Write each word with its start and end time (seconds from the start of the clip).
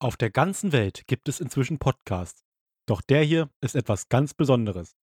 Auf 0.00 0.16
der 0.16 0.30
ganzen 0.30 0.72
Welt 0.72 1.06
gibt 1.06 1.28
es 1.28 1.40
inzwischen 1.40 1.78
Podcasts. 1.78 2.44
Doch 2.86 3.00
der 3.02 3.22
hier 3.24 3.50
ist 3.60 3.74
etwas 3.74 4.08
ganz 4.08 4.32
Besonderes. 4.34 4.96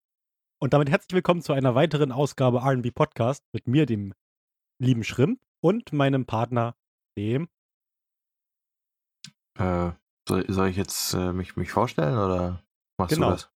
Und 0.61 0.73
damit 0.73 0.89
herzlich 0.89 1.13
willkommen 1.13 1.41
zu 1.41 1.53
einer 1.53 1.75
weiteren 1.75 2.11
Ausgabe 2.11 2.63
RB 2.63 2.93
Podcast 2.93 3.43
mit 3.53 3.67
mir, 3.67 3.85
dem 3.85 4.13
lieben 4.81 5.03
Schrimp, 5.03 5.41
und 5.61 5.91
meinem 5.93 6.25
Partner, 6.25 6.75
dem. 7.17 7.49
Äh, 9.57 9.91
soll, 10.27 10.45
soll 10.51 10.67
ich 10.69 10.77
jetzt 10.77 11.13
äh, 11.13 11.33
mich, 11.33 11.55
mich 11.55 11.71
vorstellen 11.71 12.17
oder 12.17 12.63
machst 12.99 13.15
Genau. 13.15 13.27
du 13.29 13.33
das? 13.33 13.51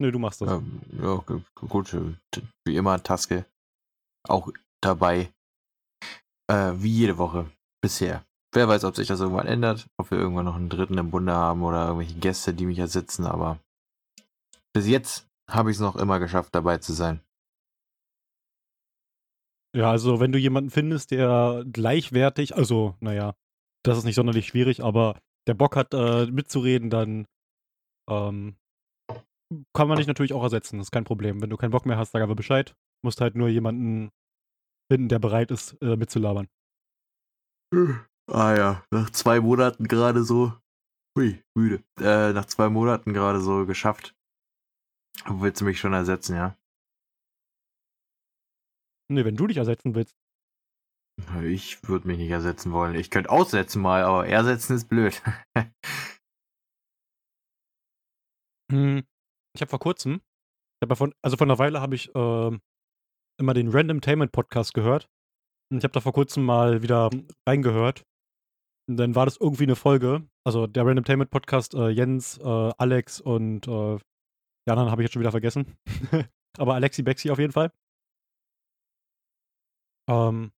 Nö, 0.00 0.10
du 0.12 0.18
machst 0.18 0.40
das. 0.40 0.50
Ähm, 0.50 0.80
ja, 0.92 1.16
gu- 1.16 1.42
gut. 1.54 1.94
äh, 1.94 2.16
Wie 2.66 2.76
immer, 2.76 3.02
Taske 3.02 3.46
auch 4.28 4.50
dabei. 4.82 5.32
Äh, 6.50 6.72
wie 6.76 6.90
jede 6.92 7.18
Woche 7.18 7.50
bisher. 7.82 8.24
Wer 8.56 8.68
weiß, 8.68 8.84
ob 8.84 8.96
sich 8.96 9.06
das 9.06 9.20
irgendwann 9.20 9.46
ändert, 9.46 9.86
ob 9.98 10.10
wir 10.10 10.16
irgendwann 10.16 10.46
noch 10.46 10.56
einen 10.56 10.70
dritten 10.70 10.96
im 10.96 11.10
Bunde 11.10 11.34
haben 11.34 11.62
oder 11.62 11.88
irgendwelche 11.88 12.18
Gäste, 12.18 12.54
die 12.54 12.64
mich 12.64 12.78
ersetzen, 12.78 13.26
aber 13.26 13.58
bis 14.72 14.88
jetzt 14.88 15.28
habe 15.46 15.70
ich 15.70 15.76
es 15.76 15.80
noch 15.82 15.94
immer 15.94 16.20
geschafft, 16.20 16.54
dabei 16.54 16.78
zu 16.78 16.94
sein. 16.94 17.20
Ja, 19.76 19.90
also 19.90 20.20
wenn 20.20 20.32
du 20.32 20.38
jemanden 20.38 20.70
findest, 20.70 21.10
der 21.10 21.66
gleichwertig, 21.70 22.56
also 22.56 22.96
naja, 23.00 23.34
das 23.84 23.98
ist 23.98 24.04
nicht 24.04 24.14
sonderlich 24.14 24.46
schwierig, 24.46 24.82
aber 24.82 25.20
der 25.46 25.52
Bock 25.52 25.76
hat 25.76 25.92
äh, 25.92 26.24
mitzureden, 26.24 26.88
dann 26.88 27.26
ähm, 28.08 28.56
kann 29.74 29.86
man 29.86 29.98
dich 29.98 30.06
natürlich 30.06 30.32
auch 30.32 30.42
ersetzen, 30.42 30.78
das 30.78 30.86
ist 30.86 30.92
kein 30.92 31.04
Problem. 31.04 31.42
Wenn 31.42 31.50
du 31.50 31.58
keinen 31.58 31.72
Bock 31.72 31.84
mehr 31.84 31.98
hast, 31.98 32.12
sag 32.12 32.22
einfach 32.22 32.34
Bescheid. 32.34 32.74
Musst 33.04 33.20
halt 33.20 33.34
nur 33.34 33.48
jemanden 33.48 34.08
finden, 34.90 35.10
der 35.10 35.18
bereit 35.18 35.50
ist, 35.50 35.74
äh, 35.82 35.96
mitzulabern. 35.96 36.48
Ah 38.28 38.56
ja, 38.56 38.84
nach 38.90 39.10
zwei 39.10 39.40
Monaten 39.40 39.86
gerade 39.86 40.24
so. 40.24 40.52
Hui, 41.16 41.42
müde. 41.54 41.82
Äh, 42.00 42.32
nach 42.32 42.46
zwei 42.46 42.68
Monaten 42.68 43.12
gerade 43.12 43.40
so 43.40 43.66
geschafft. 43.66 44.14
Willst 45.26 45.60
du 45.60 45.64
mich 45.64 45.78
schon 45.78 45.92
ersetzen, 45.92 46.34
ja? 46.34 46.56
Nee, 49.08 49.24
wenn 49.24 49.36
du 49.36 49.46
dich 49.46 49.56
ersetzen 49.56 49.94
willst. 49.94 50.16
Ich 51.42 51.88
würde 51.88 52.08
mich 52.08 52.18
nicht 52.18 52.30
ersetzen 52.30 52.72
wollen. 52.72 52.94
Ich 52.94 53.10
könnte 53.10 53.30
aussetzen 53.30 53.80
mal, 53.80 54.02
aber 54.02 54.26
ersetzen 54.26 54.76
ist 54.76 54.88
blöd. 54.88 55.22
Hm, 58.72 59.06
ich 59.54 59.60
habe 59.60 59.70
vor 59.70 59.78
kurzem, 59.78 60.14
ich 60.14 60.82
hab 60.82 60.90
ja 60.90 60.96
von, 60.96 61.14
also 61.22 61.36
von 61.36 61.48
einer 61.48 61.60
Weile 61.60 61.80
habe 61.80 61.94
ich 61.94 62.10
ähm, 62.16 62.60
immer 63.40 63.54
den 63.54 63.68
Random 63.68 64.00
Tainment 64.00 64.32
Podcast 64.32 64.74
gehört. 64.74 65.08
Und 65.70 65.78
ich 65.78 65.84
habe 65.84 65.92
da 65.92 66.00
vor 66.00 66.12
kurzem 66.12 66.44
mal 66.44 66.82
wieder 66.82 67.10
reingehört. 67.48 68.04
Dann 68.88 69.14
war 69.14 69.24
das 69.24 69.36
irgendwie 69.36 69.64
eine 69.64 69.76
Folge. 69.76 70.28
Also 70.44 70.66
der 70.66 70.86
Random 70.86 71.04
Tainment 71.04 71.30
Podcast, 71.30 71.74
äh, 71.74 71.88
Jens, 71.88 72.38
äh, 72.38 72.72
Alex 72.78 73.20
und 73.20 73.66
äh, 73.66 73.98
die 74.66 74.70
anderen 74.70 74.90
habe 74.90 75.02
ich 75.02 75.06
jetzt 75.06 75.14
schon 75.14 75.20
wieder 75.20 75.32
vergessen. 75.32 75.76
Aber 76.58 76.74
Alexi 76.74 77.02
Bexi 77.02 77.30
auf 77.30 77.38
jeden 77.38 77.52
Fall. 77.52 77.72
Ähm, 80.08 80.52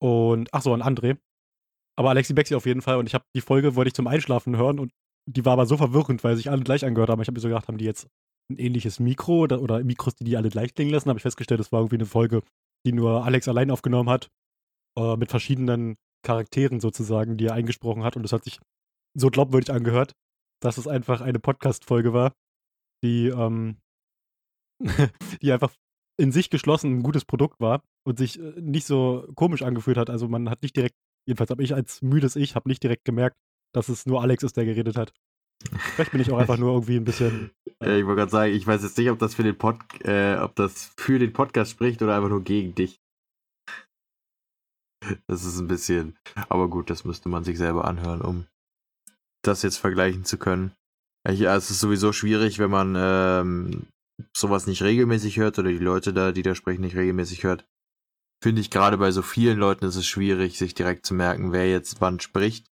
und, 0.00 0.48
ach 0.52 0.62
so, 0.62 0.72
und 0.72 0.82
André. 0.82 1.18
Aber 1.96 2.10
Alexi 2.10 2.32
Bexi 2.32 2.54
auf 2.54 2.66
jeden 2.66 2.82
Fall. 2.82 2.96
Und 2.96 3.06
ich 3.06 3.14
habe 3.14 3.24
die 3.34 3.40
Folge, 3.40 3.76
wollte 3.76 3.88
ich 3.88 3.94
zum 3.94 4.06
Einschlafen 4.06 4.56
hören 4.56 4.78
und 4.78 4.92
die 5.26 5.44
war 5.44 5.54
aber 5.54 5.66
so 5.66 5.76
verwirrend, 5.76 6.22
weil 6.22 6.36
sich 6.36 6.50
alle 6.50 6.62
gleich 6.62 6.84
angehört 6.84 7.10
haben. 7.10 7.22
Ich 7.22 7.28
habe 7.28 7.36
mir 7.36 7.40
so 7.40 7.48
gedacht, 7.48 7.68
haben 7.68 7.78
die 7.78 7.84
jetzt 7.84 8.08
ein 8.50 8.58
ähnliches 8.58 9.00
Mikro 9.00 9.40
oder, 9.40 9.62
oder 9.62 9.82
Mikros, 9.82 10.14
die 10.16 10.24
die 10.24 10.36
alle 10.36 10.50
gleich 10.50 10.74
klingen 10.74 10.92
lassen? 10.92 11.08
Habe 11.08 11.18
ich 11.18 11.22
festgestellt, 11.22 11.60
es 11.60 11.72
war 11.72 11.80
irgendwie 11.80 11.96
eine 11.96 12.06
Folge, 12.06 12.42
die 12.86 12.92
nur 12.92 13.24
Alex 13.24 13.48
allein 13.48 13.70
aufgenommen 13.70 14.10
hat. 14.10 14.30
Äh, 14.98 15.16
mit 15.16 15.30
verschiedenen 15.30 15.96
Charakteren 16.24 16.80
sozusagen, 16.80 17.36
die 17.36 17.46
er 17.46 17.54
eingesprochen 17.54 18.02
hat. 18.02 18.16
Und 18.16 18.24
das 18.24 18.32
hat 18.32 18.44
sich 18.44 18.58
so 19.16 19.30
glaubwürdig 19.30 19.70
angehört, 19.70 20.12
dass 20.60 20.78
es 20.78 20.88
einfach 20.88 21.20
eine 21.20 21.38
Podcast-Folge 21.38 22.12
war, 22.12 22.32
die, 23.04 23.28
ähm, 23.28 23.76
die 25.42 25.52
einfach 25.52 25.72
in 26.16 26.32
sich 26.32 26.50
geschlossen 26.50 26.98
ein 26.98 27.02
gutes 27.02 27.24
Produkt 27.24 27.60
war 27.60 27.82
und 28.06 28.18
sich 28.18 28.40
äh, 28.40 28.60
nicht 28.60 28.86
so 28.86 29.28
komisch 29.34 29.62
angefühlt 29.62 29.96
hat. 29.96 30.10
Also 30.10 30.28
man 30.28 30.50
hat 30.50 30.62
nicht 30.62 30.76
direkt, 30.76 30.96
jedenfalls 31.26 31.50
habe 31.50 31.62
ich 31.62 31.74
als 31.74 32.02
müdes 32.02 32.36
Ich, 32.36 32.54
habe 32.54 32.68
nicht 32.68 32.82
direkt 32.82 33.04
gemerkt, 33.04 33.36
dass 33.72 33.88
es 33.88 34.06
nur 34.06 34.22
Alex 34.22 34.42
ist, 34.42 34.56
der 34.56 34.64
geredet 34.64 34.96
hat. 34.96 35.12
Vielleicht 35.94 36.12
bin 36.12 36.20
ich 36.20 36.30
auch 36.30 36.38
einfach 36.38 36.58
nur 36.58 36.72
irgendwie 36.72 36.96
ein 36.96 37.04
bisschen. 37.04 37.50
Äh, 37.82 37.98
ich 37.98 38.06
wollte 38.06 38.20
gerade 38.20 38.30
sagen, 38.30 38.52
ich 38.54 38.66
weiß 38.66 38.84
jetzt 38.84 38.96
nicht, 38.96 39.10
ob 39.10 39.18
das 39.18 39.34
für 39.34 39.42
den 39.42 39.58
Pod 39.58 39.76
äh, 40.04 40.36
ob 40.36 40.54
das 40.54 40.94
für 40.96 41.18
den 41.18 41.32
Podcast 41.32 41.72
spricht 41.72 42.00
oder 42.02 42.14
einfach 42.14 42.28
nur 42.28 42.44
gegen 42.44 42.72
dich. 42.76 43.00
Das 45.26 45.44
ist 45.44 45.58
ein 45.58 45.68
bisschen. 45.68 46.16
Aber 46.48 46.68
gut, 46.68 46.90
das 46.90 47.04
müsste 47.04 47.28
man 47.28 47.44
sich 47.44 47.58
selber 47.58 47.86
anhören, 47.86 48.20
um 48.20 48.46
das 49.42 49.62
jetzt 49.62 49.78
vergleichen 49.78 50.24
zu 50.24 50.38
können. 50.38 50.72
Ja, 51.26 51.56
es 51.56 51.70
ist 51.70 51.80
sowieso 51.80 52.12
schwierig, 52.12 52.58
wenn 52.58 52.70
man 52.70 52.94
ähm, 52.96 53.86
sowas 54.36 54.66
nicht 54.66 54.82
regelmäßig 54.82 55.38
hört 55.38 55.58
oder 55.58 55.70
die 55.70 55.78
Leute 55.78 56.12
da, 56.12 56.32
die 56.32 56.42
da 56.42 56.54
sprechen, 56.54 56.82
nicht 56.82 56.96
regelmäßig 56.96 57.44
hört. 57.44 57.66
Finde 58.42 58.60
ich 58.60 58.70
gerade 58.70 58.98
bei 58.98 59.10
so 59.10 59.22
vielen 59.22 59.58
Leuten 59.58 59.86
ist 59.86 59.96
es 59.96 60.06
schwierig, 60.06 60.58
sich 60.58 60.74
direkt 60.74 61.06
zu 61.06 61.14
merken, 61.14 61.52
wer 61.52 61.68
jetzt 61.68 62.00
wann 62.00 62.20
spricht. 62.20 62.66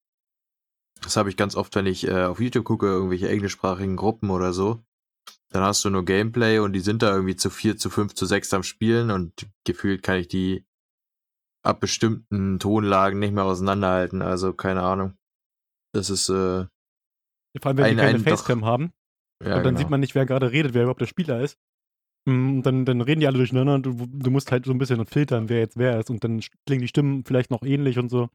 Das 1.03 1.17
habe 1.17 1.31
ich 1.31 1.37
ganz 1.37 1.55
oft, 1.55 1.75
wenn 1.77 1.87
ich 1.87 2.09
äh, 2.09 2.25
auf 2.25 2.41
YouTube 2.41 2.65
gucke, 2.65 2.87
irgendwelche 2.87 3.29
englischsprachigen 3.29 3.97
Gruppen 3.97 4.31
oder 4.31 4.53
so. 4.53 4.83
Dann 5.51 5.63
hast 5.63 5.85
du 5.85 5.91
nur 5.91 6.05
Gameplay 6.05 6.59
und 6.59 6.73
die 6.73 6.81
sind 6.81 7.03
da 7.03 7.13
irgendwie 7.13 7.37
zu 7.37 7.51
vier, 7.51 7.77
zu 7.77 7.91
fünf, 7.91 8.15
zu 8.15 8.27
sechs 8.27 8.53
am 8.53 8.63
Spielen 8.63 9.11
und 9.11 9.47
gefühlt 9.65 10.03
kann 10.03 10.17
ich 10.19 10.29
die 10.29 10.65
ab 11.63 11.81
bestimmten 11.81 12.59
Tonlagen 12.59 13.19
nicht 13.19 13.33
mehr 13.35 13.45
auseinanderhalten. 13.45 14.23
Also 14.23 14.53
keine 14.53 14.83
Ahnung. 14.83 15.15
Das 15.95 16.09
ist, 16.11 16.29
äh, 16.29 16.67
Vor 17.61 17.67
allem, 17.67 17.77
wenn 17.79 17.85
Ein- 17.85 17.91
die 17.97 17.97
keine 18.03 18.19
ein 18.19 18.25
doch- 18.25 18.31
Facecam 18.39 18.65
haben 18.65 18.93
ja, 19.43 19.57
und 19.57 19.65
dann 19.65 19.75
genau. 19.75 19.79
sieht 19.79 19.91
man 19.91 20.01
nicht, 20.01 20.15
wer 20.15 20.27
gerade 20.27 20.53
redet, 20.53 20.75
wer 20.75 20.83
überhaupt 20.83 21.01
der 21.01 21.07
Spieler 21.07 21.41
ist. 21.41 21.57
Mm, 22.29 22.59
Und 22.59 22.63
dann, 22.65 22.85
dann 22.85 23.01
reden 23.01 23.21
die 23.21 23.27
alle 23.27 23.39
durcheinander 23.39 23.75
und 23.75 23.83
du, 23.87 24.07
du 24.07 24.31
musst 24.31 24.53
halt 24.53 24.67
so 24.67 24.73
ein 24.73 24.79
bisschen 24.79 25.05
filtern, 25.07 25.49
wer 25.49 25.59
jetzt 25.61 25.77
wer 25.77 25.99
ist. 25.99 26.11
Und 26.11 26.23
dann 26.23 26.41
klingen 26.67 26.83
die 26.83 26.89
Stimmen 26.89 27.25
vielleicht 27.25 27.51
noch 27.51 27.63
ähnlich 27.63 27.99
und 27.99 28.09
so. 28.11 28.29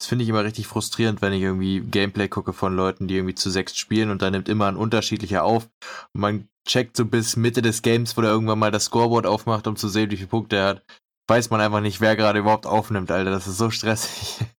Das 0.00 0.08
finde 0.08 0.24
ich 0.24 0.28
immer 0.28 0.42
richtig 0.44 0.66
frustrierend, 0.66 1.22
wenn 1.22 1.32
ich 1.32 1.42
irgendwie 1.42 1.80
Gameplay 1.80 2.28
gucke 2.28 2.52
von 2.52 2.74
Leuten, 2.74 3.06
die 3.06 3.16
irgendwie 3.16 3.34
zu 3.36 3.48
sechs 3.50 3.76
spielen 3.76 4.10
und 4.10 4.22
dann 4.22 4.32
nimmt 4.32 4.48
immer 4.48 4.66
ein 4.66 4.76
unterschiedlicher 4.76 5.44
auf. 5.44 5.68
Und 6.14 6.20
man 6.20 6.48
checkt 6.66 6.96
so 6.96 7.04
bis 7.04 7.36
Mitte 7.36 7.62
des 7.62 7.82
Games, 7.82 8.16
wo 8.16 8.20
der 8.22 8.30
irgendwann 8.30 8.58
mal 8.58 8.70
das 8.70 8.86
Scoreboard 8.86 9.26
aufmacht, 9.26 9.66
um 9.66 9.76
zu 9.76 9.88
sehen, 9.88 10.10
wie 10.10 10.16
viele 10.16 10.28
Punkte 10.28 10.56
er 10.56 10.66
hat. 10.68 10.84
Weiß 11.28 11.50
man 11.50 11.60
einfach 11.60 11.80
nicht, 11.80 12.00
wer 12.00 12.16
gerade 12.16 12.38
überhaupt 12.38 12.66
aufnimmt, 12.66 13.10
Alter. 13.10 13.30
Das 13.30 13.46
ist 13.46 13.58
so 13.58 13.70
stressig. 13.70 14.44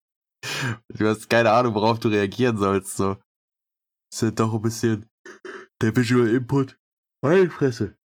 Du 0.90 1.08
hast 1.08 1.28
keine 1.28 1.52
Ahnung, 1.52 1.74
worauf 1.74 2.00
du 2.00 2.08
reagieren 2.08 2.58
sollst. 2.58 2.98
So. 2.98 3.18
Ist 4.14 4.22
ja 4.22 4.30
doch 4.30 4.54
ein 4.54 4.62
bisschen 4.62 5.10
der 5.82 5.96
Visual 5.96 6.30
Input. 6.30 6.80
Meine 7.24 7.50
Fresse. 7.50 7.98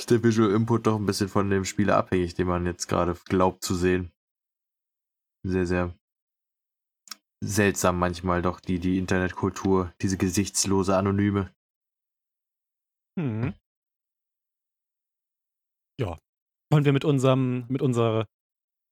Ist 0.00 0.10
der 0.10 0.22
Visual 0.24 0.50
Input 0.50 0.88
doch 0.88 0.96
ein 0.96 1.06
bisschen 1.06 1.28
von 1.28 1.48
dem 1.50 1.64
Spieler 1.64 1.96
abhängig, 1.96 2.34
den 2.34 2.48
man 2.48 2.66
jetzt 2.66 2.88
gerade 2.88 3.14
glaubt 3.26 3.62
zu 3.62 3.76
sehen. 3.76 4.10
Sehr, 5.46 5.66
sehr 5.66 5.94
seltsam 7.44 7.98
manchmal 7.98 8.42
doch, 8.42 8.60
die, 8.60 8.78
die 8.78 8.98
Internetkultur, 8.98 9.92
diese 10.00 10.16
gesichtslose 10.16 10.96
Anonyme. 10.96 11.54
Hm. 13.18 13.54
Ja. 16.00 16.18
Wollen 16.70 16.84
wir 16.84 16.92
mit 16.92 17.04
unserem, 17.04 17.66
mit 17.68 17.82
unserer 17.82 18.26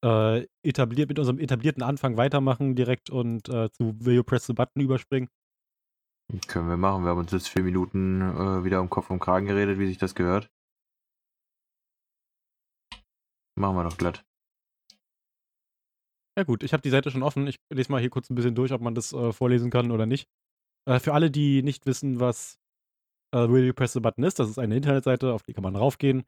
äh, 0.05 0.47
etabliert, 0.62 1.09
mit 1.09 1.19
unserem 1.19 1.38
etablierten 1.38 1.83
Anfang 1.83 2.16
weitermachen 2.16 2.75
direkt 2.75 3.10
und 3.10 3.49
äh, 3.49 3.71
zu 3.71 3.94
Will 4.05 4.16
You 4.16 4.25
Press 4.25 4.47
the 4.47 4.53
Button 4.53 4.81
überspringen? 4.81 5.28
Können 6.47 6.69
wir 6.69 6.77
machen. 6.77 7.05
Wir 7.05 7.10
haben 7.10 7.19
uns 7.19 7.33
jetzt 7.33 7.49
vier 7.49 7.62
Minuten 7.62 8.22
äh, 8.22 8.65
wieder 8.65 8.81
um 8.81 8.88
Kopf 8.88 9.10
und 9.10 9.21
Kragen 9.21 9.47
geredet, 9.47 9.78
wie 9.78 9.87
sich 9.87 9.99
das 9.99 10.15
gehört. 10.15 10.50
Machen 13.59 13.77
wir 13.77 13.84
doch 13.84 13.99
glatt. 13.99 14.25
Ja 16.39 16.44
gut, 16.44 16.62
ich 16.62 16.72
habe 16.72 16.83
die 16.83 16.91
Seite 16.91 17.10
schon 17.10 17.22
offen. 17.22 17.47
Ich 17.47 17.56
lese 17.71 17.93
mal 17.93 18.00
hier 18.00 18.09
kurz 18.09 18.31
ein 18.31 18.34
bisschen 18.34 18.54
durch, 18.54 18.72
ob 18.72 18.81
man 18.81 18.95
das 18.95 19.13
äh, 19.13 19.33
vorlesen 19.33 19.71
kann 19.71 19.91
oder 19.91 20.07
nicht. 20.07 20.27
Äh, 20.86 20.98
für 20.98 21.13
alle, 21.13 21.30
die 21.30 21.63
nicht 21.63 21.84
wissen, 21.84 22.21
was 22.21 22.59
äh, 23.34 23.48
Will 23.48 23.66
You 23.66 23.75
Press 23.75 23.92
the 23.92 24.01
Button 24.01 24.25
ist, 24.25 24.39
das 24.39 24.48
ist 24.48 24.59
eine 24.59 24.77
Internetseite, 24.77 25.34
auf 25.34 25.42
die 25.42 25.53
kann 25.53 25.63
man 25.63 25.77
raufgehen. 25.77 26.25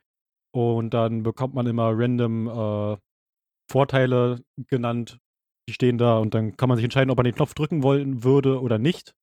Und 0.54 0.94
dann 0.94 1.24
bekommt 1.24 1.54
man 1.54 1.66
immer 1.66 1.90
random 1.92 2.46
äh, 2.46 2.96
Vorteile 3.68 4.44
genannt. 4.68 5.18
Die 5.68 5.72
stehen 5.72 5.98
da 5.98 6.18
und 6.18 6.32
dann 6.34 6.56
kann 6.56 6.68
man 6.68 6.76
sich 6.76 6.84
entscheiden, 6.84 7.10
ob 7.10 7.16
man 7.16 7.24
den 7.24 7.34
Knopf 7.34 7.54
drücken 7.54 7.82
wollen 7.82 8.22
würde 8.22 8.60
oder 8.60 8.78
nicht. 8.78 9.14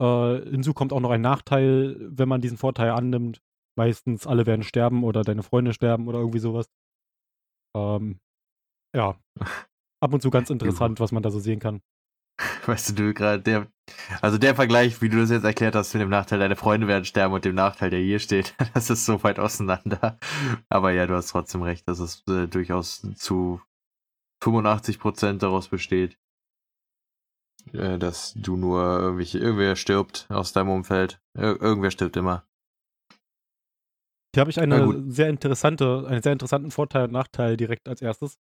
Äh, 0.00 0.40
hinzu 0.50 0.74
kommt 0.74 0.92
auch 0.92 1.00
noch 1.00 1.10
ein 1.10 1.20
Nachteil, 1.20 1.96
wenn 2.00 2.28
man 2.28 2.40
diesen 2.40 2.58
Vorteil 2.58 2.90
annimmt. 2.90 3.40
Meistens 3.76 4.26
alle 4.26 4.46
werden 4.46 4.62
sterben 4.62 5.02
oder 5.02 5.22
deine 5.22 5.42
Freunde 5.42 5.72
sterben 5.72 6.06
oder 6.06 6.20
irgendwie 6.20 6.38
sowas. 6.38 6.66
Ähm, 7.76 8.20
ja. 8.94 9.18
Ab 10.00 10.14
und 10.14 10.20
zu 10.22 10.30
ganz 10.30 10.48
interessant, 10.48 11.00
was 11.00 11.10
man 11.10 11.24
da 11.24 11.30
so 11.32 11.40
sehen 11.40 11.58
kann. 11.58 11.80
Weißt 12.68 12.90
du, 12.90 12.92
du 12.92 13.14
gerade 13.14 13.42
der, 13.42 13.66
also 14.20 14.36
der 14.36 14.54
Vergleich, 14.54 15.00
wie 15.00 15.08
du 15.08 15.18
das 15.18 15.30
jetzt 15.30 15.44
erklärt 15.44 15.74
hast, 15.74 15.94
mit 15.94 16.02
dem 16.02 16.10
Nachteil, 16.10 16.38
deine 16.38 16.54
Freunde 16.54 16.86
werden 16.86 17.06
sterben 17.06 17.32
und 17.32 17.46
dem 17.46 17.54
Nachteil, 17.54 17.88
der 17.88 18.00
hier 18.00 18.18
steht, 18.18 18.54
das 18.74 18.90
ist 18.90 19.06
so 19.06 19.22
weit 19.22 19.38
auseinander. 19.38 20.18
Aber 20.68 20.92
ja, 20.92 21.06
du 21.06 21.14
hast 21.14 21.30
trotzdem 21.30 21.62
recht, 21.62 21.88
dass 21.88 21.98
es 21.98 22.24
äh, 22.28 22.46
durchaus 22.46 23.00
zu 23.14 23.62
85% 24.44 25.38
daraus 25.38 25.68
besteht. 25.68 26.18
äh, 27.72 27.98
dass 27.98 28.34
du 28.34 28.56
nur 28.58 28.82
irgendwelche, 28.82 29.38
irgendwer 29.38 29.74
stirbt 29.74 30.26
aus 30.28 30.52
deinem 30.52 30.68
Umfeld. 30.68 31.22
Ir 31.34 31.60
irgendwer 31.60 31.90
stirbt 31.90 32.16
immer. 32.18 32.46
Hier 34.34 34.42
habe 34.42 34.50
ich 34.50 34.60
eine 34.60 35.10
sehr 35.10 35.30
interessante, 35.30 36.06
einen 36.06 36.22
sehr 36.22 36.32
interessanten 36.34 36.70
Vorteil 36.70 37.04
und 37.04 37.12
Nachteil 37.12 37.56
direkt 37.56 37.88
als 37.88 38.02
erstes. 38.02 38.38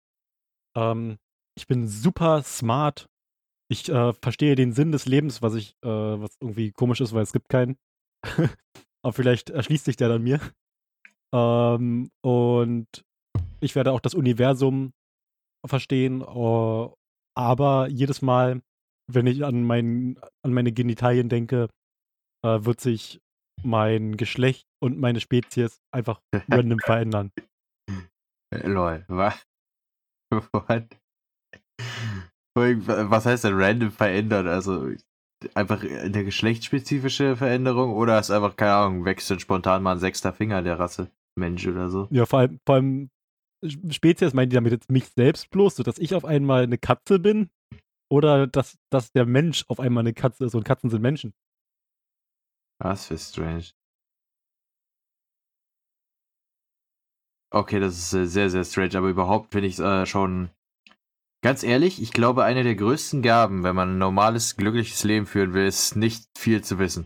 Ähm, 0.78 1.18
ich 1.58 1.68
bin 1.68 1.90
super 1.90 2.42
smart. 2.42 3.10
Ich 3.74 3.90
äh, 3.90 4.14
verstehe 4.14 4.54
den 4.54 4.72
Sinn 4.72 4.92
des 4.92 5.08
Lebens, 5.08 5.42
was 5.42 5.56
ich, 5.56 5.76
äh, 5.84 5.88
was 5.88 6.38
irgendwie 6.40 6.72
komisch 6.72 7.02
ist, 7.02 7.12
weil 7.12 7.24
es 7.24 7.34
gibt 7.34 7.50
keinen. 7.50 7.76
Aber 9.02 9.14
vielleicht 9.14 9.50
erschließt 9.50 9.86
sich 9.86 9.96
der 9.96 10.10
dann 10.10 10.22
mir. 10.22 10.40
Ähm, 11.34 12.12
und 12.22 12.88
ich 13.62 13.74
werde 13.74 13.92
auch 13.92 14.00
das 14.00 14.14
Universum 14.14 14.94
verstehen. 15.66 16.22
Uh, 16.22 16.94
aber 17.36 17.88
jedes 17.88 18.22
Mal, 18.22 18.62
wenn 19.12 19.26
ich 19.26 19.44
an, 19.44 19.64
mein, 19.64 20.20
an 20.44 20.54
meine 20.54 20.72
Genitalien 20.72 21.28
denke, 21.28 21.68
äh, 22.46 22.64
wird 22.64 22.80
sich 22.80 23.22
mein 23.64 24.18
Geschlecht 24.18 24.68
und 24.84 25.00
meine 25.00 25.20
Spezies 25.20 25.82
einfach 25.92 26.22
random 26.48 26.78
verändern. 26.78 27.32
Äh, 28.54 28.68
lol, 28.68 29.04
was? 29.08 29.44
What? 30.52 30.96
Was 32.56 33.26
heißt 33.26 33.46
denn 33.46 33.56
random 33.56 33.92
verändern? 33.92 34.48
Also 34.48 34.92
einfach 35.56 35.84
eine 35.84 36.24
geschlechtsspezifische 36.24 37.36
Veränderung 37.36 37.94
oder 37.94 38.20
ist 38.20 38.32
einfach, 38.32 38.56
keine 38.56 38.74
Ahnung, 38.74 39.06
wechselt 39.06 39.42
spontan 39.42 39.84
mal 39.84 39.94
ein 39.94 40.00
sechster 40.00 40.34
Finger 40.34 40.62
der 40.62 40.80
Rasse 40.80 41.10
Mensch 41.36 41.66
oder 41.68 41.90
so? 41.90 42.08
Ja, 42.12 42.26
vor 42.26 42.40
allem, 42.40 42.60
vor 42.66 42.76
allem 42.76 43.10
Spezies 43.90 44.34
meinen 44.34 44.50
die 44.50 44.56
damit 44.56 44.72
jetzt 44.72 44.92
mich 44.92 45.08
selbst 45.10 45.50
bloß, 45.50 45.76
sodass 45.78 45.98
ich 45.98 46.16
auf 46.16 46.26
einmal 46.26 46.64
eine 46.64 46.78
Katze 46.78 47.20
bin? 47.20 47.50
Oder 48.10 48.46
dass, 48.46 48.78
dass 48.92 49.12
der 49.12 49.26
Mensch 49.26 49.66
auf 49.68 49.80
einmal 49.80 50.02
eine 50.02 50.14
Katze 50.14 50.46
ist 50.46 50.54
und 50.54 50.64
Katzen 50.64 50.90
sind 50.90 51.02
Menschen? 51.02 51.34
Was 52.80 53.08
für 53.08 53.18
strange. 53.18 53.72
Okay, 57.52 57.80
das 57.80 57.98
ist 57.98 58.14
äh, 58.14 58.26
sehr, 58.26 58.50
sehr 58.50 58.64
strange, 58.64 58.98
aber 58.98 59.10
überhaupt 59.10 59.52
finde 59.52 59.68
ich 59.68 59.76
es 59.76 59.80
äh, 59.80 60.06
schon. 60.06 60.50
Ganz 61.44 61.62
ehrlich, 61.62 62.02
ich 62.02 62.14
glaube, 62.14 62.46
eine 62.46 62.64
der 62.64 62.76
größten 62.76 63.22
Gaben, 63.22 63.64
wenn 63.64 63.76
man 63.76 63.96
ein 63.96 63.98
normales, 63.98 64.56
glückliches 64.56 65.04
Leben 65.04 65.26
führen 65.26 65.54
will, 65.54 65.66
ist 65.66 65.96
nicht 65.98 66.26
viel 66.38 66.64
zu 66.64 66.80
wissen. 66.80 67.06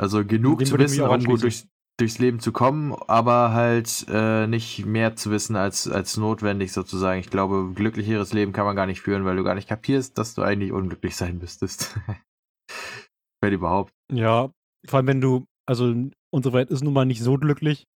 Also 0.00 0.24
genug 0.24 0.64
zu 0.64 0.78
wissen, 0.78 1.02
um 1.02 1.24
gut 1.24 1.42
durchs, 1.42 1.66
durchs 1.98 2.20
Leben 2.20 2.38
zu 2.38 2.52
kommen, 2.52 2.94
aber 3.08 3.52
halt 3.52 4.06
äh, 4.08 4.46
nicht 4.46 4.86
mehr 4.86 5.16
zu 5.16 5.32
wissen 5.32 5.56
als, 5.56 5.88
als 5.88 6.16
notwendig 6.16 6.72
sozusagen. 6.72 7.18
Ich 7.18 7.30
glaube, 7.30 7.72
glücklicheres 7.74 8.32
Leben 8.32 8.52
kann 8.52 8.64
man 8.64 8.76
gar 8.76 8.86
nicht 8.86 9.00
führen, 9.00 9.24
weil 9.24 9.36
du 9.36 9.42
gar 9.42 9.56
nicht 9.56 9.68
kapierst, 9.68 10.16
dass 10.16 10.34
du 10.34 10.42
eigentlich 10.42 10.70
unglücklich 10.70 11.16
sein 11.16 11.38
müsstest. 11.38 11.98
wenn 13.42 13.52
überhaupt. 13.52 13.92
Ja, 14.12 14.52
vor 14.86 14.98
allem 14.98 15.06
wenn 15.08 15.20
du, 15.20 15.46
also 15.66 15.92
unsere 16.30 16.54
Welt 16.54 16.70
ist 16.70 16.84
nun 16.84 16.94
mal 16.94 17.06
nicht 17.06 17.22
so 17.22 17.38
glücklich 17.38 17.88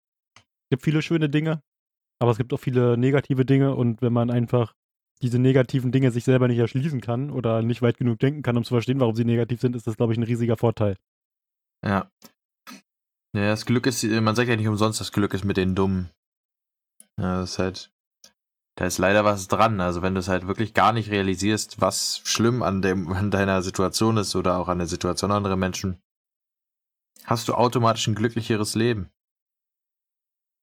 gibt 0.72 0.84
viele 0.84 1.02
schöne 1.02 1.28
Dinge, 1.28 1.60
aber 2.22 2.30
es 2.30 2.38
gibt 2.38 2.52
auch 2.54 2.60
viele 2.60 2.96
negative 2.96 3.44
Dinge 3.44 3.74
und 3.74 4.00
wenn 4.00 4.12
man 4.12 4.30
einfach 4.30 4.74
diese 5.22 5.40
negativen 5.40 5.90
Dinge 5.90 6.12
sich 6.12 6.24
selber 6.24 6.46
nicht 6.46 6.58
erschließen 6.58 7.00
kann 7.00 7.30
oder 7.30 7.62
nicht 7.62 7.82
weit 7.82 7.98
genug 7.98 8.20
denken 8.20 8.42
kann, 8.42 8.56
um 8.56 8.64
zu 8.64 8.74
verstehen, 8.74 9.00
warum 9.00 9.16
sie 9.16 9.24
negativ 9.24 9.60
sind, 9.60 9.74
ist 9.74 9.88
das, 9.88 9.96
glaube 9.96 10.12
ich, 10.12 10.18
ein 10.18 10.24
riesiger 10.24 10.56
Vorteil. 10.56 10.96
Ja. 11.84 12.10
Ja, 13.34 13.46
das 13.46 13.66
Glück 13.66 13.86
ist, 13.86 14.04
man 14.04 14.36
sagt 14.36 14.48
ja 14.48 14.56
nicht 14.56 14.68
umsonst, 14.68 15.00
das 15.00 15.10
Glück 15.10 15.34
ist 15.34 15.44
mit 15.44 15.56
den 15.56 15.74
Dummen. 15.74 16.10
Ja, 17.18 17.40
das 17.40 17.52
ist 17.52 17.58
halt, 17.58 17.92
da 18.76 18.84
ist 18.84 18.98
leider 18.98 19.24
was 19.24 19.48
dran. 19.48 19.80
Also 19.80 20.02
wenn 20.02 20.14
du 20.14 20.20
es 20.20 20.28
halt 20.28 20.46
wirklich 20.46 20.74
gar 20.74 20.92
nicht 20.92 21.10
realisierst, 21.10 21.80
was 21.80 22.20
schlimm 22.24 22.62
an 22.62 22.82
dem, 22.82 23.12
an 23.12 23.32
deiner 23.32 23.62
Situation 23.62 24.16
ist 24.16 24.36
oder 24.36 24.58
auch 24.58 24.68
an 24.68 24.78
der 24.78 24.86
Situation 24.86 25.32
anderer 25.32 25.56
Menschen, 25.56 26.00
hast 27.24 27.48
du 27.48 27.54
automatisch 27.54 28.06
ein 28.06 28.14
glücklicheres 28.14 28.76
Leben. 28.76 29.10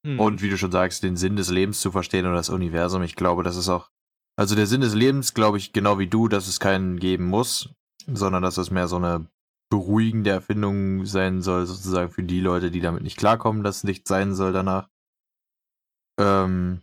Mhm. 0.04 0.19
Und 0.19 0.42
wie 0.42 0.50
du 0.50 0.57
schon 0.57 0.72
sagst, 0.72 1.04
den 1.04 1.18
Sinn 1.18 1.36
des 1.36 1.50
Lebens 1.50 1.81
zu 1.81 1.92
verstehen 1.92 2.25
oder 2.25 2.36
das 2.36 2.50
Universum. 2.50 3.04
Ich 3.04 3.16
glaube, 3.16 3.44
das 3.44 3.56
ist 3.56 3.69
auch. 3.69 3.90
Also 4.38 4.56
der 4.56 4.68
Sinn 4.68 4.81
des 4.81 4.96
Lebens, 4.96 5.34
glaube 5.34 5.57
ich, 5.57 5.74
genau 5.74 6.00
wie 6.00 6.07
du, 6.07 6.28
dass 6.30 6.48
es 6.48 6.60
keinen 6.60 6.98
geben 6.98 7.25
muss, 7.25 7.74
sondern 8.07 8.42
dass 8.42 8.57
es 8.57 8.72
mehr 8.72 8.88
so 8.88 8.96
eine 8.96 9.28
beruhigende 9.69 10.30
Erfindung 10.31 11.06
sein 11.06 11.42
soll, 11.42 11.66
sozusagen 11.66 12.10
für 12.10 12.24
die 12.24 12.40
Leute, 12.40 12.72
die 12.72 12.80
damit 12.80 13.04
nicht 13.04 13.18
klarkommen, 13.18 13.63
dass 13.63 13.78
es 13.78 13.84
nicht 13.84 14.07
sein 14.07 14.34
soll 14.34 14.54
danach. 14.54 14.90
Ähm, 16.19 16.81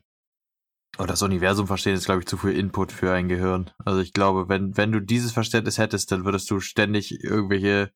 und 0.98 1.10
das 1.10 1.22
Universum 1.22 1.66
verstehen 1.66 1.94
ist, 1.94 2.06
glaube 2.06 2.20
ich, 2.20 2.26
zu 2.26 2.36
viel 2.36 2.52
Input 2.52 2.92
für 2.92 3.12
ein 3.12 3.28
Gehirn. 3.28 3.70
Also 3.84 4.00
ich 4.00 4.12
glaube, 4.12 4.48
wenn, 4.48 4.76
wenn 4.76 4.92
du 4.92 5.00
dieses 5.00 5.32
Verständnis 5.32 5.78
hättest, 5.78 6.12
dann 6.12 6.24
würdest 6.24 6.50
du 6.50 6.60
ständig 6.60 7.22
irgendwelche 7.22 7.92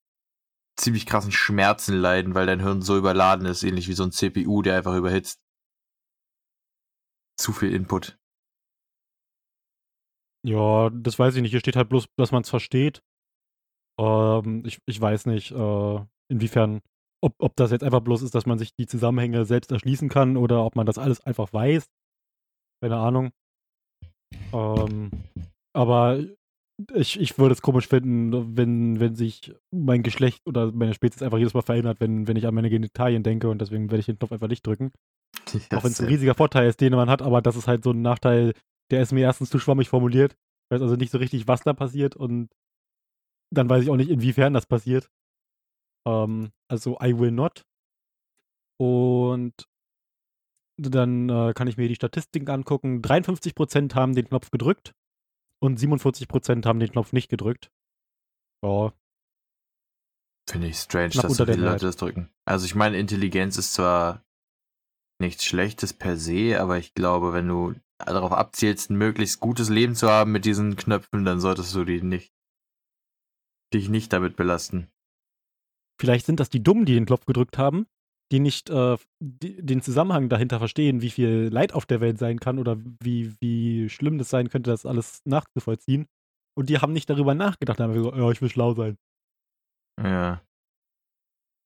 ziemlich 0.76 1.06
krassen 1.06 1.32
Schmerzen 1.32 1.96
leiden, 1.96 2.34
weil 2.34 2.46
dein 2.46 2.61
Hirn 2.61 2.82
so 2.82 2.96
überladen 2.96 3.46
ist, 3.46 3.62
ähnlich 3.62 3.88
wie 3.88 3.93
so 3.93 4.05
ein 4.05 4.12
CPU, 4.12 4.62
der 4.62 4.76
einfach 4.76 4.96
überhitzt. 4.96 5.40
Zu 7.38 7.52
viel 7.52 7.72
Input. 7.72 8.19
Ja, 10.43 10.90
das 10.90 11.19
weiß 11.19 11.37
ich 11.37 11.43
nicht. 11.43 11.50
Hier 11.50 11.61
steht 11.61 11.76
halt 11.76 11.88
bloß, 11.88 12.06
dass 12.17 12.32
man 12.32 12.43
es 12.43 12.50
versteht. 12.50 13.02
Ähm, 13.99 14.62
ich, 14.64 14.78
ich 14.87 15.00
weiß 15.00 15.26
nicht, 15.26 15.50
äh, 15.52 16.06
inwiefern, 16.31 16.81
ob, 17.23 17.34
ob 17.38 17.56
das 17.56 17.70
jetzt 17.70 17.84
einfach 17.84 18.00
bloß 18.00 18.23
ist, 18.23 18.34
dass 18.34 18.46
man 18.46 18.58
sich 18.58 18.75
die 18.75 18.87
Zusammenhänge 18.87 19.44
selbst 19.44 19.70
erschließen 19.70 20.08
kann 20.08 20.37
oder 20.37 20.64
ob 20.64 20.76
man 20.76 20.87
das 20.87 20.96
alles 20.96 21.20
einfach 21.20 21.52
weiß. 21.52 21.90
Keine 22.82 22.96
Ahnung. 22.96 23.32
Ähm, 24.52 25.11
aber 25.75 26.25
ich, 26.94 27.20
ich 27.20 27.38
würde 27.38 27.52
es 27.52 27.62
komisch 27.62 27.88
finden, 27.88 28.56
wenn, 28.56 29.00
wenn 29.00 29.14
sich 29.14 29.54
mein 29.70 30.02
Geschlecht 30.02 30.46
oder 30.46 30.72
meine 30.72 30.94
Spezies 30.94 31.22
einfach 31.22 31.38
jedes 31.38 31.54
Mal 31.54 31.62
verändert, 31.62 32.00
wenn, 32.00 32.28
wenn 32.28 32.36
ich 32.36 32.46
an 32.46 32.54
meine 32.54 32.70
Genitalien 32.70 33.22
denke 33.22 33.48
und 33.48 33.60
deswegen 33.60 33.90
werde 33.90 34.00
ich 34.00 34.06
den 34.06 34.18
Knopf 34.18 34.32
einfach 34.32 34.48
nicht 34.48 34.66
drücken. 34.66 34.92
Yes, 35.52 35.70
Auch 35.72 35.84
wenn 35.84 35.92
es 35.92 36.00
ein 36.00 36.06
riesiger 36.06 36.34
Vorteil 36.34 36.68
ist, 36.68 36.80
den 36.80 36.92
man 36.92 37.08
hat, 37.08 37.22
aber 37.22 37.40
das 37.40 37.56
ist 37.56 37.66
halt 37.66 37.82
so 37.82 37.90
ein 37.90 38.02
Nachteil, 38.02 38.52
der 38.90 39.02
ist 39.02 39.12
mir 39.12 39.20
erstens 39.20 39.50
zu 39.50 39.58
schwammig 39.58 39.88
formuliert. 39.88 40.32
Ich 40.32 40.74
weiß 40.74 40.82
also 40.82 40.96
nicht 40.96 41.10
so 41.10 41.18
richtig, 41.18 41.48
was 41.48 41.62
da 41.62 41.72
passiert 41.72 42.14
und 42.14 42.50
dann 43.52 43.68
weiß 43.68 43.82
ich 43.82 43.90
auch 43.90 43.96
nicht, 43.96 44.10
inwiefern 44.10 44.54
das 44.54 44.66
passiert. 44.66 45.10
Ähm, 46.06 46.50
also 46.68 46.98
I 47.00 47.18
will 47.18 47.32
not. 47.32 47.64
Und 48.78 49.54
dann 50.78 51.28
äh, 51.28 51.52
kann 51.54 51.68
ich 51.68 51.76
mir 51.76 51.88
die 51.88 51.94
Statistiken 51.94 52.48
angucken. 52.48 53.02
53% 53.02 53.94
haben 53.94 54.14
den 54.14 54.28
Knopf 54.28 54.50
gedrückt 54.50 54.94
und 55.60 55.78
47% 55.78 56.66
haben 56.66 56.80
den 56.80 56.90
Knopf 56.90 57.12
nicht 57.12 57.28
gedrückt. 57.28 57.70
Ja. 58.64 58.92
Finde 60.49 60.68
ich 60.68 60.76
strange, 60.76 61.11
dass 61.11 61.37
so 61.37 61.46
viele 61.46 61.64
Leute 61.64 61.87
das 61.87 61.96
drücken. 61.96 62.30
Also 62.44 62.66
ich 62.66 62.75
meine, 62.75 62.99
Intelligenz 62.99 63.56
ist 63.56 63.75
zwar 63.75 64.25
nichts 65.20 65.44
Schlechtes 65.44 65.92
per 65.92 66.16
se, 66.16 66.61
aber 66.61 66.78
ich 66.78 66.94
glaube, 66.94 67.32
wenn 67.32 67.46
du 67.46 67.75
darauf 67.99 68.32
abzielst, 68.32 68.90
ein 68.90 68.96
möglichst 68.96 69.40
gutes 69.40 69.68
Leben 69.68 69.94
zu 69.94 70.08
haben 70.08 70.32
mit 70.32 70.44
diesen 70.44 70.76
Knöpfen, 70.76 71.25
dann 71.25 71.40
solltest 71.40 71.75
du 71.75 71.85
die 71.85 72.02
nicht, 72.02 72.32
dich 73.73 73.88
nicht 73.88 74.12
damit 74.12 74.37
belasten. 74.37 74.90
Vielleicht 76.00 76.26
sind 76.26 76.40
das 76.40 76.49
die 76.49 76.62
Dummen, 76.62 76.87
die 76.87 76.94
den 76.94 77.06
Knopf 77.06 77.26
gedrückt 77.26 77.58
haben 77.58 77.87
die 78.30 78.40
nicht 78.40 78.70
äh, 78.70 78.96
die, 79.20 79.60
den 79.64 79.82
Zusammenhang 79.82 80.28
dahinter 80.28 80.58
verstehen, 80.58 81.02
wie 81.02 81.10
viel 81.10 81.49
Leid 81.52 81.72
auf 81.72 81.87
der 81.87 82.00
Welt 82.00 82.18
sein 82.18 82.38
kann 82.38 82.58
oder 82.58 82.76
wie, 83.02 83.34
wie 83.40 83.88
schlimm 83.88 84.18
das 84.18 84.30
sein 84.30 84.49
könnte, 84.49 84.70
das 84.70 84.87
alles 84.87 85.20
nachzuvollziehen. 85.25 86.06
Und 86.56 86.68
die 86.68 86.78
haben 86.78 86.92
nicht 86.92 87.10
darüber 87.10 87.34
nachgedacht, 87.34 87.80
haben 87.80 87.92
gesagt, 87.92 88.16
ja, 88.16 88.30
ich 88.30 88.42
will 88.42 88.50
schlau 88.50 88.75
sein. 88.75 88.96
Ja. 90.02 90.40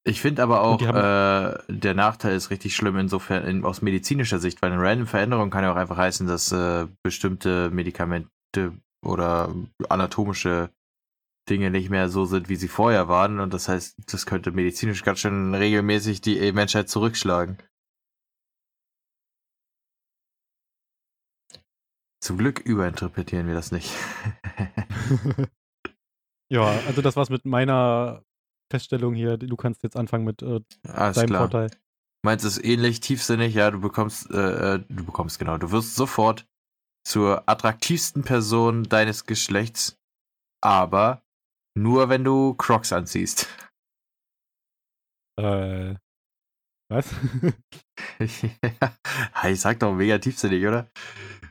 Ich 0.07 0.21
finde 0.21 0.43
aber 0.43 0.61
auch, 0.61 0.83
äh, 0.83 1.59
der 1.69 1.95
Nachteil 1.95 2.37
ist 2.37 2.51
richtig 2.51 2.77
schlimm 2.77 2.99
insofern 2.99 3.45
in, 3.45 3.65
aus 3.65 3.81
medizinischer 3.81 4.39
Sicht, 4.39 4.61
weil 4.61 4.71
eine 4.71 4.83
random 4.83 5.07
Veränderung 5.07 5.49
kann 5.49 5.65
ja 5.65 5.73
auch 5.73 5.77
einfach 5.77 5.97
heißen, 5.97 6.27
dass 6.27 6.53
äh, 6.53 6.87
bestimmte 7.03 7.71
Medikamente 7.71 8.29
oder 9.03 9.55
anatomische 9.89 10.71
Dinge 11.49 11.71
nicht 11.71 11.91
mehr 11.91 12.09
so 12.09 12.25
sind, 12.25 12.49
wie 12.49 12.57
sie 12.57 12.69
vorher 12.69 13.09
waren. 13.09 13.41
Und 13.41 13.53
das 13.53 13.69
heißt, 13.69 13.97
das 14.13 14.27
könnte 14.27 14.53
medizinisch 14.53 15.05
ganz 15.05 15.21
schön 15.21 15.55
regelmäßig 15.55 16.21
die 16.21 16.53
Menschheit 16.53 16.89
zurückschlagen. 16.89 17.59
Zum 22.23 22.39
Glück 22.39 22.61
überinterpretieren 22.61 23.47
wir 23.47 23.55
das 23.55 23.71
nicht. 23.71 23.93
ja, 26.51 26.65
also 26.87 27.03
das 27.03 27.17
war's 27.17 27.29
mit 27.29 27.45
meiner 27.45 28.25
Feststellung 28.71 29.15
hier. 29.15 29.37
Du 29.37 29.57
kannst 29.57 29.83
jetzt 29.83 29.97
anfangen 29.97 30.25
mit 30.25 30.43
äh, 30.43 30.61
deinem 30.83 31.27
klar. 31.27 31.43
Vorteil. 31.43 31.71
Meinst 32.25 32.45
du 32.45 32.49
es 32.49 32.63
ähnlich 32.63 33.01
tiefsinnig? 33.01 33.55
Ja, 33.55 33.71
du 33.71 33.81
bekommst, 33.81 34.31
äh, 34.31 34.77
äh, 34.77 34.85
du 34.89 35.05
bekommst 35.05 35.39
genau, 35.39 35.59
du 35.59 35.71
wirst 35.71 35.95
sofort 35.95 36.47
zur 37.07 37.47
attraktivsten 37.47 38.25
Person 38.25 38.85
deines 38.85 39.27
Geschlechts, 39.27 39.99
aber 40.63 41.24
nur 41.75 42.09
wenn 42.09 42.25
du 42.25 42.55
Crocs 42.55 42.93
anziehst. 42.93 43.49
Äh. 45.39 45.97
Was? 46.91 47.11
ich 48.19 49.61
sag 49.61 49.81
doch 49.81 49.95
mega 49.95 50.19
tiefsinnig, 50.19 50.67
oder? 50.67 50.89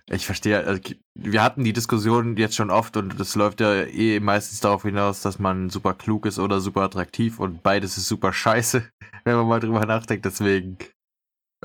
Ich 0.09 0.25
verstehe, 0.25 0.63
also, 0.65 0.81
wir 1.15 1.41
hatten 1.41 1.63
die 1.63 1.73
Diskussion 1.73 2.37
jetzt 2.37 2.55
schon 2.55 2.69
oft 2.69 2.97
und 2.97 3.19
es 3.19 3.35
läuft 3.35 3.61
ja 3.61 3.83
eh 3.83 4.19
meistens 4.19 4.59
darauf 4.59 4.83
hinaus, 4.83 5.21
dass 5.21 5.39
man 5.39 5.69
super 5.69 5.93
klug 5.93 6.25
ist 6.25 6.39
oder 6.39 6.59
super 6.59 6.81
attraktiv 6.81 7.39
und 7.39 7.63
beides 7.63 7.97
ist 7.97 8.07
super 8.07 8.31
scheiße, 8.33 8.87
wenn 9.23 9.35
man 9.35 9.47
mal 9.47 9.59
drüber 9.59 9.85
nachdenkt. 9.85 10.25
Deswegen, 10.25 10.77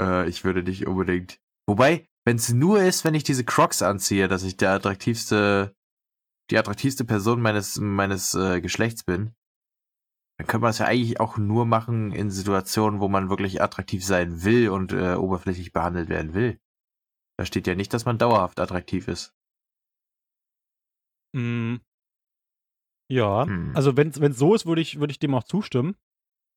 äh, 0.01 0.29
ich 0.29 0.45
würde 0.45 0.63
nicht 0.63 0.87
unbedingt. 0.87 1.39
Wobei, 1.69 2.07
wenn 2.25 2.37
es 2.37 2.53
nur 2.53 2.81
ist, 2.81 3.05
wenn 3.05 3.15
ich 3.15 3.25
diese 3.25 3.45
Crocs 3.45 3.83
anziehe, 3.83 4.29
dass 4.29 4.45
ich 4.45 4.57
der 4.57 4.71
attraktivste, 4.71 5.75
die 6.51 6.59
attraktivste 6.59 7.05
Person 7.05 7.41
meines, 7.41 7.79
meines 7.79 8.35
äh, 8.35 8.61
Geschlechts 8.61 9.05
bin, 9.05 9.35
dann 10.39 10.47
könnte 10.47 10.63
man 10.63 10.71
es 10.71 10.79
ja 10.79 10.87
eigentlich 10.87 11.21
auch 11.21 11.37
nur 11.37 11.67
machen 11.67 12.13
in 12.13 12.31
Situationen, 12.31 13.01
wo 13.01 13.09
man 13.09 13.29
wirklich 13.29 13.61
attraktiv 13.61 14.05
sein 14.05 14.45
will 14.45 14.69
und 14.71 14.93
äh, 14.93 15.15
oberflächlich 15.15 15.73
behandelt 15.73 16.09
werden 16.09 16.33
will. 16.33 16.61
Da 17.39 17.45
steht 17.45 17.67
ja 17.67 17.75
nicht, 17.75 17.93
dass 17.93 18.05
man 18.05 18.19
dauerhaft 18.19 18.61
attraktiv 18.61 19.09
ist. 19.09 19.35
Mm. 21.35 21.77
Ja, 23.11 23.47
hm. 23.47 23.73
also 23.75 23.97
wenn 23.97 24.09
es 24.11 24.39
so 24.39 24.55
ist, 24.55 24.67
würde 24.67 24.81
ich, 24.81 25.01
würd 25.01 25.11
ich 25.11 25.19
dem 25.19 25.35
auch 25.35 25.45
zustimmen. 25.45 25.97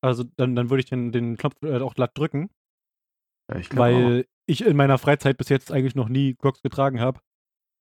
Also 0.03 0.24
dann, 0.24 0.55
dann 0.55 0.69
würde 0.69 0.81
ich 0.81 0.89
den, 0.89 1.12
den 1.12 1.38
Knopf 1.38 1.55
äh, 1.63 1.79
auch 1.79 1.95
glatt 1.95 2.17
drücken. 2.17 2.50
Ja, 3.50 3.57
ich 3.57 3.75
weil 3.75 4.21
auch. 4.21 4.29
ich 4.48 4.65
in 4.65 4.75
meiner 4.75 4.98
Freizeit 4.98 5.38
bis 5.38 5.50
jetzt 5.50 5.71
eigentlich 5.71 5.95
noch 5.95 6.10
nie 6.10 6.36
Crocs 6.36 6.62
getragen 6.62 7.00
habe. 7.00 7.21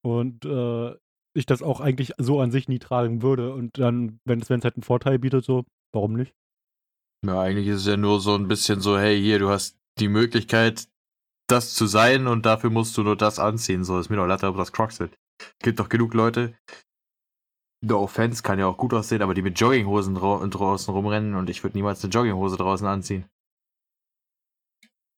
Und 0.02 0.44
äh, 0.44 0.94
ich 1.34 1.46
das 1.46 1.62
auch 1.62 1.80
eigentlich 1.80 2.12
so 2.18 2.40
an 2.40 2.50
sich 2.50 2.68
nie 2.68 2.78
tragen 2.78 3.22
würde. 3.22 3.52
Und 3.54 3.78
dann, 3.78 4.20
wenn 4.24 4.40
es 4.40 4.50
halt 4.50 4.64
einen 4.64 4.82
Vorteil 4.82 5.18
bietet, 5.18 5.44
so, 5.44 5.64
warum 5.92 6.14
nicht? 6.14 6.34
Ja, 7.26 7.40
eigentlich 7.40 7.66
ist 7.66 7.82
es 7.82 7.86
ja 7.86 7.96
nur 7.96 8.20
so 8.20 8.34
ein 8.34 8.48
bisschen 8.48 8.80
so, 8.80 8.98
hey, 8.98 9.20
hier, 9.20 9.38
du 9.38 9.48
hast 9.48 9.78
die 9.98 10.08
Möglichkeit, 10.08 10.88
das 11.48 11.74
zu 11.74 11.86
sein 11.86 12.26
und 12.26 12.46
dafür 12.46 12.70
musst 12.70 12.96
du 12.96 13.02
nur 13.02 13.16
das 13.16 13.38
anziehen. 13.38 13.84
So 13.84 13.98
ist 13.98 14.08
mir 14.08 14.16
doch 14.16 14.26
latte, 14.26 14.46
ob 14.46 14.56
das 14.56 14.72
Crocs 14.72 14.96
sind. 14.96 15.16
Gibt 15.62 15.80
doch 15.80 15.88
genug 15.88 16.14
Leute. 16.14 16.54
No 17.82 18.02
offense 18.02 18.42
kann 18.42 18.58
ja 18.58 18.66
auch 18.66 18.76
gut 18.76 18.92
aussehen, 18.92 19.22
aber 19.22 19.34
die 19.34 19.42
mit 19.42 19.58
Jogginghosen 19.58 20.14
draußen 20.14 20.92
rumrennen 20.92 21.34
und 21.34 21.48
ich 21.48 21.62
würde 21.62 21.78
niemals 21.78 22.04
eine 22.04 22.12
Jogginghose 22.12 22.56
draußen 22.56 22.86
anziehen. 22.86 23.24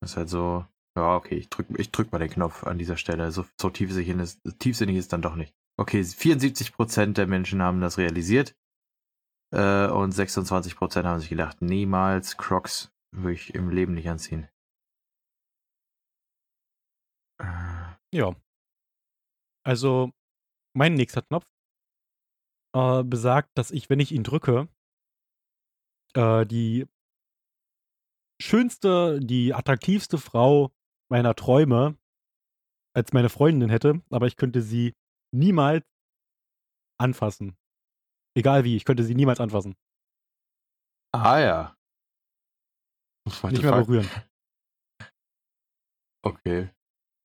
Das 0.00 0.12
ist 0.12 0.16
halt 0.16 0.28
so, 0.28 0.64
ja, 0.96 1.16
okay, 1.16 1.36
ich 1.36 1.48
drück, 1.48 1.66
ich 1.76 1.90
drück 1.90 2.12
mal 2.12 2.18
den 2.18 2.30
Knopf 2.30 2.64
an 2.64 2.78
dieser 2.78 2.96
Stelle. 2.96 3.30
So, 3.32 3.44
so 3.60 3.70
tiefsinnig, 3.70 4.08
ist, 4.08 4.40
tiefsinnig 4.58 4.96
ist 4.96 5.12
dann 5.12 5.22
doch 5.22 5.34
nicht. 5.34 5.54
Okay, 5.78 6.00
74% 6.00 7.14
der 7.14 7.26
Menschen 7.26 7.62
haben 7.62 7.80
das 7.80 7.98
realisiert. 7.98 8.54
Äh, 9.52 9.88
und 9.88 10.14
26% 10.14 11.04
haben 11.04 11.20
sich 11.20 11.28
gedacht, 11.28 11.60
niemals 11.60 12.36
Crocs 12.36 12.92
würde 13.14 13.34
ich 13.34 13.54
im 13.54 13.70
Leben 13.70 13.94
nicht 13.94 14.08
anziehen. 14.08 14.48
Ja. 18.14 18.34
Also, 19.64 20.10
mein 20.74 20.94
nächster 20.94 21.22
Knopf 21.22 21.46
äh, 22.74 23.02
besagt, 23.04 23.50
dass 23.56 23.70
ich, 23.70 23.90
wenn 23.90 24.00
ich 24.00 24.12
ihn 24.12 24.24
drücke, 24.24 24.68
äh, 26.14 26.46
die 26.46 26.86
schönste, 28.40 29.20
die 29.20 29.54
attraktivste 29.54 30.18
Frau 30.18 30.72
meiner 31.10 31.34
Träume 31.34 31.96
als 32.94 33.12
meine 33.12 33.28
Freundin 33.28 33.70
hätte, 33.70 34.02
aber 34.10 34.26
ich 34.26 34.36
könnte 34.36 34.62
sie 34.62 34.94
niemals 35.32 35.84
anfassen. 37.00 37.56
Egal 38.36 38.64
wie, 38.64 38.76
ich 38.76 38.84
könnte 38.84 39.04
sie 39.04 39.14
niemals 39.14 39.40
anfassen. 39.40 39.74
Ah 41.14 41.38
ja. 41.38 41.76
Nicht 43.26 43.62
mehr 43.62 43.72
berühren. 43.72 44.08
Okay. 46.24 46.70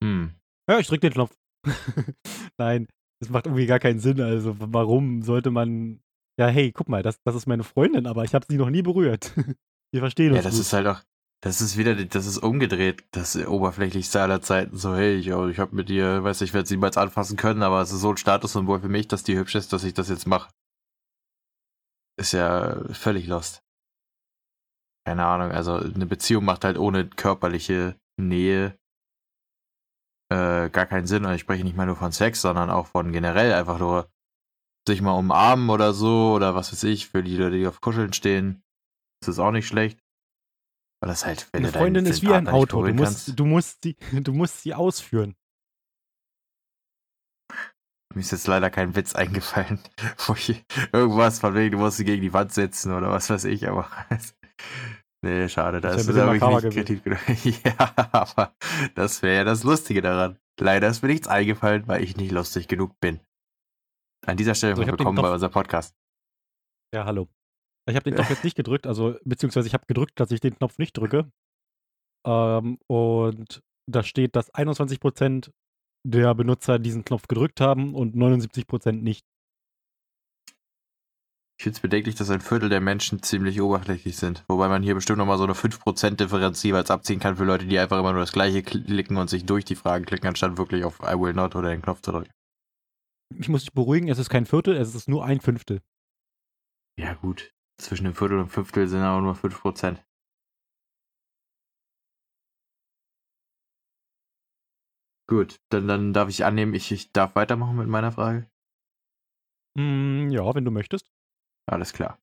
Hm. 0.02 0.34
Ja, 0.68 0.78
ich 0.78 0.86
drück 0.86 1.00
den 1.00 1.12
Knopf. 1.12 1.36
Nein, 2.58 2.88
das 3.20 3.30
macht 3.30 3.46
irgendwie 3.46 3.66
gar 3.66 3.78
keinen 3.78 4.00
Sinn. 4.00 4.20
Also, 4.20 4.56
warum 4.58 5.22
sollte 5.22 5.50
man. 5.50 6.00
Ja, 6.38 6.46
hey, 6.48 6.70
guck 6.70 6.88
mal, 6.88 7.02
das, 7.02 7.20
das 7.24 7.34
ist 7.34 7.46
meine 7.46 7.64
Freundin, 7.64 8.06
aber 8.06 8.24
ich 8.24 8.34
habe 8.34 8.46
sie 8.48 8.58
noch 8.58 8.70
nie 8.70 8.82
berührt. 8.82 9.32
Wir 9.92 10.00
verstehen 10.00 10.32
uns. 10.32 10.36
Ja, 10.36 10.42
das 10.42 10.54
gut. 10.54 10.60
ist 10.60 10.72
halt 10.72 10.86
auch. 10.86 11.02
Das 11.40 11.60
ist 11.60 11.76
wieder, 11.76 11.94
das 11.94 12.26
ist 12.26 12.38
umgedreht, 12.38 13.04
das 13.12 13.36
oberflächlichste 13.36 14.20
aller 14.20 14.42
Zeiten. 14.42 14.76
So, 14.76 14.96
hey, 14.96 15.14
ich, 15.16 15.28
ich 15.28 15.58
habe 15.58 15.76
mit 15.76 15.88
dir, 15.88 16.24
weiß 16.24 16.40
ich, 16.40 16.52
werde 16.52 16.66
sie 16.66 16.74
niemals 16.74 16.96
anfassen 16.96 17.36
können, 17.36 17.62
aber 17.62 17.80
es 17.80 17.92
ist 17.92 18.00
so 18.00 18.10
ein 18.10 18.16
Statussymbol 18.16 18.80
für 18.80 18.88
mich, 18.88 19.06
dass 19.06 19.22
die 19.22 19.38
hübsch 19.38 19.54
ist, 19.54 19.72
dass 19.72 19.84
ich 19.84 19.94
das 19.94 20.08
jetzt 20.08 20.26
mache. 20.26 20.50
Ist 22.18 22.32
ja 22.32 22.82
völlig 22.92 23.28
lost. 23.28 23.62
Keine 25.06 25.24
Ahnung, 25.26 25.52
also 25.52 25.74
eine 25.74 26.06
Beziehung 26.06 26.44
macht 26.44 26.64
halt 26.64 26.76
ohne 26.76 27.08
körperliche 27.08 27.94
Nähe 28.20 28.76
äh, 30.30 30.68
gar 30.70 30.86
keinen 30.86 31.06
Sinn. 31.06 31.24
Und 31.24 31.34
ich 31.34 31.40
spreche 31.40 31.62
nicht 31.62 31.76
mal 31.76 31.86
nur 31.86 31.96
von 31.96 32.10
Sex, 32.10 32.40
sondern 32.40 32.68
auch 32.68 32.88
von 32.88 33.12
generell 33.12 33.52
einfach 33.52 33.78
nur 33.78 34.10
sich 34.88 35.00
mal 35.02 35.12
umarmen 35.12 35.70
oder 35.70 35.92
so 35.92 36.32
oder 36.34 36.56
was 36.56 36.72
weiß 36.72 36.82
ich, 36.84 37.08
für 37.08 37.22
die 37.22 37.36
Leute, 37.36 37.58
die 37.58 37.66
auf 37.66 37.80
Kuscheln 37.80 38.12
stehen. 38.12 38.62
Das 39.20 39.28
ist 39.28 39.38
auch 39.38 39.52
nicht 39.52 39.68
schlecht. 39.68 40.00
Aber 41.00 41.10
das 41.10 41.24
halt, 41.24 41.48
wenn 41.52 41.64
Eine 41.64 41.72
Freundin 41.72 42.06
ist 42.06 42.22
wie 42.22 42.32
ein 42.32 42.48
Auto. 42.48 42.84
Du 42.84 42.92
musst, 42.92 43.38
du, 43.38 43.44
musst 43.44 43.82
sie, 43.82 43.96
du 44.12 44.32
musst 44.32 44.62
sie 44.62 44.74
ausführen. 44.74 45.36
Mir 48.14 48.22
ist 48.22 48.32
jetzt 48.32 48.46
leider 48.46 48.70
kein 48.70 48.96
Witz 48.96 49.14
eingefallen, 49.14 49.80
wo 50.26 50.34
ich 50.34 50.64
irgendwas 50.92 51.38
von 51.40 51.54
wegen, 51.54 51.72
du 51.72 51.78
musst 51.78 51.98
sie 51.98 52.04
gegen 52.04 52.22
die 52.22 52.32
Wand 52.32 52.52
setzen 52.52 52.92
oder 52.92 53.10
was 53.10 53.30
weiß 53.30 53.44
ich, 53.44 53.68
aber 53.68 53.88
Nee, 55.20 55.48
schade, 55.48 55.80
da 55.80 55.94
ist 55.94 56.08
es 56.08 56.14
wirklich 56.14 56.42
nicht 56.42 56.74
kreativ 56.74 57.02
genug. 57.02 57.18
ja, 57.64 57.92
aber 58.12 58.54
das 58.94 59.20
wäre 59.22 59.36
ja 59.38 59.44
das 59.44 59.64
Lustige 59.64 60.00
daran. 60.00 60.38
Leider 60.60 60.88
ist 60.88 61.02
mir 61.02 61.08
nichts 61.08 61.26
eingefallen, 61.26 61.88
weil 61.88 62.04
ich 62.04 62.16
nicht 62.16 62.30
lustig 62.30 62.68
genug 62.68 62.98
bin. 63.00 63.20
An 64.26 64.36
dieser 64.36 64.54
Stelle 64.54 64.74
also, 64.74 64.86
willkommen 64.86 65.20
bei 65.20 65.32
unserem 65.32 65.52
Podcast. 65.52 65.96
Ja, 66.94 67.04
hallo. 67.04 67.28
Ich 67.88 67.96
habe 67.96 68.04
den 68.04 68.14
Knopf 68.14 68.30
jetzt 68.30 68.44
nicht 68.44 68.56
gedrückt, 68.56 68.86
also 68.86 69.16
beziehungsweise 69.24 69.66
ich 69.66 69.74
habe 69.74 69.86
gedrückt, 69.86 70.20
dass 70.20 70.30
ich 70.30 70.40
den 70.40 70.56
Knopf 70.56 70.78
nicht 70.78 70.96
drücke. 70.96 71.30
Ähm, 72.26 72.78
und 72.86 73.62
da 73.90 74.02
steht, 74.02 74.36
dass 74.36 74.52
21% 74.52 75.50
der 76.06 76.34
Benutzer 76.34 76.78
diesen 76.78 77.04
Knopf 77.04 77.28
gedrückt 77.28 77.60
haben 77.60 77.94
und 77.94 78.14
79% 78.14 78.92
nicht. 78.92 79.24
Ich 81.58 81.64
finde 81.64 81.76
es 81.76 81.80
bedenklich, 81.80 82.14
dass 82.14 82.30
ein 82.30 82.40
Viertel 82.40 82.68
der 82.68 82.80
Menschen 82.80 83.20
ziemlich 83.20 83.60
oberflächlich 83.60 84.16
sind. 84.16 84.44
Wobei 84.46 84.68
man 84.68 84.84
hier 84.84 84.94
bestimmt 84.94 85.18
nochmal 85.18 85.38
so 85.38 85.44
eine 85.44 85.54
5% 85.54 86.10
Differenz 86.12 86.62
jeweils 86.62 86.90
abziehen 86.90 87.18
kann 87.18 87.36
für 87.36 87.44
Leute, 87.44 87.66
die 87.66 87.78
einfach 87.80 87.98
immer 87.98 88.12
nur 88.12 88.20
das 88.20 88.32
gleiche 88.32 88.62
klicken 88.62 89.16
und 89.16 89.28
sich 89.28 89.44
durch 89.44 89.64
die 89.64 89.74
Fragen 89.74 90.04
klicken, 90.04 90.28
anstatt 90.28 90.56
wirklich 90.56 90.84
auf 90.84 91.00
I 91.00 91.18
will 91.18 91.32
not 91.32 91.56
oder 91.56 91.70
den 91.70 91.82
Knopf 91.82 92.00
zu 92.02 92.12
drücken. 92.12 92.30
Ich 93.36 93.48
muss 93.48 93.62
dich 93.62 93.72
beruhigen, 93.72 94.08
es 94.08 94.18
ist 94.18 94.30
kein 94.30 94.46
Viertel, 94.46 94.76
es 94.76 94.94
ist 94.94 95.08
nur 95.08 95.24
ein 95.24 95.40
Fünftel. 95.40 95.80
Ja, 96.96 97.14
gut. 97.14 97.50
Zwischen 97.80 98.04
dem 98.04 98.14
Viertel 98.14 98.38
und 98.38 98.48
Fünftel 98.50 98.88
sind 98.88 99.00
aber 99.02 99.20
nur 99.22 99.34
5%. 99.34 100.04
Gut, 105.28 105.60
dann, 105.68 105.86
dann 105.86 106.12
darf 106.12 106.28
ich 106.30 106.44
annehmen, 106.44 106.74
ich, 106.74 106.90
ich 106.90 107.12
darf 107.12 107.34
weitermachen 107.36 107.76
mit 107.76 107.86
meiner 107.86 108.12
Frage. 108.12 108.50
Mm, 109.76 110.30
ja, 110.30 110.54
wenn 110.54 110.64
du 110.64 110.70
möchtest. 110.70 111.12
Alles 111.66 111.92
klar. 111.92 112.18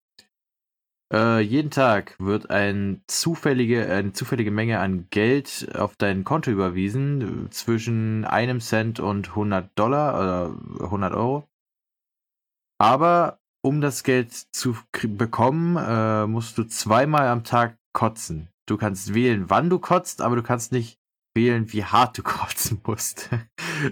Äh, 1.13 1.39
jeden 1.41 1.69
Tag 1.69 2.15
wird 2.19 2.49
ein 2.49 3.03
zufällige, 3.07 3.87
eine 3.87 4.11
zufällige 4.13 4.49
Menge 4.49 4.79
an 4.79 5.07
Geld 5.11 5.73
auf 5.75 5.95
dein 5.95 6.23
Konto 6.23 6.49
überwiesen, 6.49 7.47
zwischen 7.51 8.25
einem 8.25 8.59
Cent 8.59 8.99
und 8.99 9.29
100 9.29 9.77
Dollar 9.77 10.15
oder 10.15 10.83
100 10.83 11.13
Euro. 11.13 11.47
Aber 12.79 13.39
um 13.65 13.81
das 13.81 14.03
Geld 14.03 14.31
zu 14.31 14.77
bekommen, 15.01 15.75
äh, 15.75 16.27
musst 16.27 16.57
du 16.59 16.65
zweimal 16.65 17.27
am 17.27 17.43
Tag 17.43 17.79
kotzen. 17.93 18.49
Du 18.67 18.77
kannst 18.77 19.15
wählen, 19.15 19.49
wann 19.49 19.71
du 19.71 19.79
kotzt, 19.79 20.21
aber 20.21 20.35
du 20.35 20.43
kannst 20.43 20.71
nicht 20.71 20.99
wählen, 21.33 21.73
wie 21.73 21.83
hart 21.83 22.17
du 22.17 22.23
kotzen 22.23 22.79
musst. 22.85 23.31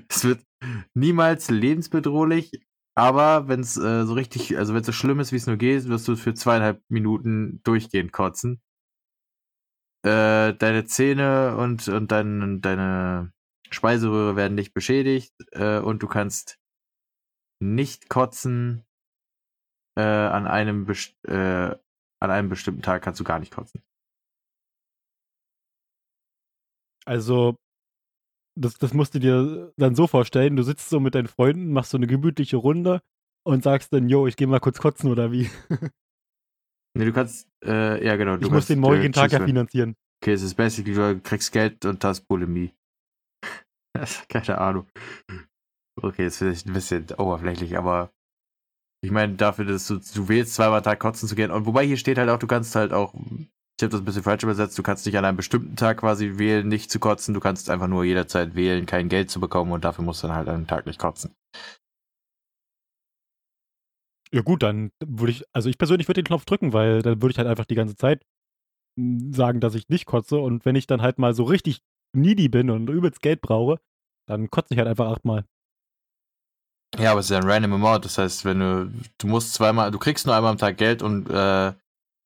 Es 0.08 0.24
wird 0.24 0.46
niemals 0.94 1.50
lebensbedrohlich, 1.50 2.52
aber 2.96 3.48
wenn 3.48 3.62
es 3.62 3.76
äh, 3.76 4.06
so 4.06 4.14
richtig, 4.14 4.56
also 4.58 4.76
wenn 4.76 4.82
es 4.82 4.86
so 4.86 4.92
schlimm 4.92 5.20
ist, 5.20 5.32
wie 5.32 5.38
es 5.38 5.48
nur 5.48 5.58
geht, 5.58 5.88
wirst 5.88 6.08
du 6.08 6.16
für 6.16 6.36
zweieinhalb 6.36 6.80
Minuten 6.90 7.60
durchgehend 7.64 8.14
kotzen. 8.14 8.62
Äh, 10.06 10.54
deine 10.54 10.86
Zähne 10.86 11.58
und, 11.58 11.88
und 11.88 12.12
dein, 12.12 12.62
deine 12.62 13.34
Speiseröhre 13.72 14.36
werden 14.36 14.54
nicht 14.54 14.76
beschädigt 14.76 15.34
äh, 15.52 15.80
und 15.80 16.04
du 16.04 16.08
kannst 16.08 16.60
nicht 17.60 18.10
kotzen. 18.10 18.86
Äh, 19.96 20.02
an, 20.02 20.48
einem 20.48 20.88
äh, 21.28 21.34
an 21.34 22.32
einem 22.32 22.50
bestimmten 22.50 22.82
Tag 22.82 23.04
kannst 23.04 23.20
du 23.20 23.24
gar 23.24 23.40
nicht 23.40 23.54
kotzen. 23.54 23.82
Also 27.06 27.58
das, 28.56 28.78
das 28.78 28.94
musst 28.94 29.16
du 29.16 29.20
dir 29.20 29.74
dann 29.78 29.96
so 29.96 30.08
vorstellen, 30.08 30.56
du 30.56 30.64
sitzt 30.64 30.90
so 30.90 31.00
mit 31.00 31.16
deinen 31.16 31.28
Freunden, 31.28 31.72
machst 31.74 31.92
so 31.92 31.98
eine 31.98 32.08
gemütliche 32.08 32.58
Runde 32.58 33.02
und 33.44 33.64
sagst 33.64 33.94
dann, 33.94 34.10
yo, 34.10 34.28
ich 34.28 34.36
gehe 34.36 34.48
mal 34.48 34.60
kurz 34.60 34.80
kotzen 34.80 35.12
oder 35.12 35.32
wie? 35.32 35.50
Nee, 36.96 37.06
du 37.06 37.12
kannst, 37.12 37.50
äh, 37.66 38.06
ja 38.06 38.16
genau. 38.18 38.38
Du 38.38 38.46
ich 38.46 38.52
muss 38.52 38.68
den 38.68 38.78
morgigen 38.78 39.08
äh, 39.08 39.12
Tag 39.12 39.32
ja 39.32 39.44
finanzieren. 39.44 39.96
Okay, 40.22 40.34
es 40.34 40.44
ist 40.44 40.54
basically, 40.54 40.94
du 40.94 41.20
kriegst 41.22 41.52
Geld 41.52 41.86
und 41.86 42.04
hast 42.04 42.28
Bulimie. 42.28 42.72
Keine 44.30 44.60
Ahnung. 44.60 44.88
Okay, 46.00 46.22
jetzt 46.22 46.38
vielleicht 46.38 46.68
ein 46.68 46.74
bisschen 46.74 47.08
oberflächlich, 47.18 47.78
aber 47.80 48.14
ich 49.04 49.12
meine, 49.12 49.34
dafür, 49.34 49.66
dass 49.66 49.88
du, 49.88 50.00
du 50.00 50.30
wählst, 50.30 50.54
zweimal 50.54 50.82
Tag 50.82 51.00
kotzen 51.00 51.28
zu 51.28 51.36
gehen. 51.36 51.52
Und 51.52 51.66
wobei 51.66 51.86
hier 51.86 51.98
steht 51.98 52.18
halt 52.18 52.30
auch, 52.30 52.40
du 52.40 52.48
kannst 52.48 52.74
halt 52.74 52.94
auch, 52.94 53.14
ich 53.14 53.84
habe 53.84 53.90
das 53.90 54.00
ein 54.00 54.06
bisschen 54.06 54.24
falsch 54.24 54.44
übersetzt, 54.44 54.78
du 54.78 54.84
kannst 54.84 55.06
nicht 55.06 55.18
an 55.18 55.26
einem 55.26 55.36
bestimmten 55.36 55.76
Tag 55.76 55.98
quasi 55.98 56.38
wählen, 56.38 56.66
nicht 56.66 56.90
zu 56.90 57.00
kotzen. 57.00 57.34
Du 57.34 57.42
kannst 57.42 57.70
einfach 57.70 57.88
nur 57.90 58.06
jederzeit 58.06 58.56
wählen, 58.56 58.86
kein 58.86 59.10
Geld 59.10 59.30
zu 59.30 59.42
bekommen 59.42 59.74
und 59.74 59.84
dafür 59.84 60.06
musst 60.06 60.24
du 60.24 60.28
dann 60.28 60.38
halt 60.38 60.48
an 60.48 60.56
einem 60.56 60.68
Tag 60.68 60.86
nicht 60.86 61.00
kotzen. 61.00 61.36
Ja 64.32 64.42
gut, 64.42 64.64
dann 64.64 64.92
würde 65.06 65.32
ich, 65.32 65.44
also 65.52 65.68
ich 65.70 65.78
persönlich 65.78 66.08
würde 66.08 66.24
den 66.24 66.28
Knopf 66.28 66.46
drücken, 66.46 66.72
weil 66.72 67.02
dann 67.02 67.22
würde 67.22 67.34
ich 67.34 67.38
halt 67.38 67.50
einfach 67.50 67.66
die 67.66 67.76
ganze 67.76 67.98
Zeit 67.98 68.26
sagen, 68.96 69.60
dass 69.60 69.76
ich 69.76 69.90
nicht 69.90 70.06
kotze. 70.06 70.38
Und 70.38 70.64
wenn 70.64 70.78
ich 70.78 70.88
dann 70.88 71.02
halt 71.02 71.20
mal 71.20 71.34
so 71.34 71.44
richtig 71.44 71.82
needy 72.16 72.48
bin 72.48 72.70
und 72.70 72.90
übelst 72.90 73.22
Geld 73.22 73.42
brauche, 73.42 73.82
dann 74.30 74.50
kotze 74.50 74.74
ich 74.74 74.78
halt 74.78 74.88
einfach 74.88 75.12
achtmal. 75.12 75.44
Ja, 77.00 77.12
aber 77.12 77.20
es 77.20 77.26
ist 77.28 77.32
ja 77.32 77.38
ein 77.38 77.50
random 77.50 77.74
amount. 77.74 78.06
Das 78.06 78.18
heißt, 78.18 78.46
wenn 78.46 78.60
du, 78.60 78.92
du 79.18 79.28
musst 79.28 79.54
zweimal, 79.54 79.92
du 79.92 80.00
kriegst 80.00 80.26
nur 80.26 80.36
einmal 80.36 80.52
am 80.52 80.58
Tag 80.58 80.78
Geld 80.78 81.02
und 81.02 81.30
äh, 81.30 81.74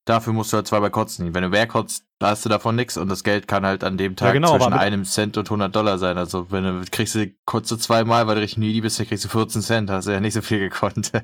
dafür 0.04 0.32
musst 0.32 0.52
du 0.52 0.56
halt 0.56 0.66
zweimal 0.66 0.90
kotzen. 0.90 1.34
Wenn 1.34 1.42
du 1.42 1.48
mehr 1.48 1.66
kotzt, 1.66 2.04
da 2.18 2.30
hast 2.30 2.44
du 2.44 2.48
davon 2.48 2.76
nichts 2.76 2.96
und 2.96 3.08
das 3.08 3.24
Geld 3.24 3.48
kann 3.48 3.64
halt 3.64 3.84
an 3.84 3.96
dem 3.96 4.16
Tag 4.16 4.28
Ja, 4.28 4.32
genau, 4.34 4.56
zwischen 4.56 4.72
einem 4.72 5.04
Cent 5.04 5.36
und 5.36 5.46
100 5.46 5.74
Dollar 5.74 5.98
sein. 5.98 6.18
Also 6.18 6.50
wenn 6.50 6.64
du 6.64 6.84
kriegst 6.90 7.14
du 7.14 7.32
kurz 7.46 7.68
so 7.68 7.76
zweimal, 7.76 8.26
weil 8.26 8.34
du 8.34 8.40
richtig 8.42 8.58
needy 8.58 8.80
bist, 8.80 8.98
dann 8.98 9.06
kriegst 9.06 9.24
du 9.24 9.28
14 9.28 9.62
Cent. 9.62 9.90
Hast 9.90 10.06
du 10.06 10.12
ja 10.12 10.20
nicht 10.20 10.34
so 10.34 10.42
viel 10.42 10.58
gekonnt. 10.58 11.12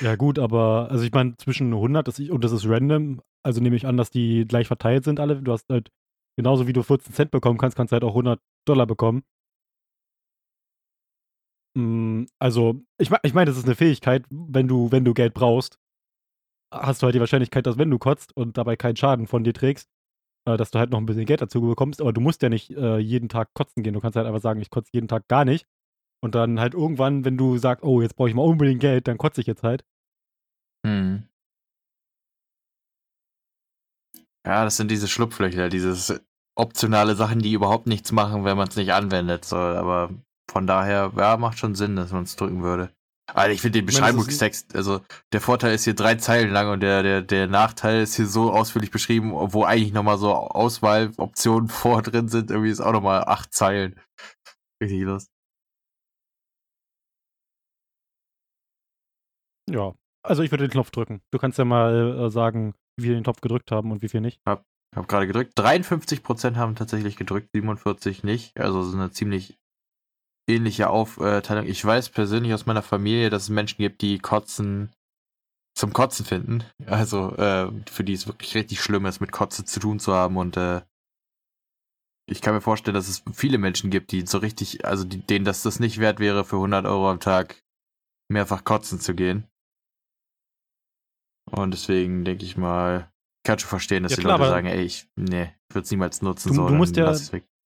Ja 0.00 0.16
gut, 0.16 0.38
aber 0.38 0.88
also 0.90 1.04
ich 1.04 1.12
meine 1.12 1.36
zwischen 1.36 1.72
100 1.72 2.06
das 2.08 2.18
ich, 2.18 2.30
und 2.30 2.42
das 2.44 2.52
ist 2.52 2.66
random, 2.66 3.20
also 3.42 3.60
nehme 3.60 3.76
ich 3.76 3.86
an, 3.86 3.96
dass 3.96 4.10
die 4.10 4.46
gleich 4.46 4.66
verteilt 4.66 5.04
sind 5.04 5.20
alle. 5.20 5.36
Du 5.36 5.52
hast 5.52 5.68
halt 5.70 5.90
genauso 6.36 6.66
wie 6.66 6.72
du 6.72 6.82
14 6.82 7.12
Cent 7.12 7.30
bekommen 7.30 7.58
kannst, 7.58 7.76
kannst 7.76 7.92
du 7.92 7.94
halt 7.94 8.04
auch 8.04 8.10
100 8.10 8.40
Dollar 8.66 8.86
bekommen. 8.86 9.22
Mm, 11.76 12.24
Also 12.38 12.80
ich 12.98 13.10
meine, 13.10 13.20
ich 13.24 13.34
meine, 13.34 13.50
das 13.50 13.58
ist 13.58 13.66
eine 13.66 13.74
Fähigkeit, 13.76 14.24
wenn 14.30 14.66
du 14.68 14.90
wenn 14.92 15.04
du 15.04 15.14
Geld 15.14 15.34
brauchst, 15.34 15.78
hast 16.72 17.02
du 17.02 17.06
halt 17.06 17.14
die 17.14 17.20
Wahrscheinlichkeit, 17.20 17.66
dass 17.66 17.78
wenn 17.78 17.90
du 17.90 17.98
kotzt 17.98 18.36
und 18.36 18.58
dabei 18.58 18.76
keinen 18.76 18.96
Schaden 18.96 19.26
von 19.26 19.44
dir 19.44 19.54
trägst, 19.54 19.88
äh, 20.46 20.56
dass 20.56 20.70
du 20.70 20.78
halt 20.78 20.90
noch 20.90 20.98
ein 20.98 21.06
bisschen 21.06 21.26
Geld 21.26 21.42
dazu 21.42 21.60
bekommst. 21.62 22.00
Aber 22.00 22.12
du 22.12 22.20
musst 22.20 22.42
ja 22.42 22.48
nicht 22.48 22.70
äh, 22.72 22.98
jeden 22.98 23.28
Tag 23.28 23.54
kotzen 23.54 23.82
gehen. 23.82 23.94
Du 23.94 24.00
kannst 24.00 24.16
halt 24.16 24.26
einfach 24.26 24.40
sagen, 24.42 24.60
ich 24.60 24.70
kotze 24.70 24.90
jeden 24.94 25.08
Tag 25.08 25.28
gar 25.28 25.44
nicht. 25.44 25.66
Und 26.22 26.34
dann 26.34 26.60
halt 26.60 26.74
irgendwann, 26.74 27.24
wenn 27.24 27.36
du 27.38 27.58
sagst, 27.58 27.84
oh, 27.84 28.02
jetzt 28.02 28.16
brauche 28.16 28.28
ich 28.30 28.34
mal 28.34 28.42
unbedingt 28.42 28.80
Geld, 28.80 29.08
dann 29.08 29.18
kotze 29.18 29.40
ich 29.42 29.46
jetzt 29.46 29.62
halt. 29.62 29.84
Hm. 30.86 31.28
Ja, 34.46 34.64
das 34.64 34.76
sind 34.76 34.90
diese 34.90 35.08
Schlupflöcher, 35.08 35.68
dieses 35.68 36.20
optionale 36.56 37.16
Sachen, 37.16 37.40
die 37.40 37.52
überhaupt 37.52 37.86
nichts 37.86 38.12
machen, 38.12 38.44
wenn 38.44 38.56
man 38.56 38.68
es 38.68 38.76
nicht 38.76 38.92
anwendet. 38.92 39.44
So, 39.44 39.56
aber 39.56 40.10
von 40.50 40.66
daher, 40.66 41.12
ja, 41.16 41.36
macht 41.36 41.58
schon 41.58 41.74
Sinn, 41.74 41.96
dass 41.96 42.12
man 42.12 42.24
es 42.24 42.36
drücken 42.36 42.62
würde. 42.62 42.90
Also 43.34 43.52
ich 43.52 43.60
finde 43.60 43.80
den 43.80 43.86
Beschreibungstext, 43.86 44.76
also 44.76 45.00
der 45.32 45.40
Vorteil 45.40 45.74
ist 45.74 45.84
hier 45.84 45.94
drei 45.94 46.14
Zeilen 46.14 46.52
lang 46.52 46.70
und 46.70 46.80
der, 46.80 47.02
der, 47.02 47.22
der 47.22 47.48
Nachteil 47.48 48.02
ist 48.02 48.14
hier 48.14 48.26
so 48.26 48.52
ausführlich 48.52 48.92
beschrieben, 48.92 49.32
wo 49.32 49.64
eigentlich 49.64 49.92
nochmal 49.92 50.16
so 50.18 50.32
Auswahloptionen 50.32 51.68
vor 51.68 52.02
drin 52.02 52.28
sind. 52.28 52.50
Irgendwie 52.50 52.70
ist 52.70 52.80
auch 52.80 52.92
nochmal 52.92 53.24
acht 53.24 53.52
Zeilen. 53.52 54.00
Richtig 54.80 55.02
los. 55.02 55.26
Ja, 59.68 59.94
also 60.22 60.44
ich 60.44 60.52
würde 60.52 60.68
den 60.68 60.70
Knopf 60.70 60.92
drücken. 60.92 61.20
Du 61.32 61.38
kannst 61.38 61.58
ja 61.58 61.64
mal 61.64 62.26
äh, 62.26 62.30
sagen, 62.30 62.74
wie 62.96 63.08
wir 63.08 63.14
den 63.14 63.24
Knopf 63.24 63.40
gedrückt 63.40 63.72
haben 63.72 63.90
und 63.90 64.02
wie 64.02 64.08
viel 64.08 64.20
nicht. 64.20 64.40
Ich 64.46 64.96
habe 64.96 65.08
gerade 65.08 65.26
gedrückt. 65.26 65.58
53% 65.58 66.54
haben 66.54 66.76
tatsächlich 66.76 67.16
gedrückt, 67.16 67.48
47 67.52 68.22
nicht. 68.22 68.56
Also 68.58 68.82
so 68.82 68.96
eine 68.96 69.10
ziemlich 69.10 69.58
ähnliche 70.48 70.88
Aufteilung. 70.90 71.66
Ich 71.66 71.84
weiß 71.84 72.10
persönlich 72.10 72.54
aus 72.54 72.66
meiner 72.66 72.82
Familie, 72.82 73.30
dass 73.30 73.44
es 73.44 73.48
Menschen 73.48 73.78
gibt, 73.78 74.02
die 74.02 74.18
Kotzen 74.18 74.90
zum 75.76 75.92
Kotzen 75.92 76.24
finden. 76.24 76.64
Also 76.86 77.34
äh, 77.36 77.70
für 77.90 78.04
die 78.04 78.14
es 78.14 78.26
wirklich 78.26 78.54
richtig 78.54 78.80
schlimm 78.80 79.06
ist, 79.06 79.20
mit 79.20 79.32
Kotze 79.32 79.64
zu 79.64 79.80
tun 79.80 79.98
zu 79.98 80.14
haben. 80.14 80.36
Und 80.36 80.56
äh, 80.56 80.82
ich 82.28 82.40
kann 82.40 82.54
mir 82.54 82.60
vorstellen, 82.60 82.94
dass 82.94 83.08
es 83.08 83.22
viele 83.32 83.58
Menschen 83.58 83.90
gibt, 83.90 84.10
die 84.12 84.26
so 84.26 84.38
richtig, 84.38 84.84
also 84.84 85.04
die, 85.04 85.18
denen 85.18 85.44
das 85.44 85.62
das 85.62 85.78
nicht 85.80 85.98
wert 85.98 86.18
wäre, 86.18 86.44
für 86.44 86.56
100 86.56 86.86
Euro 86.86 87.10
am 87.10 87.20
Tag 87.20 87.62
mehrfach 88.28 88.64
kotzen 88.64 89.00
zu 89.00 89.14
gehen. 89.14 89.46
Und 91.50 91.72
deswegen 91.72 92.24
denke 92.24 92.44
ich 92.44 92.56
mal, 92.56 93.10
ich 93.38 93.48
kann 93.48 93.58
schon 93.58 93.68
verstehen, 93.68 94.02
dass 94.02 94.12
Ja, 94.12 94.16
die 94.16 94.22
klar, 94.22 94.38
Leute 94.38 94.50
sagen, 94.50 94.66
ey, 94.66 94.82
ich, 94.82 95.08
nee, 95.14 95.52
ich 95.68 95.74
würde 95.74 95.84
es 95.84 95.90
niemals 95.90 96.22
nutzen. 96.22 96.48
Du- 96.48 96.54
so, 96.54 96.68
du 96.68 96.74
musst 96.74 96.96
ja-. 96.96 97.14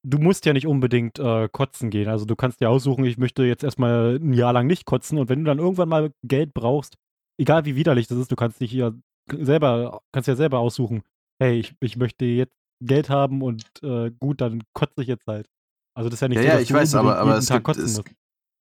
Du 0.03 0.19
musst 0.19 0.47
ja 0.47 0.53
nicht 0.53 0.67
unbedingt 0.67 1.19
äh, 1.19 1.49
kotzen 1.51 1.91
gehen. 1.91 2.09
Also 2.09 2.25
du 2.25 2.35
kannst 2.35 2.61
dir 2.61 2.71
aussuchen, 2.71 3.05
ich 3.05 3.19
möchte 3.19 3.45
jetzt 3.45 3.63
erstmal 3.63 4.17
ein 4.17 4.33
Jahr 4.33 4.53
lang 4.53 4.67
nicht 4.67 4.87
kotzen 4.87 5.19
und 5.19 5.29
wenn 5.29 5.41
du 5.41 5.45
dann 5.45 5.59
irgendwann 5.59 5.89
mal 5.89 6.13
Geld 6.23 6.55
brauchst, 6.55 6.97
egal 7.39 7.65
wie 7.67 7.77
widerlich 7.77 8.07
das 8.07 8.19
ist, 8.19 8.33
du 8.33 8.37
kannst 8.37 8.61
dich 8.61 8.73
ja 8.73 8.93
selber, 9.31 10.01
kannst 10.13 10.29
ja 10.29 10.37
selber 10.37 10.59
aussuchen, 10.59 11.03
hey, 11.39 11.59
ich, 11.59 11.75
ich 11.81 11.97
möchte 11.97 12.25
jetzt 12.25 12.55
Geld 12.83 13.11
haben 13.11 13.43
und 13.43 13.65
äh, 13.83 14.11
gut, 14.19 14.41
dann 14.41 14.63
kotze 14.73 15.03
ich 15.03 15.09
jetzt 15.09 15.27
halt. 15.27 15.49
Also 15.95 16.09
das 16.09 16.17
ist 16.17 16.23
ja 16.23 16.29
nicht 16.29 16.39
Ja, 16.39 16.43
so, 16.43 16.49
ja, 16.49 16.53
dass 16.55 16.63
ich 16.63 16.69
du 16.69 16.75
weiß, 16.75 16.95
aber, 16.95 17.19
aber 17.19 17.31
jeden 17.31 17.39
es 17.41 17.47
Tag 17.47 17.57
gibt, 17.59 17.67
kotzen 17.67 17.85
es, 17.85 17.97
musst. 17.97 18.09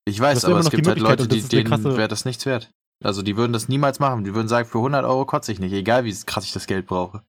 ich 0.06 0.20
weiß, 0.20 0.44
aber 0.44 0.58
es 0.58 0.70
gibt 0.70 0.86
halt 0.86 0.98
Leute, 0.98 1.26
die, 1.26 1.40
denen 1.40 1.70
wäre 1.84 2.08
das 2.08 2.24
nichts 2.24 2.44
wert. 2.44 2.70
Also 3.02 3.22
die 3.22 3.36
würden 3.36 3.54
das 3.54 3.68
niemals 3.68 3.98
machen. 3.98 4.24
Die 4.24 4.34
würden 4.34 4.48
sagen, 4.48 4.68
für 4.68 4.78
100 4.78 5.04
Euro 5.06 5.24
kotze 5.24 5.52
ich 5.52 5.58
nicht, 5.58 5.72
egal 5.72 6.04
wie 6.04 6.14
krass 6.26 6.44
ich 6.44 6.52
das 6.52 6.66
Geld 6.66 6.86
brauche. 6.86 7.24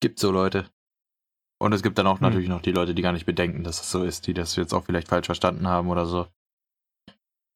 Gibt 0.00 0.18
so 0.18 0.30
Leute. 0.30 0.70
Und 1.58 1.72
es 1.72 1.82
gibt 1.82 1.98
dann 1.98 2.06
auch 2.06 2.20
Hm. 2.20 2.28
natürlich 2.28 2.48
noch 2.48 2.62
die 2.62 2.72
Leute, 2.72 2.94
die 2.94 3.02
gar 3.02 3.12
nicht 3.12 3.26
bedenken, 3.26 3.64
dass 3.64 3.80
es 3.80 3.90
so 3.90 4.04
ist, 4.04 4.26
die 4.26 4.34
das 4.34 4.56
jetzt 4.56 4.74
auch 4.74 4.84
vielleicht 4.84 5.08
falsch 5.08 5.26
verstanden 5.26 5.68
haben 5.68 5.88
oder 5.88 6.06
so. 6.06 6.26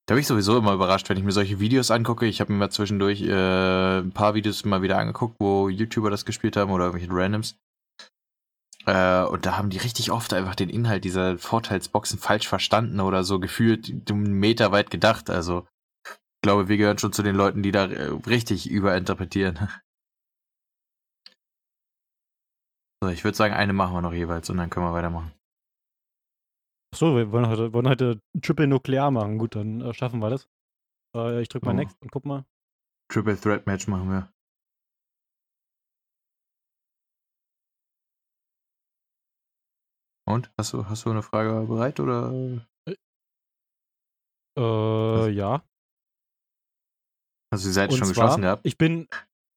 Da 0.06 0.14
bin 0.14 0.22
ich 0.22 0.26
sowieso 0.26 0.58
immer 0.58 0.72
überrascht, 0.72 1.08
wenn 1.08 1.18
ich 1.18 1.22
mir 1.22 1.30
solche 1.30 1.60
Videos 1.60 1.90
angucke. 1.92 2.26
Ich 2.26 2.40
habe 2.40 2.52
mir 2.52 2.58
mal 2.58 2.70
zwischendurch 2.70 3.22
äh, 3.22 3.98
ein 4.00 4.10
paar 4.10 4.34
Videos 4.34 4.64
mal 4.64 4.82
wieder 4.82 4.98
angeguckt, 4.98 5.36
wo 5.38 5.68
YouTuber 5.68 6.10
das 6.10 6.24
gespielt 6.24 6.56
haben 6.56 6.72
oder 6.72 6.86
irgendwelche 6.86 7.14
Randoms. 7.14 7.56
Äh, 8.86 9.22
und 9.24 9.46
da 9.46 9.56
haben 9.56 9.70
die 9.70 9.78
richtig 9.78 10.10
oft 10.10 10.32
einfach 10.32 10.56
den 10.56 10.68
Inhalt 10.70 11.04
dieser 11.04 11.38
Vorteilsboxen 11.38 12.18
falsch 12.18 12.48
verstanden 12.48 12.98
oder 12.98 13.22
so 13.22 13.38
gefühlt 13.38 13.92
einen 14.10 14.32
Meter 14.32 14.72
weit 14.72 14.90
gedacht. 14.90 15.30
Also 15.30 15.68
ich 16.08 16.42
glaube, 16.42 16.68
wir 16.68 16.76
gehören 16.76 16.98
schon 16.98 17.12
zu 17.12 17.22
den 17.22 17.36
Leuten, 17.36 17.62
die 17.62 17.70
da 17.70 17.84
äh, 17.86 18.10
richtig 18.26 18.68
überinterpretieren. 18.68 19.68
So, 23.02 23.08
ich 23.08 23.24
würde 23.24 23.36
sagen, 23.36 23.54
eine 23.54 23.72
machen 23.72 23.94
wir 23.94 24.02
noch 24.02 24.12
jeweils 24.12 24.50
und 24.50 24.58
dann 24.58 24.68
können 24.68 24.84
wir 24.84 24.92
weitermachen. 24.92 25.32
Achso, 26.92 27.16
wir 27.16 27.32
wollen 27.32 27.48
heute, 27.48 27.72
wollen 27.72 27.88
heute 27.88 28.20
Triple 28.42 28.66
Nuklear 28.66 29.10
machen. 29.10 29.38
Gut, 29.38 29.56
dann 29.56 29.80
äh, 29.80 29.94
schaffen 29.94 30.20
wir 30.20 30.28
das. 30.28 30.48
Äh, 31.16 31.40
ich 31.40 31.48
drück 31.48 31.64
mal 31.64 31.72
Oh. 31.72 31.76
Next 31.76 31.96
und 32.02 32.12
guck 32.12 32.26
mal. 32.26 32.44
Triple 33.10 33.40
Threat 33.40 33.66
Match 33.66 33.88
machen 33.88 34.10
wir. 34.10 34.30
Und? 40.28 40.52
Hast 40.58 40.74
du, 40.74 40.84
hast 40.84 41.06
du 41.06 41.10
eine 41.10 41.22
Frage 41.22 41.66
bereit 41.66 41.98
oder? 42.00 42.30
Äh, 44.58 45.30
ja. 45.30 45.64
Hast 47.52 47.64
du 47.64 47.68
die 47.68 47.72
Seite 47.72 47.96
schon 47.96 48.08
zwar, 48.08 48.08
geschlossen 48.08 48.42
gehabt? 48.42 48.66
Ich 48.66 48.76
bin, 48.76 49.08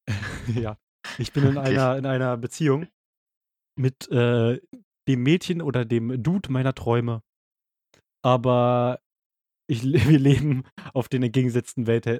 ja, 0.48 0.78
ich 1.18 1.32
bin 1.32 1.44
in 1.44 1.58
Okay. 1.58 1.78
einer, 1.78 1.98
in 1.98 2.06
einer 2.06 2.36
Beziehung 2.36 2.88
mit 3.76 4.08
äh, 4.10 4.60
dem 5.08 5.22
Mädchen 5.22 5.62
oder 5.62 5.84
dem 5.84 6.22
Dude 6.22 6.50
meiner 6.50 6.74
Träume. 6.74 7.20
Aber 8.24 9.00
ich, 9.68 9.82
wir 10.08 10.18
leben 10.18 10.64
auf 10.92 11.08
den 11.08 11.22
entgegengesetzten 11.22 11.86
Welt, 11.86 12.06
äh, 12.06 12.18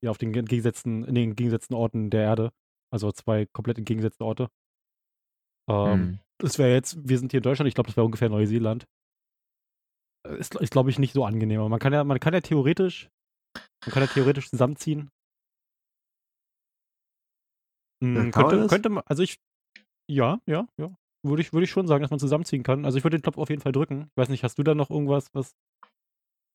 ja, 0.00 0.10
auf 0.10 0.18
den 0.18 0.34
entgegengesetzten, 0.34 1.04
in 1.04 1.14
den 1.14 1.30
entgegengesetzten 1.30 1.74
Orten 1.74 2.10
der 2.10 2.22
Erde. 2.22 2.50
Also 2.92 3.12
zwei 3.12 3.46
komplett 3.46 3.78
entgegengesetzte 3.78 4.24
Orte. 4.24 4.48
Ähm, 5.68 5.92
Hm. 5.92 6.18
Das 6.40 6.58
wäre 6.58 6.72
jetzt, 6.72 6.96
wir 7.06 7.18
sind 7.18 7.32
hier 7.32 7.38
in 7.38 7.42
Deutschland, 7.42 7.68
ich 7.68 7.74
glaube, 7.74 7.88
das 7.88 7.96
wäre 7.96 8.06
ungefähr 8.06 8.30
Neuseeland. 8.30 8.86
Äh, 10.26 10.38
Ist, 10.38 10.54
ist 10.54 10.72
glaube 10.72 10.90
ich, 10.90 10.98
nicht 10.98 11.12
so 11.12 11.24
angenehm. 11.24 11.60
Aber 11.60 11.68
man 11.68 11.78
kann 11.78 11.92
ja, 11.92 12.02
man 12.02 12.18
kann 12.18 12.32
ja 12.32 12.40
theoretisch, 12.40 13.10
man 13.84 13.92
kann 13.92 14.02
ja 14.02 14.08
theoretisch 14.08 14.48
zusammenziehen. 14.48 15.10
Hm, 18.02 18.14
man 18.14 18.30
könnte, 18.30 18.66
könnte 18.68 18.88
man, 18.88 19.04
also 19.06 19.22
ich, 19.22 19.36
ja, 20.10 20.40
ja, 20.46 20.66
ja. 20.76 20.90
Würde 21.22 21.42
ich, 21.42 21.52
würde 21.52 21.64
ich 21.64 21.70
schon 21.70 21.86
sagen, 21.86 22.02
dass 22.02 22.10
man 22.10 22.18
zusammenziehen 22.18 22.62
kann. 22.62 22.84
Also 22.84 22.98
ich 22.98 23.04
würde 23.04 23.18
den 23.18 23.22
Knopf 23.22 23.38
auf 23.38 23.50
jeden 23.50 23.60
Fall 23.60 23.72
drücken. 23.72 24.08
Ich 24.10 24.16
weiß 24.16 24.28
nicht, 24.30 24.42
hast 24.42 24.58
du 24.58 24.62
da 24.62 24.74
noch 24.74 24.90
irgendwas, 24.90 25.26
was, 25.34 25.54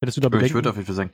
hättest 0.02 0.18
du 0.18 0.22
da 0.22 0.28
Ich 0.28 0.34
würde 0.34 0.48
Bedenken? 0.48 0.68
auf 0.68 0.76
jeden 0.76 0.86
Fall 0.86 0.96
sagen. 0.96 1.14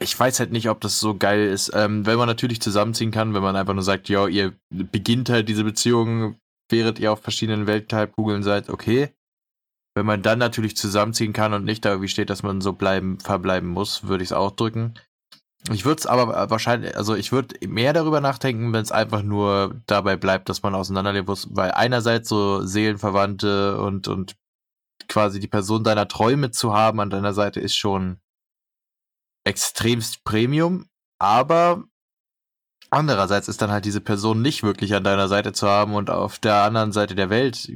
Ich 0.00 0.18
weiß 0.18 0.40
halt 0.40 0.52
nicht, 0.52 0.68
ob 0.68 0.80
das 0.80 1.00
so 1.00 1.16
geil 1.16 1.46
ist. 1.48 1.70
Ähm, 1.74 2.04
wenn 2.04 2.18
man 2.18 2.26
natürlich 2.26 2.60
zusammenziehen 2.60 3.10
kann, 3.10 3.32
wenn 3.32 3.42
man 3.42 3.56
einfach 3.56 3.74
nur 3.74 3.82
sagt, 3.82 4.08
ja, 4.08 4.26
ihr 4.26 4.54
beginnt 4.70 5.30
halt 5.30 5.48
diese 5.48 5.64
Beziehung, 5.64 6.36
während 6.68 6.98
ihr 6.98 7.12
auf 7.12 7.22
verschiedenen 7.22 7.66
Welthalbkugeln 7.66 8.42
seid, 8.42 8.68
okay. 8.68 9.10
Wenn 9.96 10.06
man 10.06 10.22
dann 10.22 10.40
natürlich 10.40 10.76
zusammenziehen 10.76 11.32
kann 11.32 11.54
und 11.54 11.64
nicht 11.64 11.84
da 11.84 11.90
irgendwie 11.90 12.08
steht, 12.08 12.28
dass 12.28 12.42
man 12.42 12.60
so 12.60 12.72
bleiben, 12.72 13.20
verbleiben 13.20 13.68
muss, 13.68 14.08
würde 14.08 14.24
ich 14.24 14.30
es 14.30 14.32
auch 14.32 14.50
drücken. 14.50 14.94
Ich 15.70 15.86
würde 15.86 16.00
es 16.00 16.06
aber 16.06 16.50
wahrscheinlich, 16.50 16.94
also 16.94 17.14
ich 17.14 17.32
würde 17.32 17.66
mehr 17.66 17.94
darüber 17.94 18.20
nachdenken, 18.20 18.72
wenn 18.74 18.82
es 18.82 18.92
einfach 18.92 19.22
nur 19.22 19.80
dabei 19.86 20.16
bleibt, 20.16 20.50
dass 20.50 20.62
man 20.62 20.74
auseinanderleben 20.74 21.26
muss, 21.26 21.48
weil 21.52 21.70
einerseits 21.70 22.28
so 22.28 22.66
Seelenverwandte 22.66 23.80
und, 23.80 24.06
und 24.08 24.36
quasi 25.08 25.40
die 25.40 25.48
Person 25.48 25.82
deiner 25.82 26.06
Träume 26.06 26.50
zu 26.50 26.74
haben 26.74 27.00
an 27.00 27.08
deiner 27.08 27.32
Seite 27.32 27.60
ist 27.60 27.76
schon 27.76 28.20
extremst 29.44 30.22
Premium, 30.24 30.86
aber 31.18 31.84
andererseits 32.90 33.48
ist 33.48 33.62
dann 33.62 33.70
halt 33.70 33.86
diese 33.86 34.02
Person 34.02 34.42
nicht 34.42 34.62
wirklich 34.62 34.94
an 34.94 35.04
deiner 35.04 35.28
Seite 35.28 35.54
zu 35.54 35.66
haben 35.66 35.94
und 35.94 36.10
auf 36.10 36.38
der 36.38 36.62
anderen 36.62 36.92
Seite 36.92 37.14
der 37.14 37.30
Welt 37.30 37.72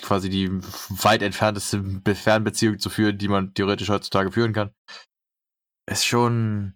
quasi 0.00 0.30
die 0.30 0.50
weit 0.88 1.22
entfernteste 1.22 1.82
Fernbeziehung 2.14 2.78
zu 2.78 2.88
führen, 2.88 3.18
die 3.18 3.28
man 3.28 3.52
theoretisch 3.54 3.90
heutzutage 3.90 4.32
führen 4.32 4.54
kann. 4.54 4.72
Ist 5.86 6.06
schon 6.06 6.74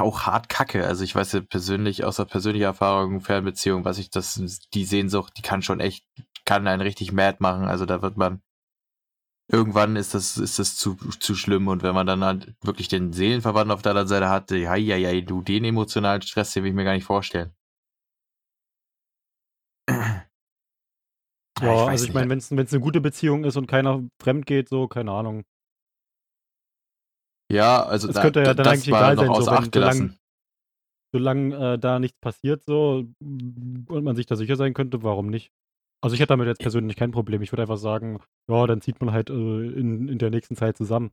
auch 0.00 0.22
hart 0.22 0.48
kacke. 0.48 0.86
Also 0.86 1.04
ich 1.04 1.14
weiß 1.14 1.32
ja 1.32 1.40
persönlich, 1.40 2.04
außer 2.04 2.24
persönlicher 2.24 2.66
Erfahrung, 2.66 3.20
Fernbeziehung, 3.20 3.84
was 3.84 3.98
ich 3.98 4.10
das, 4.10 4.40
die 4.74 4.84
Sehnsucht, 4.84 5.34
die 5.36 5.42
kann 5.42 5.62
schon 5.62 5.80
echt, 5.80 6.04
kann 6.44 6.66
einen 6.66 6.82
richtig 6.82 7.12
mad 7.12 7.38
machen. 7.40 7.64
Also 7.64 7.86
da 7.86 8.02
wird 8.02 8.16
man, 8.16 8.42
irgendwann 9.48 9.96
ist 9.96 10.14
das, 10.14 10.36
ist 10.36 10.58
das 10.58 10.76
zu, 10.76 10.94
zu 10.96 11.34
schlimm. 11.34 11.68
Und 11.68 11.82
wenn 11.82 11.94
man 11.94 12.06
dann 12.06 12.24
halt 12.24 12.54
wirklich 12.62 12.88
den 12.88 13.12
Seelenverwandten 13.12 13.72
auf 13.72 13.82
der 13.82 13.90
anderen 13.90 14.08
Seite 14.08 14.28
hat, 14.28 14.50
ja, 14.50 14.74
ja, 14.74 14.96
ja, 14.96 15.20
du, 15.20 15.42
den 15.42 15.64
emotionalen 15.64 16.22
Stress, 16.22 16.52
den 16.52 16.64
will 16.64 16.70
ich 16.70 16.76
mir 16.76 16.84
gar 16.84 16.94
nicht 16.94 17.04
vorstellen. 17.04 17.52
Ja, 21.60 21.84
ich 21.84 21.88
also 21.88 22.06
ich 22.06 22.14
meine, 22.14 22.28
wenn 22.28 22.38
es 22.38 22.50
eine 22.50 22.80
gute 22.80 23.00
Beziehung 23.00 23.44
ist 23.44 23.56
und 23.56 23.68
keiner 23.68 24.02
fremd 24.20 24.46
geht, 24.46 24.68
so, 24.68 24.88
keine 24.88 25.12
Ahnung. 25.12 25.44
Ja, 27.50 27.82
also 27.84 28.08
es 28.08 28.14
da, 28.14 28.22
könnte 28.22 28.42
ja 28.42 28.54
dann 28.54 28.66
eigentlich 28.66 28.88
egal 28.88 29.16
sein, 29.16 29.26
so, 29.34 29.50
wenn, 29.50 29.70
solange, 29.72 30.18
solange 31.12 31.74
äh, 31.74 31.78
da 31.78 31.98
nichts 31.98 32.18
passiert 32.20 32.64
so 32.64 33.04
und 33.20 34.04
man 34.04 34.16
sich 34.16 34.26
da 34.26 34.36
sicher 34.36 34.56
sein 34.56 34.74
könnte, 34.74 35.02
warum 35.02 35.28
nicht? 35.28 35.52
Also 36.02 36.14
ich 36.14 36.20
hätte 36.20 36.28
damit 36.28 36.46
jetzt 36.46 36.60
persönlich 36.60 36.96
kein 36.96 37.12
Problem. 37.12 37.40
Ich 37.40 37.50
würde 37.50 37.62
einfach 37.62 37.78
sagen, 37.78 38.20
ja, 38.46 38.66
dann 38.66 38.82
zieht 38.82 39.00
man 39.00 39.12
halt 39.12 39.30
äh, 39.30 39.32
in, 39.32 40.08
in 40.08 40.18
der 40.18 40.30
nächsten 40.30 40.54
Zeit 40.54 40.76
zusammen. 40.76 41.12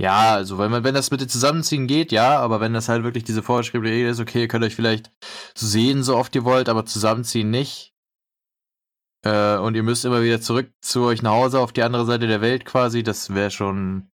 Ja, 0.00 0.34
also 0.34 0.58
wenn 0.58 0.70
man, 0.70 0.84
wenn 0.84 0.94
das 0.94 1.10
mit 1.10 1.20
dem 1.20 1.28
Zusammenziehen 1.28 1.88
geht, 1.88 2.12
ja, 2.12 2.38
aber 2.38 2.60
wenn 2.60 2.74
das 2.74 2.88
halt 2.88 3.02
wirklich 3.02 3.24
diese 3.24 3.42
vorgeschriebene 3.42 3.90
Regel 3.90 4.10
ist, 4.10 4.20
okay, 4.20 4.42
ihr 4.42 4.48
könnt 4.48 4.64
euch 4.64 4.76
vielleicht 4.76 5.12
sehen, 5.54 6.02
so 6.02 6.16
oft 6.16 6.34
ihr 6.36 6.44
wollt, 6.44 6.68
aber 6.68 6.86
zusammenziehen 6.86 7.50
nicht. 7.50 7.92
Äh, 9.24 9.56
und 9.58 9.74
ihr 9.74 9.82
müsst 9.82 10.04
immer 10.04 10.22
wieder 10.22 10.40
zurück 10.40 10.72
zu 10.80 11.02
euch 11.02 11.22
nach 11.22 11.32
Hause 11.32 11.58
auf 11.58 11.72
die 11.72 11.82
andere 11.82 12.04
Seite 12.04 12.28
der 12.28 12.40
Welt 12.40 12.64
quasi, 12.64 13.02
das 13.02 13.34
wäre 13.34 13.50
schon 13.50 14.11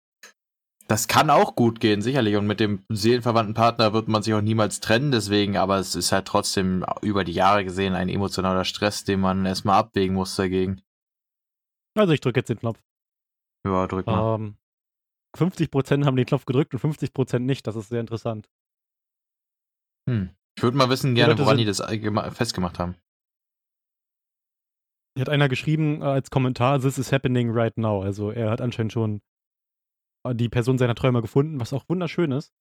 das 0.87 1.07
kann 1.07 1.29
auch 1.29 1.55
gut 1.55 1.79
gehen, 1.79 2.01
sicherlich. 2.01 2.35
Und 2.35 2.47
mit 2.47 2.59
dem 2.59 2.83
seelenverwandten 2.89 3.53
Partner 3.53 3.93
wird 3.93 4.07
man 4.07 4.21
sich 4.21 4.33
auch 4.33 4.41
niemals 4.41 4.79
trennen, 4.79 5.11
deswegen, 5.11 5.57
aber 5.57 5.77
es 5.77 5.95
ist 5.95 6.11
halt 6.11 6.25
trotzdem 6.25 6.85
über 7.01 7.23
die 7.23 7.33
Jahre 7.33 7.63
gesehen 7.63 7.93
ein 7.95 8.09
emotionaler 8.09 8.65
Stress, 8.65 9.03
den 9.03 9.19
man 9.19 9.45
erstmal 9.45 9.79
abwägen 9.79 10.15
muss 10.15 10.35
dagegen. 10.35 10.81
Also 11.95 12.13
ich 12.13 12.21
drücke 12.21 12.39
jetzt 12.39 12.49
den 12.49 12.59
Knopf. 12.59 12.81
Ja, 13.65 13.87
drück 13.87 14.07
mal. 14.07 14.35
Ähm, 14.35 14.57
50% 15.37 16.05
haben 16.05 16.15
den 16.15 16.25
Knopf 16.25 16.45
gedrückt 16.45 16.73
und 16.73 16.81
50% 16.81 17.39
nicht, 17.39 17.65
das 17.65 17.75
ist 17.75 17.89
sehr 17.89 18.01
interessant. 18.01 18.49
Hm. 20.09 20.31
Ich 20.55 20.63
würde 20.63 20.77
mal 20.77 20.89
wissen 20.89 21.15
gerne, 21.15 21.37
woran 21.37 21.57
die 21.57 21.65
das 21.65 21.81
festgemacht 22.35 22.77
haben. 22.77 22.95
Hier 25.15 25.21
hat 25.21 25.29
einer 25.29 25.49
geschrieben 25.49 26.01
äh, 26.01 26.05
als 26.05 26.29
Kommentar, 26.29 26.79
this 26.79 26.97
is 26.97 27.11
happening 27.11 27.51
right 27.51 27.77
now. 27.77 28.01
Also 28.01 28.31
er 28.31 28.49
hat 28.49 28.61
anscheinend 28.61 28.93
schon 28.93 29.21
die 30.31 30.49
Person 30.49 30.77
seiner 30.77 30.95
Träume 30.95 31.21
gefunden, 31.21 31.59
was 31.59 31.73
auch 31.73 31.87
wunderschön 31.89 32.31
ist. 32.31 32.53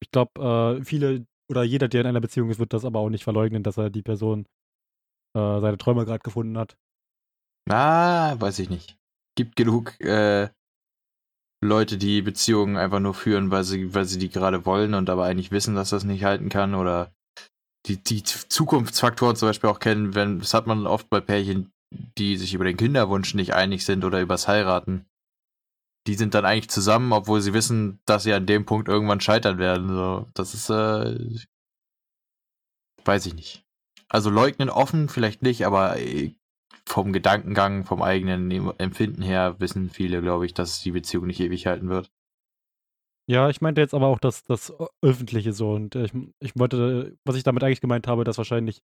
Ich 0.00 0.10
glaube, 0.10 0.78
äh, 0.80 0.84
viele 0.84 1.26
oder 1.50 1.62
jeder, 1.62 1.88
der 1.88 2.02
in 2.02 2.06
einer 2.08 2.20
Beziehung 2.20 2.50
ist, 2.50 2.58
wird 2.58 2.72
das 2.72 2.84
aber 2.84 2.98
auch 2.98 3.08
nicht 3.08 3.24
verleugnen, 3.24 3.62
dass 3.62 3.78
er 3.78 3.90
die 3.90 4.02
Person 4.02 4.46
äh, 5.34 5.60
seine 5.60 5.78
Träume 5.78 6.04
gerade 6.04 6.22
gefunden 6.22 6.58
hat. 6.58 6.76
Ah, 7.70 8.38
weiß 8.38 8.58
ich 8.58 8.70
nicht. 8.70 8.98
Gibt 9.36 9.56
genug 9.56 9.98
äh, 10.00 10.50
Leute, 11.62 11.96
die 11.96 12.22
Beziehungen 12.22 12.76
einfach 12.76 13.00
nur 13.00 13.14
führen, 13.14 13.50
weil 13.50 13.64
sie, 13.64 13.94
weil 13.94 14.04
sie 14.04 14.18
die 14.18 14.28
gerade 14.28 14.66
wollen 14.66 14.94
und 14.94 15.10
aber 15.10 15.24
eigentlich 15.24 15.50
wissen, 15.50 15.74
dass 15.74 15.90
das 15.90 16.04
nicht 16.04 16.24
halten 16.24 16.48
kann 16.48 16.74
oder 16.74 17.12
die, 17.86 17.96
die 17.96 18.22
Zukunftsfaktoren 18.22 19.36
zum 19.36 19.48
Beispiel 19.48 19.70
auch 19.70 19.80
kennen, 19.80 20.14
wenn, 20.14 20.38
das 20.38 20.54
hat 20.54 20.66
man 20.66 20.86
oft 20.86 21.08
bei 21.08 21.20
Pärchen, 21.20 21.72
die 22.18 22.36
sich 22.36 22.54
über 22.54 22.64
den 22.64 22.76
Kinderwunsch 22.76 23.34
nicht 23.34 23.54
einig 23.54 23.84
sind 23.84 24.04
oder 24.04 24.20
übers 24.20 24.48
Heiraten 24.48 25.06
die 26.08 26.14
sind 26.14 26.32
dann 26.32 26.46
eigentlich 26.46 26.70
zusammen, 26.70 27.12
obwohl 27.12 27.42
sie 27.42 27.52
wissen, 27.52 28.00
dass 28.06 28.22
sie 28.22 28.32
an 28.32 28.46
dem 28.46 28.64
Punkt 28.64 28.88
irgendwann 28.88 29.20
scheitern 29.20 29.58
werden. 29.58 29.90
So, 29.90 30.26
das 30.32 30.54
ist, 30.54 30.70
äh, 30.70 31.18
weiß 33.04 33.26
ich 33.26 33.34
nicht. 33.34 33.66
Also 34.08 34.30
leugnen 34.30 34.70
offen 34.70 35.10
vielleicht 35.10 35.42
nicht, 35.42 35.66
aber 35.66 36.00
äh, 36.00 36.32
vom 36.86 37.12
Gedankengang, 37.12 37.84
vom 37.84 38.00
eigenen 38.00 38.50
Empfinden 38.78 39.20
her 39.20 39.56
wissen 39.58 39.90
viele, 39.90 40.22
glaube 40.22 40.46
ich, 40.46 40.54
dass 40.54 40.80
die 40.80 40.92
Beziehung 40.92 41.26
nicht 41.26 41.40
ewig 41.40 41.66
halten 41.66 41.90
wird. 41.90 42.10
Ja, 43.28 43.50
ich 43.50 43.60
meinte 43.60 43.82
jetzt 43.82 43.92
aber 43.92 44.06
auch 44.06 44.18
das, 44.18 44.44
das 44.44 44.72
Öffentliche 45.02 45.52
so. 45.52 45.72
Und 45.72 45.94
ich, 45.94 46.12
ich 46.40 46.58
wollte, 46.58 47.18
was 47.26 47.36
ich 47.36 47.42
damit 47.42 47.62
eigentlich 47.62 47.82
gemeint 47.82 48.06
habe, 48.06 48.24
dass 48.24 48.38
wahrscheinlich 48.38 48.80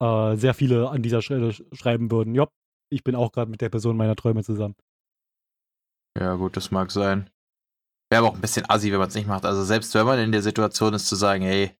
äh, 0.00 0.36
sehr 0.36 0.54
viele 0.54 0.88
an 0.88 1.02
dieser 1.02 1.20
Stelle 1.20 1.52
schreiben 1.52 2.10
würden, 2.10 2.34
ja, 2.34 2.48
ich 2.90 3.04
bin 3.04 3.14
auch 3.14 3.30
gerade 3.32 3.50
mit 3.50 3.60
der 3.60 3.68
Person 3.68 3.98
meiner 3.98 4.16
Träume 4.16 4.42
zusammen. 4.42 4.76
Ja, 6.18 6.34
gut, 6.34 6.56
das 6.56 6.70
mag 6.70 6.90
sein. 6.90 7.30
Wäre 8.10 8.22
aber 8.22 8.30
auch 8.30 8.34
ein 8.34 8.40
bisschen 8.40 8.68
assi, 8.68 8.92
wenn 8.92 8.98
man 8.98 9.08
es 9.08 9.14
nicht 9.14 9.26
macht. 9.26 9.44
Also 9.44 9.64
selbst 9.64 9.94
wenn 9.94 10.06
man 10.06 10.18
in 10.18 10.32
der 10.32 10.42
Situation 10.42 10.94
ist 10.94 11.08
zu 11.08 11.16
sagen, 11.16 11.42
hey, 11.42 11.76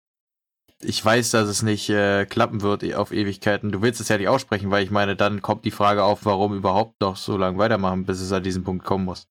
ich 0.83 1.03
weiß, 1.03 1.31
dass 1.31 1.49
es 1.49 1.62
nicht 1.62 1.88
äh, 1.88 2.27
klappen 2.27 2.61
wird 2.61 2.85
auf 2.94 3.12
Ewigkeiten. 3.12 3.72
Du 3.72 3.81
willst 3.81 4.01
es 4.01 4.09
ja 4.09 4.18
nicht 4.18 4.29
aussprechen, 4.29 4.70
weil 4.70 4.85
ich 4.85 4.90
meine, 4.90 5.16
dann 5.16 5.40
kommt 5.40 5.64
die 5.64 5.70
Frage 5.70 6.05
auf, 6.05 6.25
warum 6.25 6.55
überhaupt 6.55 7.01
noch 7.01 7.16
so 7.16 7.37
lange 7.37 7.59
weitermachen, 7.59 8.05
bis 8.05 8.20
es 8.20 8.33
an 8.33 8.42
diesen 8.42 8.64
Punkt 8.64 8.85
kommen 8.85 9.05
muss. 9.05 9.29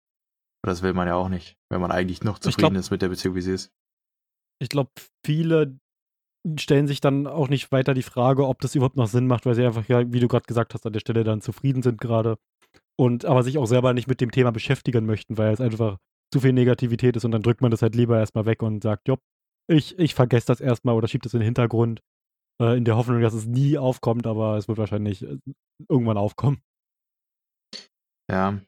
Und 0.64 0.70
das 0.70 0.82
will 0.82 0.94
man 0.94 1.08
ja 1.08 1.16
auch 1.16 1.30
nicht, 1.30 1.58
wenn 1.70 1.82
man 1.82 1.92
eigentlich 1.92 2.24
noch 2.24 2.40
zufrieden 2.40 2.72
glaub, 2.72 2.80
ist 2.80 2.90
mit 2.90 3.04
der 3.04 3.10
Beziehung, 3.10 3.36
wie 3.36 3.42
sie 3.42 3.54
ist. 3.54 3.72
Ich 4.60 4.70
glaube, 4.70 4.90
viele 5.24 5.78
stellen 6.58 6.88
sich 6.88 7.02
dann 7.02 7.28
auch 7.28 7.50
nicht 7.50 7.72
weiter 7.72 7.94
die 7.94 8.04
Frage, 8.04 8.48
ob 8.48 8.62
das 8.62 8.74
überhaupt 8.74 8.96
noch 8.96 9.08
Sinn 9.08 9.28
macht, 9.28 9.46
weil 9.46 9.56
sie 9.56 9.66
einfach, 9.66 9.88
ja, 9.88 10.12
wie 10.12 10.20
du 10.20 10.28
gerade 10.28 10.46
gesagt 10.46 10.74
hast, 10.74 10.86
an 10.86 10.94
der 10.94 11.00
Stelle 11.00 11.24
dann 11.24 11.42
zufrieden 11.42 11.84
sind 11.84 12.02
gerade 12.02 12.38
und 12.98 13.26
aber 13.26 13.44
sich 13.44 13.58
auch 13.58 13.66
selber 13.66 13.94
nicht 13.94 14.08
mit 14.08 14.22
dem 14.22 14.32
Thema 14.32 14.52
beschäftigen 14.52 15.06
möchten, 15.06 15.38
weil 15.38 15.54
es 15.54 15.62
einfach 15.62 15.98
zu 16.34 16.40
viel 16.40 16.54
Negativität 16.54 17.16
ist 17.16 17.26
und 17.26 17.32
dann 17.32 17.42
drückt 17.42 17.62
man 17.62 17.72
das 17.72 17.82
halt 17.82 17.96
lieber 17.96 18.18
erstmal 18.18 18.46
weg 18.46 18.62
und 18.62 18.84
sagt, 18.84 19.08
jopp, 19.08 19.22
ich, 19.68 19.98
ich 19.98 20.16
vergesse 20.16 20.48
das 20.48 20.62
erstmal 20.62 20.96
oder 20.96 21.08
schiebt 21.08 21.26
das 21.26 21.34
in 21.34 21.40
den 21.40 21.46
Hintergrund, 21.46 22.02
äh, 22.62 22.78
in 22.78 22.86
der 22.86 22.98
Hoffnung, 22.98 23.22
dass 23.22 23.34
es 23.34 23.46
nie 23.46 23.78
aufkommt, 23.78 24.28
aber 24.28 24.58
es 24.58 24.68
wird 24.68 24.78
wahrscheinlich 24.78 25.24
äh, 25.24 25.38
irgendwann 25.90 26.18
aufkommen. 26.18 26.62
Ja. 28.32 28.60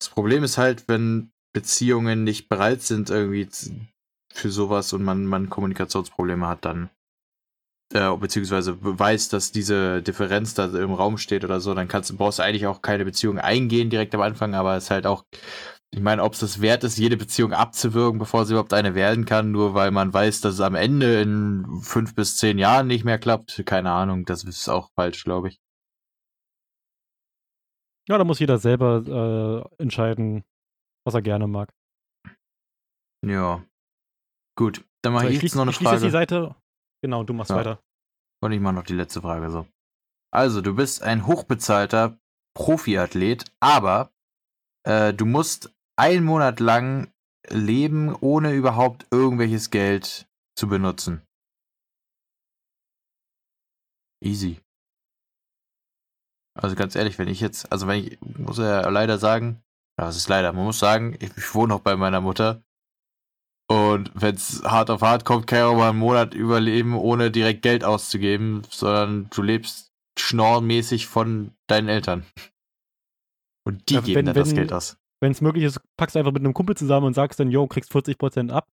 Das 0.00 0.10
Problem 0.10 0.44
ist 0.44 0.58
halt, 0.58 0.88
wenn 0.88 1.32
Beziehungen 1.54 2.24
nicht 2.24 2.48
bereit 2.48 2.82
sind 2.82 3.10
irgendwie 3.10 3.48
für 4.32 4.50
sowas 4.50 4.92
und 4.92 5.02
man, 5.02 5.24
man 5.24 5.48
Kommunikationsprobleme 5.48 6.46
hat, 6.46 6.64
dann 6.64 6.90
äh, 7.92 8.16
beziehungsweise 8.16 8.74
beweist, 8.74 9.32
dass 9.32 9.52
diese 9.52 10.02
Differenz 10.02 10.54
da 10.54 10.66
im 10.66 10.92
Raum 10.92 11.18
steht 11.18 11.44
oder 11.44 11.60
so, 11.60 11.74
dann 11.74 11.88
kannst, 11.88 12.16
brauchst 12.16 12.38
du 12.38 12.42
eigentlich 12.42 12.66
auch 12.66 12.82
keine 12.82 13.04
Beziehung 13.04 13.38
eingehen 13.38 13.90
direkt 13.90 14.14
am 14.14 14.20
Anfang, 14.20 14.54
aber 14.54 14.76
es 14.76 14.84
ist 14.84 14.90
halt 14.90 15.06
auch, 15.06 15.24
ich 15.90 16.00
meine, 16.00 16.22
ob 16.22 16.32
es 16.32 16.40
das 16.40 16.60
wert 16.60 16.82
ist, 16.82 16.98
jede 16.98 17.16
Beziehung 17.16 17.52
abzuwürgen, 17.52 18.18
bevor 18.18 18.46
sie 18.46 18.54
überhaupt 18.54 18.72
eine 18.72 18.94
werden 18.94 19.26
kann, 19.26 19.52
nur 19.52 19.74
weil 19.74 19.90
man 19.90 20.12
weiß, 20.12 20.40
dass 20.40 20.54
es 20.54 20.60
am 20.60 20.74
Ende 20.74 21.20
in 21.20 21.66
fünf 21.82 22.14
bis 22.14 22.36
zehn 22.36 22.58
Jahren 22.58 22.86
nicht 22.86 23.04
mehr 23.04 23.18
klappt, 23.18 23.62
keine 23.66 23.92
Ahnung, 23.92 24.24
das 24.24 24.44
ist 24.44 24.68
auch 24.68 24.90
falsch, 24.94 25.24
glaube 25.24 25.48
ich. 25.48 25.60
Ja, 28.08 28.18
da 28.18 28.24
muss 28.24 28.38
jeder 28.38 28.58
selber 28.58 29.70
äh, 29.78 29.82
entscheiden, 29.82 30.44
was 31.04 31.14
er 31.14 31.22
gerne 31.22 31.46
mag. 31.46 31.72
Ja. 33.24 33.64
Gut, 34.56 34.84
dann 35.02 35.14
mache 35.14 35.24
so, 35.24 35.30
ich, 35.30 35.36
ich 35.36 35.42
jetzt 35.42 35.54
noch 35.54 35.62
eine 35.62 35.70
ich 35.70 35.78
Frage. 35.78 35.96
Ich 35.96 36.02
die 36.02 36.10
Seite 36.10 36.54
Genau, 37.04 37.22
du 37.22 37.34
machst 37.34 37.50
ja. 37.50 37.56
weiter. 37.56 37.84
Und 38.42 38.52
ich 38.52 38.60
mache 38.60 38.72
noch 38.72 38.84
die 38.84 38.94
letzte 38.94 39.20
Frage 39.20 39.50
so. 39.50 39.66
Also, 40.32 40.62
du 40.62 40.74
bist 40.74 41.02
ein 41.02 41.26
hochbezahlter 41.26 42.18
Profiathlet, 42.56 43.44
aber 43.60 44.10
äh, 44.84 45.12
du 45.12 45.26
musst 45.26 45.74
einen 45.96 46.24
Monat 46.24 46.60
lang 46.60 47.12
leben, 47.50 48.16
ohne 48.22 48.54
überhaupt 48.54 49.06
irgendwelches 49.10 49.68
Geld 49.68 50.26
zu 50.58 50.66
benutzen. 50.66 51.20
Easy. 54.22 54.62
Also 56.56 56.74
ganz 56.74 56.96
ehrlich, 56.96 57.18
wenn 57.18 57.28
ich 57.28 57.40
jetzt, 57.40 57.70
also 57.70 57.86
wenn 57.86 58.02
ich, 58.02 58.18
muss 58.38 58.56
ja 58.56 58.88
leider 58.88 59.18
sagen, 59.18 59.62
was 59.98 60.16
ist 60.16 60.30
leider, 60.30 60.54
man 60.54 60.64
muss 60.64 60.78
sagen, 60.78 61.18
ich, 61.20 61.36
ich 61.36 61.54
wohne 61.54 61.74
noch 61.74 61.80
bei 61.80 61.96
meiner 61.96 62.22
Mutter 62.22 62.62
und 63.66 64.10
wenn 64.14 64.34
es 64.34 64.62
hart 64.64 64.90
auf 64.90 65.00
hart 65.02 65.24
kommt, 65.24 65.46
kann 65.46 65.58
ich 65.58 65.64
auch 65.64 65.76
mal 65.76 65.90
einen 65.90 65.98
Monat 65.98 66.34
überleben, 66.34 66.94
ohne 66.94 67.30
direkt 67.30 67.62
Geld 67.62 67.84
auszugeben, 67.84 68.62
sondern 68.68 69.28
du 69.30 69.42
lebst 69.42 69.92
schnorrmäßig 70.18 71.06
von 71.06 71.52
deinen 71.66 71.88
Eltern. 71.88 72.24
Und 73.66 73.88
die 73.88 73.94
ja, 73.94 74.00
geben 74.00 74.16
wenn, 74.16 74.26
dann 74.26 74.34
das 74.34 74.54
Geld 74.54 74.72
aus. 74.72 74.98
wenn 75.20 75.32
es 75.32 75.40
möglich 75.40 75.64
ist, 75.64 75.80
packst 75.96 76.14
du 76.14 76.18
einfach 76.18 76.32
mit 76.32 76.42
einem 76.42 76.52
Kumpel 76.52 76.76
zusammen 76.76 77.06
und 77.06 77.14
sagst 77.14 77.40
dann, 77.40 77.50
yo, 77.50 77.66
kriegst 77.66 77.90
40% 77.92 78.50
ab. 78.50 78.68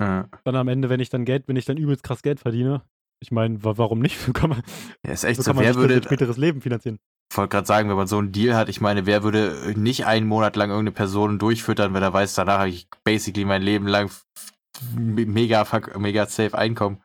Ja. 0.00 0.28
Dann 0.44 0.56
am 0.56 0.68
Ende, 0.68 0.88
wenn 0.88 1.00
ich 1.00 1.10
dann 1.10 1.24
Geld, 1.24 1.48
wenn 1.48 1.56
ich 1.56 1.64
dann 1.64 1.76
übelst 1.76 2.02
krass 2.02 2.22
Geld 2.22 2.40
verdiene, 2.40 2.82
ich 3.22 3.30
meine, 3.30 3.62
wa 3.64 3.78
warum 3.78 4.00
nicht? 4.00 4.18
So 4.18 4.32
kann 4.32 4.50
man, 4.50 4.62
Ja, 5.04 5.12
ist 5.12 5.24
echt 5.24 5.42
so 5.42 5.52
so, 5.52 5.58
wer 5.58 5.74
würde, 5.74 6.02
späteres 6.02 6.36
Leben 6.36 6.60
finanzieren. 6.60 6.98
Ich 7.30 7.36
wollte 7.36 7.50
gerade 7.50 7.66
sagen, 7.66 7.88
wenn 7.88 7.96
man 7.96 8.06
so 8.06 8.18
einen 8.18 8.32
Deal 8.32 8.56
hat, 8.56 8.68
ich 8.68 8.80
meine, 8.80 9.06
wer 9.06 9.22
würde 9.22 9.74
nicht 9.76 10.06
einen 10.06 10.26
Monat 10.26 10.56
lang 10.56 10.70
irgendeine 10.70 10.94
Person 10.94 11.38
durchfüttern, 11.38 11.92
wenn 11.92 12.02
er 12.02 12.12
weiß, 12.12 12.34
danach 12.34 12.60
habe 12.60 12.68
ich 12.68 12.88
basically 13.04 13.44
mein 13.44 13.62
Leben 13.62 13.86
lang 13.86 14.10
mega, 14.94 15.66
mega 15.98 16.26
safe 16.26 16.56
Einkommen. 16.56 17.02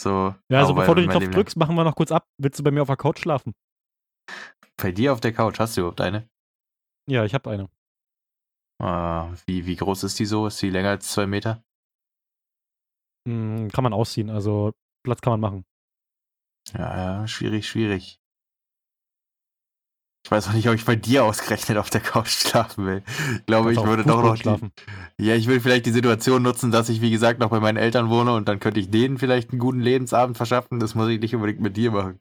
So. 0.00 0.34
Ja, 0.50 0.60
also 0.60 0.74
bevor 0.74 0.94
du 0.94 1.02
den 1.02 1.10
Knopf 1.10 1.24
lang. 1.24 1.32
drückst, 1.32 1.56
machen 1.56 1.74
wir 1.74 1.84
noch 1.84 1.94
kurz 1.94 2.12
ab. 2.12 2.26
Willst 2.38 2.58
du 2.58 2.64
bei 2.64 2.70
mir 2.70 2.82
auf 2.82 2.88
der 2.88 2.96
Couch 2.96 3.20
schlafen? 3.20 3.54
Bei 4.76 4.92
dir 4.92 5.12
auf 5.12 5.20
der 5.20 5.32
Couch, 5.32 5.58
hast 5.58 5.76
du 5.76 5.82
überhaupt 5.82 6.00
eine? 6.00 6.28
Ja, 7.08 7.24
ich 7.24 7.32
habe 7.32 7.50
eine. 7.50 7.70
Ah, 8.82 9.32
wie, 9.46 9.64
wie 9.64 9.76
groß 9.76 10.04
ist 10.04 10.18
die 10.18 10.26
so? 10.26 10.48
Ist 10.48 10.60
die 10.60 10.68
länger 10.68 10.90
als 10.90 11.10
zwei 11.12 11.26
Meter? 11.26 11.62
Hm, 13.26 13.70
kann 13.72 13.84
man 13.84 13.94
ausziehen, 13.94 14.28
also 14.28 14.72
Platz 15.02 15.20
kann 15.20 15.32
man 15.32 15.40
machen. 15.40 15.64
Ja, 16.74 16.96
ja, 17.20 17.28
schwierig, 17.28 17.66
schwierig. 17.68 18.20
Ich 20.26 20.30
weiß 20.32 20.48
auch 20.48 20.54
nicht, 20.54 20.68
ob 20.68 20.74
ich 20.74 20.84
bei 20.84 20.96
dir 20.96 21.24
ausgerechnet 21.24 21.78
auf 21.78 21.88
der 21.88 22.00
Couch 22.00 22.30
schlafen 22.30 22.84
will. 22.84 23.04
Ich 23.36 23.46
glaube, 23.46 23.72
ich 23.72 23.80
würde 23.80 24.02
doch 24.02 24.24
noch 24.24 24.34
die, 24.34 24.40
schlafen. 24.40 24.72
Ja, 25.20 25.36
ich 25.36 25.46
will 25.46 25.60
vielleicht 25.60 25.86
die 25.86 25.92
Situation 25.92 26.42
nutzen, 26.42 26.72
dass 26.72 26.88
ich, 26.88 27.00
wie 27.00 27.12
gesagt, 27.12 27.38
noch 27.38 27.50
bei 27.50 27.60
meinen 27.60 27.76
Eltern 27.76 28.10
wohne 28.10 28.34
und 28.34 28.48
dann 28.48 28.58
könnte 28.58 28.80
ich 28.80 28.90
denen 28.90 29.18
vielleicht 29.18 29.50
einen 29.50 29.60
guten 29.60 29.78
Lebensabend 29.78 30.36
verschaffen. 30.36 30.80
Das 30.80 30.96
muss 30.96 31.08
ich 31.10 31.20
nicht 31.20 31.36
unbedingt 31.36 31.60
mit 31.60 31.76
dir 31.76 31.92
machen. 31.92 32.18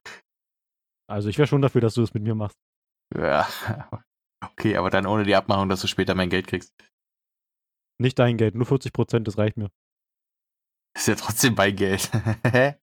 Also 1.09 1.29
ich 1.29 1.39
wäre 1.39 1.47
schon 1.47 1.63
dafür, 1.63 1.81
dass 1.81 1.95
du 1.95 2.01
das 2.01 2.13
mit 2.13 2.21
mir 2.21 2.35
machst. 2.35 2.55
Ja. 3.17 3.47
Okay, 4.51 4.77
aber 4.77 4.91
dann 4.91 5.07
ohne 5.07 5.23
die 5.23 5.35
Abmachung, 5.35 5.69
dass 5.69 5.81
du 5.81 5.87
später 5.87 6.13
mein 6.13 6.29
Geld 6.29 6.45
kriegst. 6.45 6.71
Nicht 7.99 8.19
dein 8.19 8.37
Geld, 8.37 8.53
nur 8.53 8.67
40 8.67 8.93
Prozent, 8.93 9.27
das 9.27 9.39
reicht 9.39 9.57
mir. 9.57 9.71
Ist 10.95 11.07
ja 11.07 11.15
trotzdem 11.15 11.55
mein 11.55 11.75
Geld. 11.75 12.11
ja, 12.53 12.75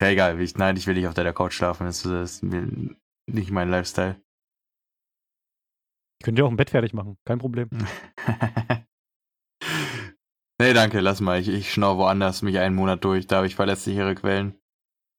egal. 0.00 0.38
Ich, 0.42 0.56
nein, 0.56 0.76
ich 0.76 0.86
will 0.86 0.96
nicht 0.96 1.06
auf 1.06 1.14
deiner 1.14 1.32
Couch 1.32 1.54
schlafen. 1.54 1.86
Das 1.86 2.04
ist 2.04 2.42
mir 2.42 2.96
nicht 3.26 3.50
mein 3.50 3.70
Lifestyle. 3.70 4.20
Ich 6.18 6.24
könnte 6.24 6.40
dir 6.40 6.46
auch 6.46 6.50
ein 6.50 6.56
Bett 6.56 6.70
fertig 6.70 6.94
machen, 6.94 7.18
kein 7.24 7.38
Problem. 7.38 7.68
nee, 10.60 10.72
danke, 10.72 11.00
lass 11.00 11.20
mal. 11.20 11.40
Ich, 11.40 11.48
ich 11.48 11.72
schnau 11.72 11.98
woanders 11.98 12.42
mich 12.42 12.58
einen 12.58 12.74
Monat 12.74 13.04
durch. 13.04 13.26
Da 13.26 13.36
habe 13.36 13.46
ich 13.46 13.54
verlässlichere 13.54 14.14
Quellen. 14.14 14.58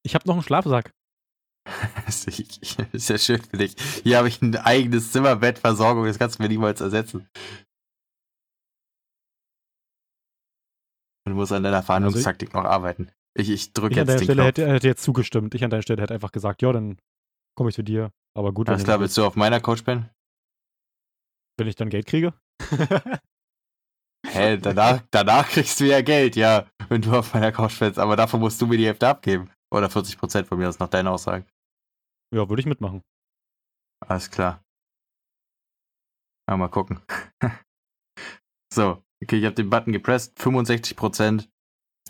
Ich 0.04 0.16
habe 0.16 0.28
noch 0.28 0.36
einen 0.36 0.44
Schlafsack. 0.44 0.94
ist 2.08 2.28
ist 2.28 3.10
ja 3.10 3.18
schön 3.18 3.42
für 3.42 3.58
dich. 3.58 3.76
Hier 4.04 4.18
habe 4.18 4.28
ich 4.28 4.42
ein 4.42 4.56
eigenes 4.56 5.12
Zimmerbett, 5.12 5.60
Versorgung, 5.60 6.06
das 6.06 6.18
kannst 6.18 6.40
du 6.40 6.44
mir 6.44 6.50
niemals 6.50 6.82
ersetzen. 6.82 7.28
Du 11.26 11.34
musst 11.34 11.52
an 11.52 11.64
deiner 11.64 11.84
Verhandlungstaktik 11.84 12.54
noch 12.54 12.64
arbeiten. 12.64 13.12
Ich, 13.38 13.50
ich 13.50 13.74
drücke 13.74 13.94
Ich 13.94 14.00
an 14.00 14.08
jetzt 14.08 14.10
deiner 14.10 14.20
den 14.20 14.26
Stelle 14.26 14.44
hätte, 14.46 14.68
hätte 14.68 14.88
jetzt 14.88 15.04
zugestimmt. 15.04 15.54
Ich 15.56 15.64
an 15.64 15.70
deiner 15.70 15.84
Stelle 15.84 16.02
hätte 16.02 16.14
einfach 16.14 16.32
gesagt, 16.32 16.62
ja, 16.62 16.72
dann 16.72 16.98
komme 17.58 17.70
ich 17.70 17.76
zu 17.76 17.84
dir. 17.84 18.12
Aber 18.38 18.54
gut, 18.54 18.70
Alles 18.70 18.84
klar, 18.84 19.00
willst 19.00 19.18
du 19.18 19.26
auf 19.26 19.36
meiner 19.36 19.60
Couch 19.60 19.84
pennen? 19.84 20.10
wenn 21.60 21.68
ich 21.68 21.76
dann 21.76 21.90
Geld 21.90 22.06
kriege. 22.06 22.34
Hä, 24.28 24.58
danach, 24.62 25.02
danach 25.10 25.50
kriegst 25.50 25.80
du 25.80 25.86
ja 25.86 26.02
Geld, 26.02 26.36
ja, 26.36 26.68
wenn 26.88 27.02
du 27.02 27.18
auf 27.18 27.34
meiner 27.34 27.52
Couch 27.52 27.80
pennst. 27.80 27.98
Aber 27.98 28.16
davon 28.16 28.40
musst 28.40 28.62
du 28.62 28.68
mir 28.68 28.78
die 28.78 28.86
Hälfte 28.86 29.08
abgeben. 29.08 29.50
Oder 29.74 29.88
40% 29.88 30.46
von 30.46 30.60
mir 30.60 30.70
aus, 30.70 30.78
nach 30.78 30.88
deinen 30.88 31.08
Aussagen. 31.08 31.46
ja, 32.32 32.48
würde 32.48 32.60
ich 32.60 32.68
mitmachen. 32.68 33.02
Alles 34.08 34.30
klar. 34.30 34.64
Mal 36.50 36.70
gucken. 36.70 37.02
so, 38.74 39.04
okay, 39.24 39.38
ich 39.40 39.46
habe 39.46 39.56
den 39.56 39.70
Button 39.70 39.92
gepresst. 39.92 40.38
65% 40.38 41.50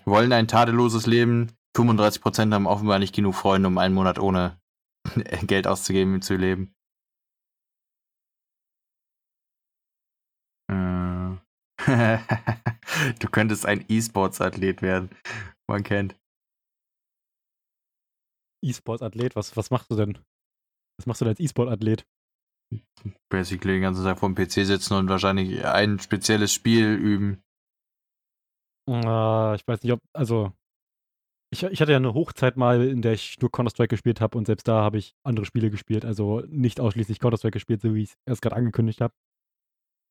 wollen 0.05 0.33
ein 0.33 0.47
tadelloses 0.47 1.07
Leben. 1.07 1.53
35% 1.75 2.53
haben 2.53 2.67
offenbar 2.67 2.99
nicht 2.99 3.15
genug 3.15 3.33
Freunde, 3.33 3.67
um 3.69 3.77
einen 3.77 3.95
Monat 3.95 4.19
ohne 4.19 4.60
Geld 5.48 5.67
auszugeben 5.67 6.22
zu 6.22 6.36
leben. 6.36 6.74
Äh. 10.70 11.38
du 13.20 13.30
könntest 13.30 13.65
ein 13.65 13.86
E-Sports-Athlet 13.88 14.82
werden. 14.82 15.10
Man 15.70 15.84
kennt. 15.84 16.15
E-Sport-Athlet, 18.63 19.36
was, 19.36 19.56
was 19.56 19.70
machst 19.70 19.91
du 19.91 19.96
denn? 19.96 20.17
Was 20.98 21.06
machst 21.06 21.22
du 21.22 21.26
denn 21.26 21.32
als 21.32 21.39
E-Sport-Athlet? 21.39 22.06
Basically 23.30 23.74
den 23.74 23.82
ganzen 23.82 24.04
Tag 24.04 24.20
vor 24.20 24.30
dem 24.30 24.36
PC 24.36 24.65
sitzen 24.65 24.96
und 24.96 25.10
wahrscheinlich 25.10 25.63
ein 25.63 26.00
spezielles 26.00 26.52
Spiel 26.52 26.96
üben. 26.96 27.43
Äh, 28.89 29.56
ich 29.56 29.67
weiß 29.67 29.84
nicht, 29.84 29.91
ob, 29.91 30.02
also, 30.13 30.54
ich, 31.49 31.63
ich 31.63 31.81
hatte 31.81 31.91
ja 31.91 31.97
eine 31.97 32.13
Hochzeit 32.13 32.57
mal, 32.57 32.83
in 32.88 33.01
der 33.01 33.13
ich 33.13 33.39
nur 33.39 33.51
Counter-Strike 33.51 33.89
gespielt 33.89 34.21
habe 34.21 34.38
und 34.38 34.45
selbst 34.45 34.67
da 34.67 34.81
habe 34.81 34.97
ich 34.97 35.15
andere 35.23 35.45
Spiele 35.45 35.69
gespielt, 35.69 36.05
also 36.05 36.43
nicht 36.47 36.79
ausschließlich 36.79 37.19
Counter-Strike 37.19 37.53
gespielt, 37.53 37.81
so 37.81 37.93
wie 37.93 38.03
ich 38.03 38.10
es 38.10 38.17
erst 38.25 38.41
gerade 38.41 38.55
angekündigt 38.55 39.01
habe. 39.01 39.13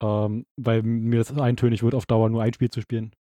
Ähm, 0.03 0.47
weil 0.57 0.83
mir 0.83 1.19
das 1.19 1.37
eintönig 1.37 1.83
wird, 1.83 1.95
auf 1.95 2.07
Dauer 2.07 2.29
nur 2.29 2.43
ein 2.43 2.53
Spiel 2.53 2.71
zu 2.71 2.81
spielen. 2.81 3.15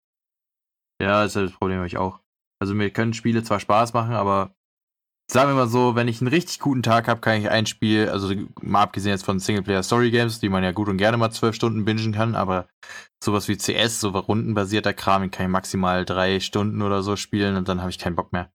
Ja, 1.00 1.22
das 1.22 1.36
ist 1.36 1.50
das 1.50 1.58
Problem 1.58 1.78
habe 1.78 1.86
ich 1.86 1.98
auch. 1.98 2.20
Also 2.60 2.74
mir 2.74 2.90
können 2.90 3.12
Spiele 3.12 3.42
zwar 3.42 3.60
Spaß 3.60 3.92
machen, 3.92 4.14
aber 4.14 4.54
sagen 5.32 5.50
wir 5.50 5.54
mal 5.54 5.68
so, 5.68 5.94
wenn 5.94 6.08
ich 6.08 6.20
einen 6.20 6.28
richtig 6.28 6.58
guten 6.60 6.82
Tag 6.82 7.08
habe, 7.08 7.20
kann 7.20 7.40
ich 7.40 7.48
ein 7.48 7.66
Spiel, 7.66 8.08
also 8.08 8.34
mal 8.60 8.82
abgesehen 8.82 9.12
jetzt 9.12 9.24
von 9.24 9.38
Singleplayer-Story-Games, 9.38 10.40
die 10.40 10.48
man 10.48 10.62
ja 10.62 10.72
gut 10.72 10.88
und 10.88 10.98
gerne 10.98 11.16
mal 11.16 11.30
zwölf 11.30 11.54
Stunden 11.54 11.84
bingen 11.84 12.12
kann, 12.12 12.34
aber 12.34 12.68
sowas 13.22 13.48
wie 13.48 13.56
CS, 13.56 14.00
so 14.00 14.10
rundenbasierter 14.10 14.92
Kram, 14.92 15.22
den 15.22 15.30
kann 15.30 15.46
ich 15.46 15.52
maximal 15.52 16.04
drei 16.04 16.40
Stunden 16.40 16.82
oder 16.82 17.02
so 17.02 17.16
spielen 17.16 17.56
und 17.56 17.68
dann 17.68 17.80
habe 17.80 17.90
ich 17.90 17.98
keinen 17.98 18.16
Bock 18.16 18.32
mehr. 18.32 18.52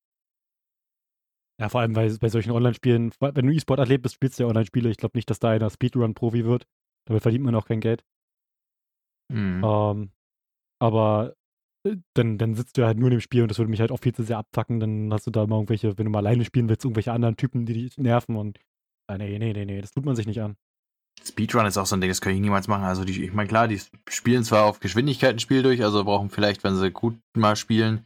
Ja, 1.59 1.69
vor 1.69 1.81
allem 1.81 1.93
bei, 1.93 2.07
bei 2.21 2.29
solchen 2.29 2.51
Online-Spielen, 2.51 3.11
wenn 3.19 3.47
du 3.47 3.53
E-Sport-Athlet 3.53 4.03
bist, 4.03 4.15
spielst 4.15 4.37
du 4.37 4.43
ja 4.43 4.49
Online-Spiele. 4.49 4.89
Ich 4.89 4.97
glaube 4.97 5.17
nicht, 5.17 5.29
dass 5.29 5.39
da 5.39 5.49
einer 5.49 5.71
Speedrun-Profi 5.71 6.45
wird. 6.45 6.67
Damit 7.07 7.23
verdient 7.23 7.43
man 7.43 7.55
auch 7.55 7.65
kein 7.65 7.79
Geld. 7.79 8.03
Mhm. 9.33 9.63
Ähm, 9.63 10.11
aber 10.79 11.33
dann, 12.13 12.37
dann 12.37 12.55
sitzt 12.55 12.77
du 12.77 12.85
halt 12.85 12.97
nur 12.97 13.09
in 13.09 13.17
dem 13.17 13.21
Spiel 13.21 13.41
und 13.41 13.49
das 13.49 13.57
würde 13.57 13.69
mich 13.69 13.79
halt 13.79 13.91
auch 13.91 13.99
viel 13.99 14.13
zu 14.13 14.23
sehr 14.23 14.37
abfacken. 14.37 14.79
Dann 14.79 15.11
hast 15.13 15.27
du 15.27 15.31
da 15.31 15.45
mal 15.45 15.55
irgendwelche, 15.55 15.97
wenn 15.97 16.05
du 16.05 16.11
mal 16.11 16.19
alleine 16.19 16.45
spielen 16.45 16.69
willst, 16.69 16.85
irgendwelche 16.85 17.11
anderen 17.11 17.37
Typen, 17.37 17.65
die 17.65 17.73
dich 17.73 17.97
nerven 17.97 18.35
und 18.35 18.59
ah, 19.09 19.17
nee, 19.17 19.37
nee, 19.39 19.53
nee, 19.53 19.65
nee, 19.65 19.81
das 19.81 19.91
tut 19.91 20.05
man 20.05 20.15
sich 20.15 20.27
nicht 20.27 20.41
an. 20.41 20.55
Speedrun 21.25 21.65
ist 21.65 21.77
auch 21.77 21.85
so 21.85 21.95
ein 21.95 22.01
Ding, 22.01 22.09
das 22.09 22.21
kann 22.21 22.33
ich 22.33 22.39
niemals 22.39 22.67
machen. 22.67 22.83
Also 22.83 23.03
die, 23.03 23.23
ich 23.23 23.33
meine, 23.33 23.47
klar, 23.47 23.67
die 23.67 23.81
spielen 24.07 24.43
zwar 24.43 24.65
auf 24.65 24.79
Geschwindigkeit 24.79 25.35
ein 25.35 25.39
Spiel 25.39 25.63
durch, 25.63 25.83
also 25.83 26.03
brauchen 26.03 26.29
vielleicht, 26.29 26.63
wenn 26.63 26.75
sie 26.75 26.91
gut 26.91 27.19
mal 27.35 27.55
spielen, 27.55 28.05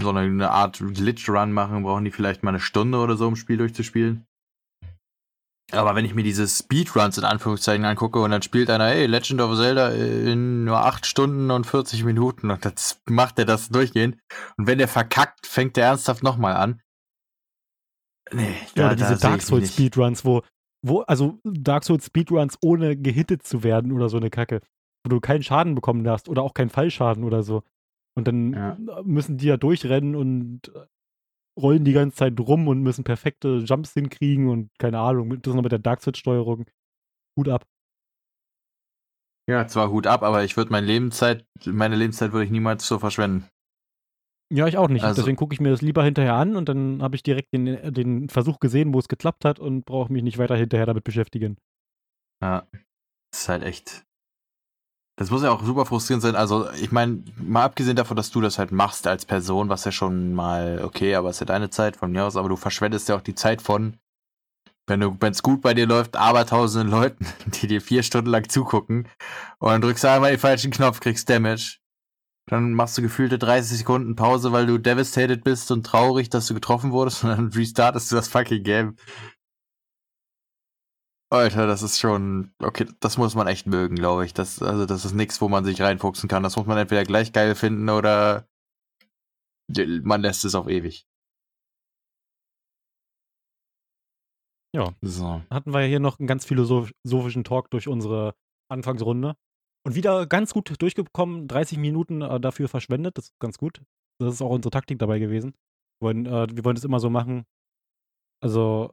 so 0.00 0.10
eine, 0.10 0.20
eine 0.20 0.50
Art 0.50 0.78
Glitch-Run 0.78 1.52
machen, 1.52 1.82
brauchen 1.82 2.04
die 2.04 2.10
vielleicht 2.10 2.42
mal 2.42 2.50
eine 2.50 2.60
Stunde 2.60 2.98
oder 2.98 3.16
so, 3.16 3.26
um 3.26 3.34
ein 3.34 3.36
Spiel 3.36 3.56
durchzuspielen. 3.56 4.24
Aber 5.72 5.94
wenn 5.94 6.04
ich 6.06 6.14
mir 6.14 6.22
diese 6.22 6.48
Speedruns 6.48 7.18
in 7.18 7.24
Anführungszeichen 7.24 7.84
angucke 7.84 8.20
und 8.20 8.30
dann 8.30 8.40
spielt 8.40 8.70
einer, 8.70 8.86
hey, 8.86 9.04
Legend 9.06 9.40
of 9.42 9.54
Zelda 9.56 9.90
in 9.90 10.64
nur 10.64 10.78
8 10.78 11.04
Stunden 11.04 11.50
und 11.50 11.66
40 11.66 12.04
Minuten 12.04 12.50
und 12.50 12.64
das 12.64 13.02
macht 13.06 13.38
er 13.38 13.44
das 13.44 13.68
durchgehend. 13.68 14.16
Und 14.56 14.66
wenn 14.66 14.78
der 14.78 14.88
verkackt, 14.88 15.46
fängt 15.46 15.76
er 15.76 15.88
ernsthaft 15.88 16.22
nochmal 16.22 16.56
an. 16.56 16.80
Nee, 18.32 18.54
Ja, 18.76 18.84
da, 18.84 18.86
oder 18.86 18.88
da 18.88 18.94
diese 18.96 19.16
sehe 19.16 19.30
Dark 19.30 19.42
Souls. 19.42 19.72
Speedruns, 19.74 20.24
wo, 20.24 20.42
wo, 20.82 21.00
also 21.02 21.38
Dark 21.44 21.84
Souls 21.84 22.06
Speedruns 22.06 22.56
ohne 22.62 22.96
gehittet 22.96 23.42
zu 23.42 23.62
werden 23.62 23.92
oder 23.92 24.08
so 24.08 24.16
eine 24.16 24.30
Kacke, 24.30 24.60
wo 25.04 25.10
du 25.10 25.20
keinen 25.20 25.42
Schaden 25.42 25.74
bekommen 25.74 26.08
hast 26.08 26.28
oder 26.30 26.42
auch 26.42 26.54
keinen 26.54 26.70
Fallschaden 26.70 27.24
oder 27.24 27.42
so. 27.42 27.62
Und 28.16 28.26
dann 28.26 28.52
Ja. 28.52 28.76
müssen 29.04 29.36
die 29.36 29.46
ja 29.46 29.56
durchrennen 29.58 30.16
und 30.16 30.72
rollen 31.60 31.84
die 31.84 31.92
ganze 31.92 32.16
Zeit 32.16 32.38
rum 32.38 32.68
und 32.68 32.82
müssen 32.82 33.04
perfekte 33.04 33.58
Jumps 33.58 33.92
hinkriegen 33.94 34.48
und 34.48 34.70
keine 34.78 34.98
Ahnung, 35.00 35.40
das 35.42 35.54
noch 35.54 35.62
mit 35.62 35.72
der 35.72 35.78
Dark 35.78 36.02
Souls 36.02 36.18
Steuerung. 36.18 36.66
Hut 37.36 37.48
ab. 37.48 37.66
Ja, 39.48 39.66
zwar 39.66 39.90
Hut 39.90 40.06
ab, 40.06 40.22
aber 40.22 40.44
ich 40.44 40.56
würde 40.56 40.70
meine 40.70 40.86
Lebenszeit, 40.86 41.46
meine 41.64 41.96
Lebenszeit 41.96 42.32
würde 42.32 42.44
ich 42.44 42.50
niemals 42.50 42.86
so 42.86 42.98
verschwenden. 42.98 43.48
Ja, 44.52 44.66
ich 44.66 44.76
auch 44.78 44.88
nicht. 44.88 45.04
Also- 45.04 45.22
Deswegen 45.22 45.36
gucke 45.36 45.54
ich 45.54 45.60
mir 45.60 45.70
das 45.70 45.82
lieber 45.82 46.04
hinterher 46.04 46.34
an 46.34 46.56
und 46.56 46.68
dann 46.68 47.02
habe 47.02 47.16
ich 47.16 47.22
direkt 47.22 47.52
den, 47.52 47.92
den 47.92 48.28
Versuch 48.28 48.60
gesehen, 48.60 48.94
wo 48.94 48.98
es 48.98 49.08
geklappt 49.08 49.44
hat 49.44 49.58
und 49.58 49.84
brauche 49.84 50.12
mich 50.12 50.22
nicht 50.22 50.38
weiter 50.38 50.56
hinterher 50.56 50.86
damit 50.86 51.04
beschäftigen. 51.04 51.58
Ja. 52.42 52.66
Ist 53.34 53.48
halt 53.48 53.62
echt. 53.62 54.04
Das 55.18 55.30
muss 55.32 55.42
ja 55.42 55.50
auch 55.50 55.64
super 55.64 55.84
frustrierend 55.84 56.22
sein. 56.22 56.36
Also, 56.36 56.70
ich 56.74 56.92
meine, 56.92 57.24
mal 57.36 57.64
abgesehen 57.64 57.96
davon, 57.96 58.16
dass 58.16 58.30
du 58.30 58.40
das 58.40 58.56
halt 58.56 58.70
machst 58.70 59.08
als 59.08 59.26
Person, 59.26 59.68
was 59.68 59.84
ja 59.84 59.90
schon 59.90 60.32
mal 60.32 60.80
okay, 60.84 61.16
aber 61.16 61.28
es 61.28 61.36
ist 61.36 61.40
ja 61.40 61.46
deine 61.46 61.70
Zeit 61.70 61.96
von 61.96 62.12
mir 62.12 62.24
aus, 62.24 62.36
aber 62.36 62.48
du 62.48 62.54
verschwendest 62.54 63.08
ja 63.08 63.16
auch 63.16 63.20
die 63.20 63.34
Zeit 63.34 63.60
von, 63.60 63.96
wenn 64.86 65.00
du, 65.00 65.16
wenn 65.18 65.32
es 65.32 65.42
gut 65.42 65.60
bei 65.60 65.74
dir 65.74 65.88
läuft, 65.88 66.16
abertausenden 66.16 66.88
Leuten, 66.88 67.26
die 67.46 67.66
dir 67.66 67.80
vier 67.80 68.04
Stunden 68.04 68.30
lang 68.30 68.48
zugucken 68.48 69.08
und 69.58 69.70
dann 69.70 69.80
drückst 69.80 70.04
du 70.04 70.10
einmal 70.10 70.30
den 70.30 70.38
falschen 70.38 70.70
Knopf, 70.70 71.00
kriegst 71.00 71.28
Damage. 71.28 71.78
Dann 72.46 72.72
machst 72.72 72.96
du 72.96 73.02
gefühlte 73.02 73.38
30 73.38 73.78
Sekunden 73.78 74.14
Pause, 74.14 74.52
weil 74.52 74.66
du 74.66 74.78
devastated 74.78 75.42
bist 75.42 75.72
und 75.72 75.84
traurig, 75.84 76.30
dass 76.30 76.46
du 76.46 76.54
getroffen 76.54 76.92
wurdest 76.92 77.24
und 77.24 77.30
dann 77.30 77.48
restartest 77.48 78.12
du 78.12 78.16
das 78.16 78.28
fucking 78.28 78.62
Game. 78.62 78.94
Alter, 81.30 81.66
das 81.66 81.82
ist 81.82 81.98
schon, 81.98 82.52
okay, 82.58 82.86
das 83.00 83.18
muss 83.18 83.34
man 83.34 83.46
echt 83.46 83.66
mögen, 83.66 83.96
glaube 83.96 84.24
ich. 84.24 84.32
Das, 84.32 84.62
also, 84.62 84.86
das 84.86 85.04
ist 85.04 85.12
nichts, 85.12 85.40
wo 85.40 85.48
man 85.48 85.64
sich 85.64 85.80
reinfuchsen 85.82 86.28
kann. 86.28 86.42
Das 86.42 86.56
muss 86.56 86.66
man 86.66 86.78
entweder 86.78 87.04
gleich 87.04 87.32
geil 87.32 87.54
finden 87.54 87.88
oder 87.90 88.48
man 90.02 90.22
lässt 90.22 90.44
es 90.46 90.54
auf 90.54 90.68
ewig. 90.68 91.06
Ja. 94.74 94.94
So. 95.02 95.42
Hatten 95.50 95.72
wir 95.72 95.82
ja 95.82 95.86
hier 95.86 96.00
noch 96.00 96.18
einen 96.18 96.28
ganz 96.28 96.44
philosophischen 96.46 97.44
Talk 97.44 97.70
durch 97.70 97.88
unsere 97.88 98.34
Anfangsrunde. 98.70 99.34
Und 99.86 99.94
wieder 99.94 100.26
ganz 100.26 100.52
gut 100.52 100.72
durchgekommen, 100.80 101.48
30 101.48 101.78
Minuten 101.78 102.22
äh, 102.22 102.40
dafür 102.40 102.68
verschwendet, 102.68 103.16
das 103.16 103.26
ist 103.26 103.38
ganz 103.38 103.58
gut. 103.58 103.80
Das 104.20 104.34
ist 104.34 104.42
auch 104.42 104.50
unsere 104.50 104.70
Taktik 104.70 104.98
dabei 104.98 105.18
gewesen. 105.18 105.54
Wir 106.00 106.06
wollen, 106.06 106.26
äh, 106.26 106.46
wir 106.52 106.64
wollen 106.64 106.76
es 106.76 106.84
immer 106.84 107.00
so 107.00 107.10
machen, 107.10 107.44
also, 108.42 108.92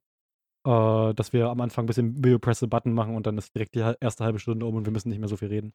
äh, 0.65 1.13
dass 1.13 1.33
wir 1.33 1.49
am 1.49 1.61
Anfang 1.61 1.85
ein 1.85 1.87
bisschen 1.87 2.23
Video 2.23 2.39
Press 2.39 2.59
the 2.59 2.67
Button 2.67 2.93
machen 2.93 3.15
und 3.15 3.27
dann 3.27 3.37
ist 3.37 3.53
direkt 3.55 3.75
die 3.75 3.95
erste 3.99 4.23
halbe 4.23 4.39
Stunde 4.39 4.65
um 4.65 4.75
und 4.75 4.85
wir 4.85 4.91
müssen 4.91 5.09
nicht 5.09 5.19
mehr 5.19 5.29
so 5.29 5.37
viel 5.37 5.49
reden. 5.49 5.73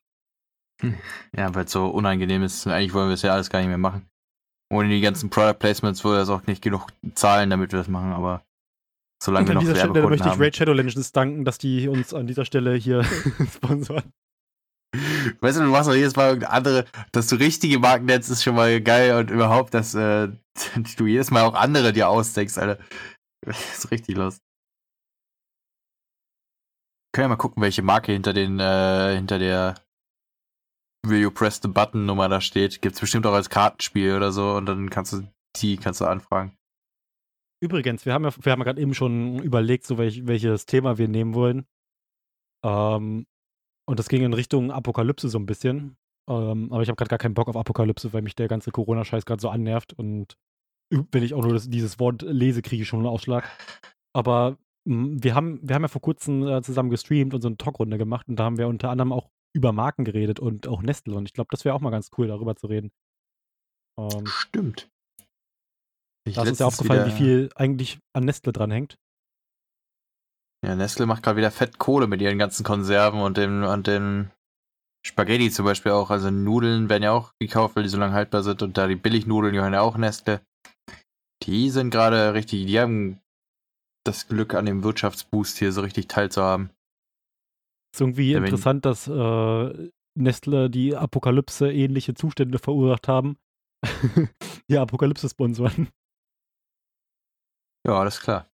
Hm. 0.83 0.95
Ja, 1.37 1.55
weil 1.55 1.65
es 1.65 1.73
so 1.73 1.89
unangenehm 1.89 2.43
ist. 2.43 2.67
Eigentlich 2.67 2.95
wollen 2.95 3.09
wir 3.09 3.15
es 3.15 3.23
ja 3.23 3.33
alles 3.33 3.51
gar 3.51 3.61
nicht 3.61 3.69
mehr 3.69 3.79
machen. 3.79 4.09
Ohne 4.73 4.89
die 4.89 5.01
ganzen 5.01 5.31
Product 5.31 5.59
Placements 5.59 6.05
würde 6.05 6.23
es 6.23 6.29
auch 6.29 6.47
nicht 6.47 6.63
genug 6.63 6.87
zahlen, 7.15 7.51
damit 7.51 7.73
wir 7.73 7.79
das 7.79 7.89
machen, 7.89 8.13
aber 8.13 8.43
solange 9.23 9.49
wir 9.49 9.55
noch 9.55 9.63
Werbekunden 9.63 9.83
haben. 9.83 9.99
An 9.99 9.99
dieser 9.99 10.01
Stelle 10.01 10.09
möchte 10.09 10.29
ich 10.29 10.41
Raid 10.41 10.57
Shadow 10.57 10.73
Legends 10.73 11.13
danken, 11.13 11.45
dass 11.45 11.59
die 11.59 11.89
uns 11.89 12.15
an 12.15 12.27
dieser 12.27 12.45
Stelle 12.45 12.75
hier 12.75 13.05
sponsern. 13.55 14.13
Weißt 15.41 15.59
du, 15.59 15.63
du 15.63 15.71
machst 15.71 15.89
auch 15.89 15.95
jedes 15.95 16.17
Mal 16.17 16.29
irgendeine 16.29 16.53
andere, 16.53 16.85
dass 17.13 17.29
du 17.29 17.37
richtige 17.37 17.79
Marken 17.79 18.07
nennst, 18.07 18.31
ist 18.31 18.43
schon 18.43 18.57
mal 18.57 18.81
geil 18.81 19.15
und 19.17 19.31
überhaupt, 19.31 19.75
dass 19.75 19.95
äh, 19.95 20.29
du 20.97 21.07
jedes 21.07 21.31
Mal 21.31 21.43
auch 21.43 21.55
andere 21.55 21.93
dir 21.93 22.09
ausdenkst, 22.09 22.59
Alter. 22.59 22.83
Das 23.47 23.79
ist 23.79 23.91
richtig 23.91 24.17
los. 24.17 24.39
Können 27.13 27.25
ja 27.25 27.29
mal 27.29 27.37
gucken, 27.37 27.63
welche 27.63 27.83
Marke 27.83 28.13
hinter 28.13 28.33
den, 28.33 28.61
äh, 28.61 29.15
hinter 29.17 29.39
der 29.39 29.75
Will 31.07 31.21
You 31.21 31.31
Press 31.31 31.61
the 31.63 31.69
Button 31.69 32.07
Nummer 32.07 32.29
da 32.29 32.41
steht. 32.41 32.83
Gibt's 32.83 33.01
bestimmt 33.01 33.27
auch 33.27 33.33
als 33.33 33.51
Kartenspiel 33.51 34.15
oder 34.15 34.33
so 34.33 34.55
und 34.55 34.67
dann 34.67 34.91
kannst 34.91 35.13
du 35.13 35.27
die 35.57 35.77
kannst 35.77 36.01
du 36.01 36.05
anfragen. 36.05 36.57
Übrigens, 37.63 38.07
wir 38.07 38.15
haben 38.15 38.25
ja, 38.25 38.31
wir 38.41 38.53
haben 38.53 38.61
ja 38.61 38.65
gerade 38.65 38.81
eben 38.81 38.95
schon 38.95 39.43
überlegt, 39.43 39.85
so 39.85 39.99
welch, 39.99 40.27
welches 40.27 40.67
Thema 40.67 40.99
wir 40.99 41.09
nehmen 41.09 41.35
wollen. 41.35 41.67
Ähm, 42.65 43.27
und 43.87 43.99
das 43.99 44.09
ging 44.09 44.23
in 44.23 44.33
Richtung 44.33 44.71
Apokalypse 44.71 45.29
so 45.29 45.39
ein 45.39 45.47
bisschen. 45.47 45.97
Ähm, 46.29 46.73
aber 46.73 46.83
ich 46.83 46.89
habe 46.89 46.97
gerade 46.97 47.11
gar 47.11 47.19
keinen 47.19 47.35
Bock 47.35 47.49
auf 47.49 47.57
Apokalypse, 47.57 48.13
weil 48.13 48.23
mich 48.23 48.37
der 48.37 48.49
ganze 48.49 48.71
Corona-Scheiß 48.71 49.27
gerade 49.27 49.43
so 49.43 49.51
annervt. 49.51 49.93
Und 49.93 50.39
wenn 50.91 51.23
ich 51.23 51.35
auch 51.35 51.43
nur 51.43 51.53
das, 51.53 51.69
dieses 51.69 51.99
Wort 51.99 52.23
lese, 52.23 52.63
kriege 52.63 52.83
ich 52.83 52.89
schon 52.89 53.01
einen 53.01 53.09
Ausschlag. 53.09 53.51
Aber 54.15 54.57
wir, 54.91 55.35
haben, 55.35 55.61
wir 55.63 55.77
haben 55.77 55.83
ja 55.83 55.89
vor 55.89 56.01
kurzem 56.01 56.47
äh, 56.47 56.63
zusammen 56.63 56.91
gestreamt 56.91 57.33
und 57.33 57.43
so 57.43 57.49
eine 57.49 57.57
Talkrunde 57.57 57.97
gemacht. 57.97 58.29
Und 58.29 58.37
da 58.37 58.45
haben 58.45 58.59
wir 58.59 58.67
unter 58.67 58.91
anderem 58.91 59.13
auch 59.13 59.31
über 59.53 59.73
Marken 59.73 60.05
geredet 60.05 60.41
und 60.41 60.67
auch 60.67 60.83
Nestle. 60.83 61.15
Und 61.15 61.27
ich 61.27 61.33
glaube, 61.33 61.49
das 61.51 61.65
wäre 61.65 61.75
auch 61.75 61.81
mal 61.81 61.91
ganz 61.91 62.11
cool, 62.19 62.27
darüber 62.27 62.57
zu 62.57 62.67
reden. 62.67 62.91
Ähm, 63.99 64.27
Stimmt. 64.27 64.89
da 66.25 66.43
ist 66.43 66.49
uns 66.49 66.59
ja 66.59 66.67
aufgefallen, 66.67 67.07
wie 67.07 67.17
viel 67.17 67.51
eigentlich 67.55 68.01
an 68.13 68.25
Nestle 68.25 68.53
dranhängt. 68.53 68.97
Ja, 70.67 70.75
Nestle 70.75 71.07
macht 71.07 71.23
gerade 71.23 71.39
wieder 71.39 71.51
Fettkohle 71.51 72.07
mit 72.07 72.21
ihren 72.21 72.39
ganzen 72.39 72.65
Konserven 72.65 73.21
und 73.21 73.37
dem, 73.37 73.63
und 73.63 73.87
dem 73.87 74.31
Spaghetti 75.07 75.51
zum 75.51 75.65
Beispiel 75.65 75.93
auch. 75.93 76.11
Also 76.11 76.31
Nudeln 76.31 76.89
werden 76.89 77.05
ja 77.05 77.13
auch 77.13 77.33
gekauft, 77.41 77.77
weil 77.77 77.85
die 77.85 77.89
so 77.89 77.99
lange 77.99 78.15
haltbar 78.15 78.43
sind. 78.43 78.63
Und 78.63 78.77
da 78.77 78.89
die 78.89 78.97
Billignudeln 78.97 79.55
gehören 79.55 79.73
ja 79.73 79.81
auch 79.81 79.97
Nestle. 79.97 80.41
Die 81.45 81.71
sind 81.71 81.91
gerade 81.91 82.35
richtig, 82.35 82.67
die 82.67 82.79
haben 82.79 83.21
das 84.05 84.29
Glück 84.29 84.55
an 84.55 84.67
dem 84.67 84.83
Wirtschaftsboost 84.83 85.59
hier 85.59 85.73
so 85.73 85.81
richtig 85.83 86.09
teilzuhaben. 86.09 86.71
Ist 87.95 88.01
irgendwie 88.01 88.33
ja, 88.33 88.39
interessant, 88.39 88.85
dass 88.85 89.09
äh, 89.09 89.91
Nestle 90.17 90.71
die 90.71 90.97
Apokalypse 90.97 91.73
ähnliche 91.73 92.15
Zustände 92.15 92.59
verursacht 92.59 93.09
haben. 93.09 93.39
die 94.69 94.79
Apokalypse 94.79 95.29
sponsoren. 95.29 95.89
Ja, 97.87 97.99
alles 97.99 98.21
klar. 98.21 98.50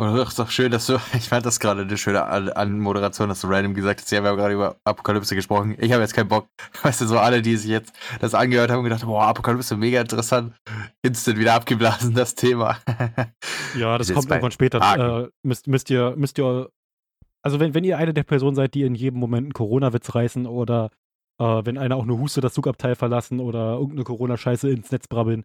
Und 0.00 0.14
das 0.16 0.28
ist 0.28 0.38
doch 0.38 0.48
schön, 0.48 0.70
dass 0.70 0.86
du, 0.86 0.94
ich 1.14 1.28
fand 1.28 1.44
das 1.44 1.58
gerade 1.58 1.82
eine 1.82 1.96
schöne 1.96 2.24
Anmoderation, 2.24 3.28
dass 3.28 3.40
du 3.40 3.48
random 3.48 3.74
gesagt 3.74 4.00
hast, 4.00 4.10
ja, 4.12 4.22
wir 4.22 4.30
haben 4.30 4.36
gerade 4.36 4.54
über 4.54 4.76
Apokalypse 4.84 5.34
gesprochen. 5.34 5.76
Ich 5.80 5.92
habe 5.92 6.02
jetzt 6.02 6.14
keinen 6.14 6.28
Bock. 6.28 6.46
Weißt 6.82 7.00
du, 7.00 7.06
so 7.06 7.18
alle, 7.18 7.42
die 7.42 7.56
sich 7.56 7.70
jetzt 7.70 7.92
das 8.20 8.32
angehört 8.32 8.70
haben, 8.70 8.84
gedacht, 8.84 9.04
boah, 9.04 9.26
Apokalypse, 9.26 9.76
mega 9.76 10.00
interessant. 10.00 10.54
Instant 11.02 11.38
wieder 11.38 11.54
abgeblasen, 11.54 12.14
das 12.14 12.36
Thema. 12.36 12.78
ja, 13.76 13.98
das 13.98 14.12
kommt 14.12 14.30
irgendwann 14.30 14.52
später. 14.52 15.24
Äh, 15.24 15.28
müsst, 15.42 15.66
müsst 15.66 15.90
ihr, 15.90 16.14
müsst 16.16 16.38
ihr, 16.38 16.70
also 17.42 17.58
wenn, 17.58 17.74
wenn 17.74 17.82
ihr 17.82 17.98
eine 17.98 18.14
der 18.14 18.22
Personen 18.22 18.54
seid, 18.54 18.74
die 18.74 18.82
in 18.82 18.94
jedem 18.94 19.18
Moment 19.18 19.46
einen 19.46 19.52
Corona-Witz 19.52 20.14
reißen 20.14 20.46
oder 20.46 20.90
äh, 21.40 21.62
wenn 21.64 21.76
einer 21.76 21.96
auch 21.96 22.04
nur 22.04 22.20
Huste 22.20 22.40
das 22.40 22.54
Zugabteil 22.54 22.94
verlassen 22.94 23.40
oder 23.40 23.74
irgendeine 23.74 24.04
Corona-Scheiße 24.04 24.70
ins 24.70 24.92
Netz 24.92 25.08
brabbeln, 25.08 25.44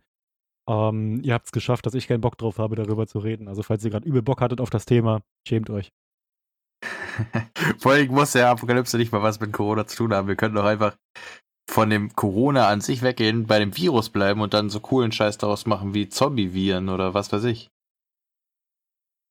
ähm, 0.67 1.21
ihr 1.23 1.33
habt 1.33 1.47
es 1.47 1.51
geschafft, 1.51 1.85
dass 1.85 1.93
ich 1.93 2.07
keinen 2.07 2.21
Bock 2.21 2.37
drauf 2.37 2.57
habe, 2.57 2.75
darüber 2.75 3.07
zu 3.07 3.19
reden. 3.19 3.47
Also 3.47 3.63
falls 3.63 3.83
ihr 3.83 3.91
gerade 3.91 4.07
übel 4.07 4.21
Bock 4.21 4.41
hattet 4.41 4.61
auf 4.61 4.69
das 4.69 4.85
Thema, 4.85 5.21
schämt 5.47 5.69
euch. 5.69 5.91
Vor 7.79 7.93
allem 7.93 8.11
muss 8.11 8.31
der 8.31 8.49
Apokalypse 8.49 8.97
nicht 8.97 9.11
mal 9.11 9.21
was 9.21 9.39
mit 9.39 9.53
Corona 9.53 9.85
zu 9.85 9.97
tun 9.97 10.13
haben. 10.13 10.27
Wir 10.27 10.35
können 10.35 10.55
doch 10.55 10.65
einfach 10.65 10.95
von 11.69 11.89
dem 11.89 12.15
Corona 12.15 12.67
an 12.67 12.81
sich 12.81 13.01
weggehen, 13.01 13.47
bei 13.47 13.59
dem 13.59 13.75
Virus 13.75 14.09
bleiben 14.09 14.41
und 14.41 14.53
dann 14.53 14.69
so 14.69 14.79
coolen 14.79 15.11
Scheiß 15.11 15.37
daraus 15.37 15.65
machen 15.65 15.93
wie 15.93 16.09
Zombie-Viren 16.09 16.89
oder 16.89 17.13
was 17.13 17.31
weiß 17.31 17.45
ich. 17.45 17.71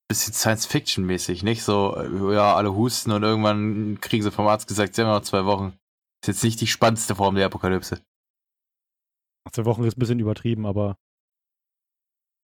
Bisschen 0.09 0.35
Science-Fiction-mäßig, 0.35 1.43
nicht 1.43 1.63
so, 1.63 1.97
äh, 1.97 2.35
ja, 2.35 2.55
alle 2.55 2.75
husten 2.75 3.13
und 3.13 3.23
irgendwann 3.23 4.01
kriegen 4.01 4.23
sie 4.23 4.31
vom 4.31 4.47
Arzt 4.47 4.67
gesagt, 4.67 4.95
sie 4.95 5.03
haben 5.03 5.11
noch 5.11 5.23
zwei 5.23 5.45
Wochen. 5.45 5.75
Ist 6.23 6.29
jetzt 6.29 6.45
nicht 6.45 6.61
die 6.61 6.67
spannendste 6.67 7.15
Form 7.15 7.35
der 7.35 7.47
Apokalypse. 7.47 8.01
Zwei 9.51 9.65
Wochen 9.65 9.85
ist 9.85 9.97
ein 9.97 10.01
bisschen 10.01 10.21
übertrieben, 10.21 10.67
aber 10.67 10.97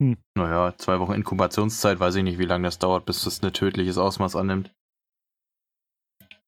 hm. 0.00 0.16
Naja, 0.34 0.74
zwei 0.78 1.00
Wochen 1.00 1.12
Inkubationszeit, 1.12 1.98
weiß 1.98 2.14
ich 2.16 2.22
nicht, 2.22 2.38
wie 2.38 2.44
lange 2.44 2.64
das 2.64 2.78
dauert, 2.78 3.04
bis 3.04 3.24
das 3.24 3.42
ein 3.42 3.52
tödliches 3.52 3.98
Ausmaß 3.98 4.36
annimmt. 4.36 4.72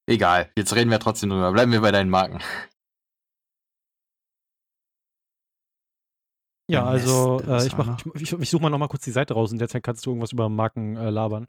Egal, 0.09 0.51
jetzt 0.57 0.75
reden 0.75 0.91
wir 0.91 1.01
trotzdem 1.01 1.31
drüber. 1.31 1.53
Bleiben 1.53 1.73
wir 1.73 1.81
bei 1.81 1.93
deinen 1.93 2.11
Marken. 2.11 2.41
Ja, 6.71 6.85
also 6.85 7.41
äh, 7.41 7.67
ich, 7.67 7.73
ich, 8.15 8.23
ich, 8.23 8.33
ich 8.33 8.51
suche 8.51 8.63
mal 8.63 8.71
nochmal 8.71 8.89
kurz 8.89 9.03
die 9.03 9.11
Seite 9.11 9.35
raus 9.35 9.51
und 9.51 9.59
derzeit 9.59 9.83
kannst 9.83 10.07
du 10.07 10.11
irgendwas 10.11 10.31
über 10.31 10.49
Marken 10.49 10.97
äh, 10.97 11.11
labern. 11.11 11.49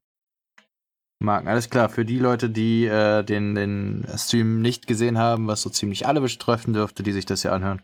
Marken, 1.20 1.48
alles 1.48 1.70
klar. 1.70 1.90
Für 1.90 2.06
die 2.06 2.18
Leute, 2.18 2.50
die 2.50 2.86
äh, 2.86 3.24
den, 3.24 3.54
den 3.54 4.08
Stream 4.18 4.62
nicht 4.62 4.88
gesehen 4.88 5.20
haben, 5.20 5.46
was 5.46 5.62
so 5.62 5.70
ziemlich 5.70 6.08
alle 6.08 6.22
betreffen 6.22 6.74
dürfte, 6.74 7.04
die 7.04 7.12
sich 7.12 7.26
das 7.28 7.44
ja 7.44 7.52
anhören, 7.52 7.84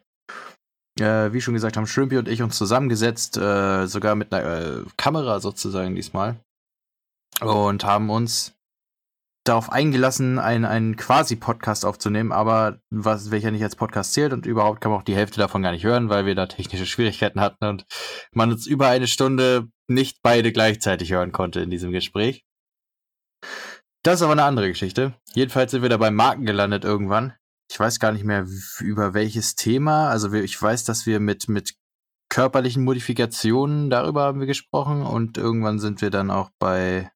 äh, 1.00 1.34
wie 1.34 1.42
schon 1.42 1.54
gesagt 1.54 1.78
haben 1.78 1.88
Shrimpy 1.88 2.18
und 2.18 2.28
ich 2.28 2.42
uns 2.42 2.58
zusammengesetzt, 2.58 3.38
äh, 3.38 3.88
sogar 3.88 4.16
mit 4.16 4.34
einer 4.34 4.46
äh, 4.46 4.84
Kamera 4.98 5.40
sozusagen 5.40 5.96
diesmal. 5.96 6.38
Und 7.42 7.84
haben 7.84 8.10
uns 8.10 8.54
darauf 9.44 9.72
eingelassen, 9.72 10.40
einen, 10.40 10.66
einen 10.66 10.96
Quasi-Podcast 10.98 11.86
aufzunehmen, 11.86 12.32
aber 12.32 12.80
was, 12.90 13.32
welcher 13.32 13.52
nicht 13.52 13.64
als 13.64 13.76
Podcast 13.76 14.14
zählt 14.14 14.34
und 14.34 14.46
überhaupt 14.46 14.82
kann 14.82 14.92
man 14.92 15.00
auch 15.00 15.06
die 15.06 15.16
Hälfte 15.16 15.40
davon 15.40 15.62
gar 15.62 15.72
nicht 15.72 15.86
hören, 15.86 16.10
weil 16.10 16.26
wir 16.26 16.36
da 16.36 16.48
technische 16.48 16.86
Schwierigkeiten 16.86 17.40
hatten 17.40 17.66
und 17.66 17.86
man 18.32 18.52
uns 18.52 18.68
über 18.68 18.88
eine 18.88 19.08
Stunde 19.08 19.70
nicht 19.88 20.20
beide 20.22 20.52
gleichzeitig 20.52 21.12
hören 21.12 21.32
konnte 21.32 21.62
in 21.62 21.70
diesem 21.70 21.92
Gespräch. 21.92 22.44
Das 24.04 24.16
ist 24.16 24.22
aber 24.22 24.34
eine 24.34 24.44
andere 24.44 24.68
Geschichte. 24.68 25.14
Jedenfalls 25.34 25.72
sind 25.72 25.82
wir 25.82 25.90
da 25.90 25.98
beim 25.98 26.16
Marken 26.16 26.46
gelandet 26.46 26.84
irgendwann 26.84 27.34
ich 27.70 27.80
weiß 27.80 28.00
gar 28.00 28.12
nicht 28.12 28.24
mehr 28.24 28.48
über 28.80 29.14
welches 29.14 29.56
Thema. 29.56 30.10
Also 30.10 30.32
ich 30.34 30.62
weiß, 30.62 30.84
dass 30.86 31.06
wir 31.06 31.20
mit, 31.20 31.50
mit 31.50 31.76
körperlichen 32.30 32.84
Modifikationen 32.84 33.90
darüber 33.90 34.24
haben 34.24 34.40
wir 34.40 34.48
gesprochen 34.48 35.04
und 35.04 35.38
irgendwann 35.38 35.80
sind 35.80 36.02
wir 36.02 36.10
dann 36.10 36.32
auch 36.32 36.50
bei 36.60 37.12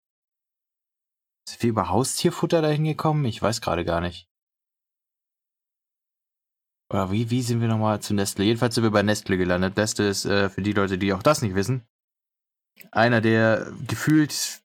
sind 1.47 1.63
wir 1.63 1.69
über 1.69 1.89
Haustierfutter 1.89 2.61
dahin 2.61 2.85
gekommen? 2.85 3.25
Ich 3.25 3.41
weiß 3.41 3.61
gerade 3.61 3.83
gar 3.83 3.99
nicht. 3.99 4.27
Oder 6.89 7.11
wie, 7.11 7.29
wie 7.29 7.41
sind 7.41 7.61
wir 7.61 7.67
nochmal 7.67 8.01
zu 8.01 8.13
Nestle? 8.13 8.45
Jedenfalls 8.45 8.75
sind 8.75 8.83
wir 8.83 8.91
bei 8.91 9.01
Nestle 9.01 9.37
gelandet. 9.37 9.77
Nestle 9.77 10.09
ist 10.09 10.25
äh, 10.25 10.49
für 10.49 10.61
die 10.61 10.73
Leute, 10.73 10.97
die 10.97 11.13
auch 11.13 11.23
das 11.23 11.41
nicht 11.41 11.55
wissen, 11.55 11.85
einer 12.91 13.21
der 13.21 13.71
gefühlt 13.87 14.61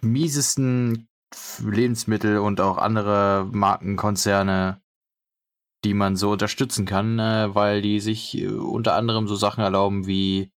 miesesten 0.00 1.08
Lebensmittel 1.62 2.38
und 2.38 2.60
auch 2.60 2.78
andere 2.78 3.48
Markenkonzerne, 3.50 4.80
die 5.84 5.94
man 5.94 6.16
so 6.16 6.32
unterstützen 6.32 6.86
kann, 6.86 7.18
äh, 7.18 7.54
weil 7.54 7.82
die 7.82 8.00
sich 8.00 8.36
äh, 8.38 8.48
unter 8.48 8.94
anderem 8.94 9.28
so 9.28 9.36
Sachen 9.36 9.62
erlauben 9.62 10.06
wie 10.06 10.52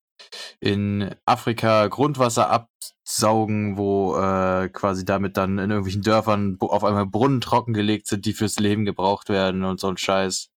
in 0.59 1.13
Afrika 1.25 1.87
Grundwasser 1.87 2.49
absaugen, 2.49 3.77
wo 3.77 4.15
äh, 4.17 4.69
quasi 4.69 5.05
damit 5.05 5.37
dann 5.37 5.57
in 5.57 5.69
irgendwelchen 5.69 6.03
Dörfern 6.03 6.57
auf 6.59 6.83
einmal 6.83 7.05
Brunnen 7.05 7.41
trockengelegt 7.41 8.07
sind, 8.07 8.25
die 8.25 8.33
fürs 8.33 8.57
Leben 8.59 8.85
gebraucht 8.85 9.29
werden 9.29 9.63
und 9.63 9.79
so 9.79 9.87
ein 9.87 9.97
Scheiß. 9.97 10.51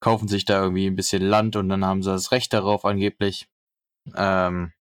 Kaufen 0.00 0.28
sich 0.28 0.44
da 0.44 0.62
irgendwie 0.62 0.86
ein 0.86 0.96
bisschen 0.96 1.22
Land 1.22 1.56
und 1.56 1.68
dann 1.68 1.84
haben 1.84 2.02
sie 2.02 2.10
das 2.10 2.30
Recht 2.32 2.52
darauf 2.52 2.84
angeblich. 2.84 3.48
Ähm, 4.14 4.72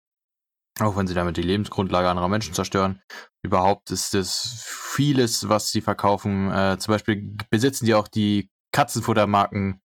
auch 0.81 0.97
wenn 0.97 1.07
sie 1.07 1.15
damit 1.15 1.37
die 1.37 1.43
Lebensgrundlage 1.43 2.09
anderer 2.09 2.29
Menschen 2.29 2.53
zerstören. 2.53 3.01
Überhaupt 3.45 3.91
ist 3.91 4.15
es 4.15 4.65
vieles, 4.67 5.49
was 5.49 5.71
sie 5.71 5.83
verkaufen. 5.83 6.51
Äh, 6.51 6.79
zum 6.79 6.93
Beispiel 6.93 7.37
besitzen 7.51 7.87
die 7.87 7.95
auch 7.95 8.09
die 8.09 8.49
Katzenfuttermarken 8.73 9.81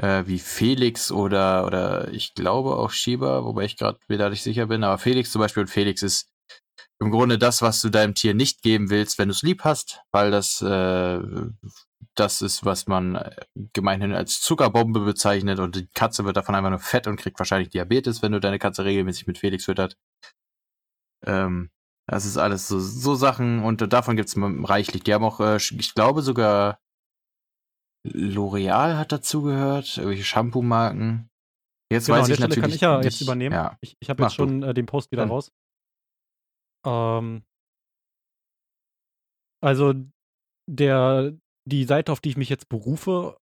äh, 0.00 0.24
wie 0.26 0.38
Felix 0.38 1.10
oder, 1.12 1.66
oder 1.66 2.12
ich 2.12 2.34
glaube 2.34 2.76
auch 2.76 2.90
Shiba, 2.90 3.44
wobei 3.44 3.64
ich 3.64 3.76
gerade 3.76 3.98
wieder 4.08 4.30
nicht 4.30 4.42
sicher 4.42 4.66
bin, 4.66 4.84
aber 4.84 4.98
Felix 4.98 5.30
zum 5.32 5.40
Beispiel 5.40 5.62
und 5.62 5.68
Felix 5.68 6.02
ist 6.02 6.30
im 7.00 7.10
Grunde 7.10 7.38
das, 7.38 7.60
was 7.62 7.80
du 7.82 7.90
deinem 7.90 8.14
Tier 8.14 8.34
nicht 8.34 8.62
geben 8.62 8.88
willst, 8.90 9.18
wenn 9.18 9.28
du 9.28 9.34
es 9.34 9.42
lieb 9.42 9.64
hast, 9.64 10.00
weil 10.12 10.30
das 10.30 10.62
äh, 10.62 11.20
das 12.14 12.42
ist, 12.42 12.64
was 12.64 12.86
man 12.86 13.16
äh, 13.16 13.36
gemeinhin 13.72 14.12
als 14.14 14.40
Zuckerbombe 14.40 15.00
bezeichnet 15.00 15.58
und 15.58 15.76
die 15.76 15.88
Katze 15.94 16.24
wird 16.24 16.36
davon 16.36 16.54
einfach 16.54 16.70
nur 16.70 16.78
fett 16.78 17.06
und 17.06 17.16
kriegt 17.16 17.38
wahrscheinlich 17.38 17.70
Diabetes, 17.70 18.22
wenn 18.22 18.32
du 18.32 18.40
deine 18.40 18.58
Katze 18.58 18.84
regelmäßig 18.84 19.26
mit 19.26 19.38
Felix 19.38 19.64
füttert. 19.64 19.96
Ähm, 21.26 21.70
das 22.06 22.26
ist 22.26 22.36
alles 22.36 22.68
so, 22.68 22.78
so 22.78 23.14
Sachen 23.14 23.62
und 23.62 23.80
davon 23.92 24.16
gibt 24.16 24.28
es 24.28 24.36
reichlich. 24.38 25.02
Die 25.04 25.14
haben 25.14 25.24
auch, 25.24 25.40
äh, 25.40 25.56
ich 25.56 25.94
glaube 25.94 26.22
sogar 26.22 26.78
L'Oreal 28.06 28.98
hat 28.98 29.12
dazugehört, 29.12 29.96
irgendwelche 29.96 30.24
Shampoo-Marken. 30.24 31.30
Jetzt 31.90 32.06
genau, 32.06 32.18
weiß 32.18 32.28
ich 32.28 32.38
natürlich 32.38 32.60
kann 32.60 32.70
ich 32.70 32.80
ja 32.80 32.96
nicht, 32.98 33.04
jetzt 33.06 33.20
übernehmen. 33.22 33.54
Ja. 33.54 33.78
Ich, 33.80 33.96
ich 34.00 34.10
habe 34.10 34.22
jetzt 34.22 34.34
schon 34.34 34.62
äh, 34.62 34.74
den 34.74 34.86
Post 34.86 35.10
wieder 35.12 35.22
Dann. 35.22 35.30
raus. 35.30 35.52
Ähm, 36.86 37.44
also 39.62 39.94
der 40.70 41.32
die 41.66 41.84
Seite, 41.84 42.12
auf 42.12 42.20
die 42.20 42.28
ich 42.30 42.36
mich 42.36 42.50
jetzt 42.50 42.68
berufe, 42.68 43.38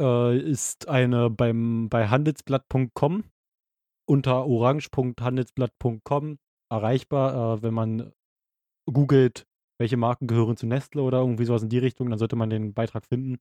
äh, 0.00 0.38
ist 0.38 0.88
eine 0.88 1.30
beim 1.30 1.88
bei 1.88 2.08
handelsblatt.com 2.08 3.24
unter 4.06 4.46
orange.handelsblatt.com 4.46 6.38
erreichbar, 6.70 7.58
äh, 7.58 7.62
wenn 7.62 7.74
man 7.74 8.12
googelt, 8.90 9.46
welche 9.78 9.96
Marken 9.96 10.26
gehören 10.26 10.56
zu 10.56 10.66
Nestle 10.66 11.02
oder 11.02 11.18
irgendwie 11.18 11.44
sowas 11.44 11.62
in 11.62 11.68
die 11.68 11.78
Richtung, 11.78 12.10
dann 12.10 12.18
sollte 12.18 12.36
man 12.36 12.50
den 12.50 12.74
Beitrag 12.74 13.04
finden. 13.06 13.38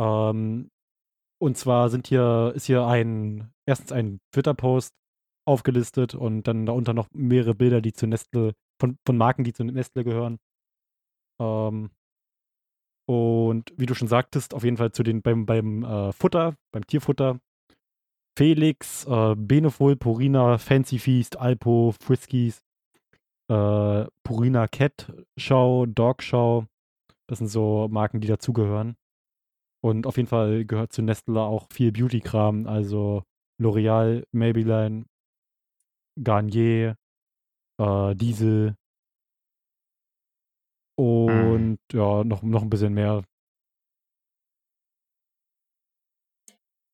Ähm, 0.00 0.70
und 1.40 1.58
zwar 1.58 1.90
sind 1.90 2.06
hier, 2.06 2.52
ist 2.54 2.66
hier 2.66 2.86
ein, 2.86 3.52
erstens 3.66 3.92
ein 3.92 4.20
Twitter-Post 4.32 4.94
aufgelistet 5.46 6.14
und 6.14 6.44
dann 6.44 6.66
darunter 6.66 6.94
noch 6.94 7.08
mehrere 7.12 7.54
Bilder, 7.54 7.80
die 7.80 7.92
zu 7.92 8.06
Nestle, 8.06 8.54
von, 8.80 8.96
von 9.04 9.16
Marken, 9.16 9.44
die 9.44 9.52
zu 9.52 9.64
Nestle 9.64 10.04
gehören. 10.04 10.38
Ähm, 11.40 11.90
und 13.08 13.72
wie 13.76 13.86
du 13.86 13.94
schon 13.94 14.08
sagtest, 14.08 14.54
auf 14.54 14.64
jeden 14.64 14.76
Fall 14.76 14.92
zu 14.92 15.02
den 15.02 15.22
beim, 15.22 15.44
beim 15.44 15.82
äh, 15.82 16.12
Futter, 16.12 16.54
beim 16.72 16.86
Tierfutter. 16.86 17.40
Felix, 18.36 19.04
äh, 19.06 19.34
Benefol, 19.36 19.96
Purina, 19.96 20.58
Fancy 20.58 20.98
Feast, 20.98 21.38
Alpo, 21.38 21.94
Friskies, 22.00 22.62
äh, 23.48 24.06
Purina 24.24 24.66
Cat 24.68 25.12
Show, 25.36 25.86
Dog 25.86 26.22
Show. 26.22 26.66
Das 27.28 27.38
sind 27.38 27.48
so 27.48 27.88
Marken, 27.90 28.20
die 28.20 28.28
dazugehören. 28.28 28.96
Und 29.84 30.06
auf 30.06 30.16
jeden 30.16 30.28
Fall 30.28 30.64
gehört 30.64 30.92
zu 30.92 31.02
Nestle 31.02 31.40
auch 31.40 31.66
viel 31.72 31.92
Beauty-Kram, 31.92 32.66
also 32.66 33.24
L'Oreal, 33.60 34.24
Maybelline, 34.32 35.06
Garnier, 36.22 36.96
äh, 37.80 38.14
Diesel 38.14 38.76
und 40.96 41.70
mhm. 41.70 41.78
ja, 41.92 42.24
noch, 42.24 42.42
noch 42.42 42.62
ein 42.62 42.70
bisschen 42.70 42.94
mehr. 42.94 43.24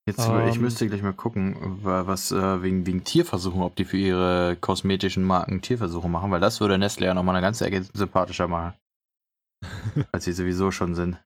Jetzt, 0.08 0.26
ähm, 0.26 0.48
ich 0.48 0.58
müsste 0.58 0.88
gleich 0.88 1.02
mal 1.02 1.12
gucken, 1.12 1.56
was 1.82 2.32
äh, 2.32 2.62
wegen, 2.62 2.86
wegen 2.86 3.04
Tierversuchen, 3.04 3.62
ob 3.62 3.76
die 3.76 3.84
für 3.84 3.98
ihre 3.98 4.56
kosmetischen 4.60 5.22
Marken 5.22 5.60
Tierversuche 5.60 6.08
machen, 6.08 6.30
weil 6.30 6.40
das 6.40 6.60
würde 6.60 6.78
Nestle 6.78 7.06
ja 7.06 7.14
nochmal 7.14 7.36
eine 7.36 7.44
ganze 7.44 7.66
Ecke 7.66 7.82
sympathischer 7.92 8.48
machen. 8.48 8.74
als 10.12 10.24
sie 10.24 10.32
sowieso 10.32 10.70
schon 10.70 10.94
sind. 10.94 11.22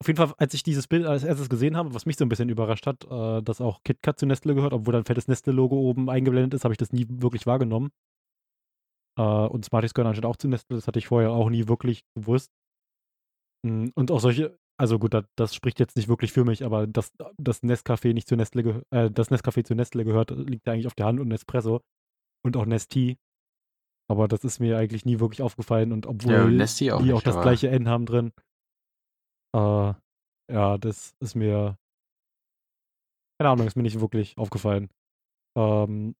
Auf 0.00 0.08
jeden 0.08 0.18
Fall, 0.18 0.34
als 0.36 0.52
ich 0.52 0.62
dieses 0.62 0.88
Bild 0.88 1.06
als 1.06 1.24
erstes 1.24 1.48
gesehen 1.48 1.76
habe, 1.76 1.94
was 1.94 2.04
mich 2.04 2.16
so 2.16 2.24
ein 2.24 2.28
bisschen 2.28 2.50
überrascht 2.50 2.86
hat, 2.86 3.04
äh, 3.04 3.42
dass 3.42 3.60
auch 3.60 3.82
KitKat 3.82 4.18
zu 4.18 4.26
Nestle 4.26 4.54
gehört, 4.54 4.74
obwohl 4.74 4.92
da 4.92 4.98
ein 4.98 5.06
fettes 5.06 5.28
Nestle-Logo 5.28 5.76
oben 5.76 6.10
eingeblendet 6.10 6.54
ist, 6.54 6.64
habe 6.64 6.74
ich 6.74 6.78
das 6.78 6.92
nie 6.92 7.06
wirklich 7.08 7.46
wahrgenommen. 7.46 7.90
Äh, 9.18 9.22
und 9.22 9.64
Smarties 9.64 9.94
gehören 9.94 10.08
anscheinend 10.08 10.26
auch 10.26 10.36
zu 10.36 10.48
Nestle, 10.48 10.76
das 10.76 10.86
hatte 10.86 10.98
ich 10.98 11.06
vorher 11.06 11.30
auch 11.30 11.48
nie 11.48 11.66
wirklich 11.66 12.04
gewusst. 12.14 12.50
Hm, 13.64 13.90
und 13.94 14.10
auch 14.10 14.20
solche, 14.20 14.58
also 14.78 14.98
gut, 14.98 15.14
das, 15.14 15.24
das 15.36 15.54
spricht 15.54 15.80
jetzt 15.80 15.96
nicht 15.96 16.08
wirklich 16.08 16.32
für 16.32 16.44
mich, 16.44 16.64
aber 16.64 16.86
dass 16.86 17.12
das 17.38 17.62
Nescafé 17.62 18.12
nicht 18.12 18.28
zu 18.28 18.36
Nestle 18.36 18.62
gehört, 18.62 18.84
äh, 18.90 19.10
das 19.10 19.30
Nescafé 19.30 19.64
zu 19.64 19.74
Nestle 19.74 20.04
gehört, 20.04 20.30
liegt 20.30 20.66
ja 20.66 20.72
eigentlich 20.72 20.86
auf 20.86 20.94
der 20.94 21.06
Hand 21.06 21.20
und 21.20 21.28
Nespresso 21.28 21.80
und 22.44 22.56
auch 22.56 22.66
Nesti. 22.66 23.18
Aber 24.08 24.28
das 24.28 24.44
ist 24.44 24.60
mir 24.60 24.78
eigentlich 24.78 25.04
nie 25.04 25.18
wirklich 25.18 25.42
aufgefallen 25.42 25.92
und 25.92 26.06
obwohl 26.06 26.32
ja, 26.32 26.66
die 26.66 26.92
auch, 26.92 27.00
nicht, 27.00 27.12
auch 27.12 27.22
das 27.22 27.40
gleiche 27.40 27.68
N 27.70 27.88
haben 27.88 28.06
drin, 28.06 28.32
äh, 29.54 29.94
ja, 30.52 30.78
das 30.78 31.16
ist 31.20 31.34
mir, 31.34 31.76
keine 33.40 33.50
Ahnung, 33.50 33.66
ist 33.66 33.76
mir 33.76 33.82
nicht 33.82 34.00
wirklich 34.00 34.36
aufgefallen. 34.38 34.90
Ähm, 35.56 36.14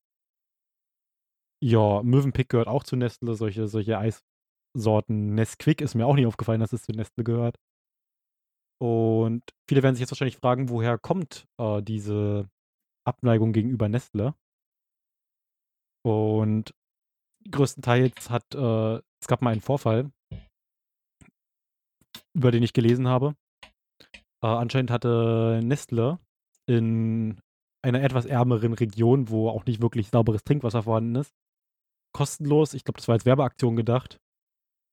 ja, 1.63 2.03
Mövenpick 2.03 2.49
gehört 2.49 2.69
auch 2.69 2.85
zu 2.85 2.97
Nestle, 2.97 3.35
solche, 3.35 3.69
solche 3.69 3.99
Eissorten. 3.99 5.35
Nesquik 5.35 5.81
ist 5.81 5.95
mir 5.95 6.07
auch 6.07 6.15
nicht 6.15 6.27
aufgefallen, 6.27 6.61
dass 6.61 6.73
es 6.73 6.83
zu 6.83 6.93
Nestle 6.93 7.25
gehört. 7.25 7.57
Und 8.79 9.43
viele 9.69 9.83
werden 9.83 9.95
sich 9.95 10.01
jetzt 10.01 10.11
wahrscheinlich 10.11 10.37
fragen, 10.37 10.69
woher 10.69 10.99
kommt 10.99 11.47
äh, 11.59 11.83
diese 11.83 12.49
Abneigung 13.07 13.53
gegenüber 13.53 13.89
Nestle? 13.89 14.35
Und 16.05 16.75
größtenteils 17.51 18.31
hat, 18.31 18.55
äh, 18.55 19.01
es 19.21 19.29
gab 19.29 19.43
mal 19.43 19.51
einen 19.51 19.61
Vorfall, 19.61 20.11
über 22.35 22.51
den 22.51 22.63
ich 22.63 22.73
gelesen 22.73 23.09
habe. 23.09 23.35
Äh, 24.43 24.49
anscheinend 24.49 24.91
hatte 24.91 25.61
Nestle 25.65 26.19
in 26.69 27.41
einer 27.83 28.03
etwas 28.03 28.27
ärmeren 28.27 28.73
Region, 28.73 29.31
wo 29.31 29.49
auch 29.49 29.65
nicht 29.65 29.81
wirklich 29.81 30.09
sauberes 30.09 30.45
Trinkwasser 30.45 30.83
vorhanden 30.83 31.17
ist, 31.17 31.33
kostenlos, 32.13 32.75
ich 32.75 32.85
glaube, 32.85 32.99
das 32.99 33.09
war 33.09 33.15
als 33.15 33.27
Werbeaktion 33.27 33.77
gedacht, 33.77 34.19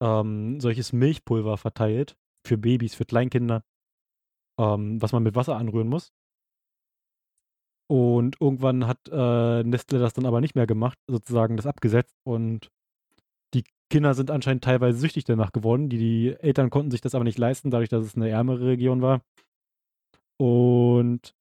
ähm, 0.02 0.60
solches 0.60 0.94
Milchpulver 0.94 1.58
verteilt 1.58 2.16
für 2.46 2.58
Babys, 2.58 2.96
für 2.96 3.06
Kleinkinder, 3.06 3.64
ähm, 4.60 5.02
was 5.02 5.12
man 5.12 5.24
mit 5.24 5.36
Wasser 5.36 5.58
anrühren 5.58 5.88
muss. 5.88 6.14
Und 7.90 8.40
irgendwann 8.40 8.88
hat 8.88 8.98
äh, 9.12 9.64
Nestle 9.64 10.00
das 10.00 10.14
dann 10.14 10.26
aber 10.26 10.42
nicht 10.42 10.56
mehr 10.56 10.68
gemacht, 10.68 10.98
sozusagen 11.08 11.58
das 11.58 11.68
abgesetzt 11.68 12.16
und 12.24 12.72
die 13.54 13.64
Kinder 13.90 14.14
sind 14.14 14.32
anscheinend 14.32 14.64
teilweise 14.64 14.98
süchtig 14.98 15.26
danach 15.26 15.52
geworden. 15.52 15.90
Die, 15.90 15.98
die 15.98 16.36
Eltern 16.40 16.70
konnten 16.70 16.92
sich 16.92 17.02
das 17.02 17.14
aber 17.14 17.24
nicht 17.24 17.38
leisten, 17.38 17.72
dadurch, 17.72 17.90
dass 17.90 18.06
es 18.06 18.16
eine 18.16 18.30
ärmere 18.30 18.66
Region 18.66 19.02
war. 19.02 19.22
Und 20.40 21.36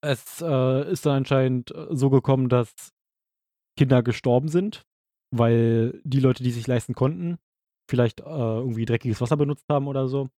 es 0.00 0.40
äh, 0.40 0.90
ist 0.90 1.04
dann 1.04 1.18
anscheinend 1.18 1.74
äh, 1.74 1.88
so 1.90 2.08
gekommen, 2.10 2.48
dass 2.48 2.92
Kinder 3.76 4.02
gestorben 4.02 4.48
sind, 4.48 4.86
weil 5.30 6.00
die 6.04 6.20
Leute, 6.20 6.42
die 6.42 6.50
sich 6.50 6.66
leisten 6.66 6.94
konnten, 6.94 7.38
vielleicht 7.90 8.20
äh, 8.20 8.24
irgendwie 8.24 8.84
dreckiges 8.84 9.20
Wasser 9.20 9.36
benutzt 9.36 9.66
haben 9.68 9.88
oder 9.88 10.08
so 10.08 10.30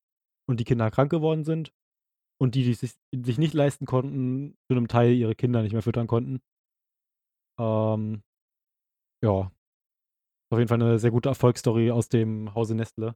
und 0.48 0.60
die 0.60 0.64
Kinder 0.66 0.92
krank 0.92 1.12
geworden 1.12 1.44
sind 1.44 1.74
und 2.40 2.56
die, 2.56 2.64
die 2.64 2.74
sich, 2.74 2.96
sich 3.12 3.38
nicht 3.38 3.54
leisten 3.54 3.86
konnten, 3.86 4.58
zu 4.68 4.76
einem 4.76 4.88
Teil 4.88 5.14
ihre 5.14 5.36
Kinder 5.36 5.62
nicht 5.62 5.74
mehr 5.74 5.82
füttern 5.82 6.08
konnten. 6.08 6.42
Ähm, 7.60 8.24
ja. 9.24 9.52
Auf 10.52 10.60
jeden 10.60 10.68
Fall 10.68 10.82
eine 10.82 11.00
sehr 11.00 11.12
gute 11.12 11.30
Erfolgsstory 11.30 11.92
aus 11.92 12.10
dem 12.10 12.54
Hause 12.54 12.76
Nestle. 12.76 13.16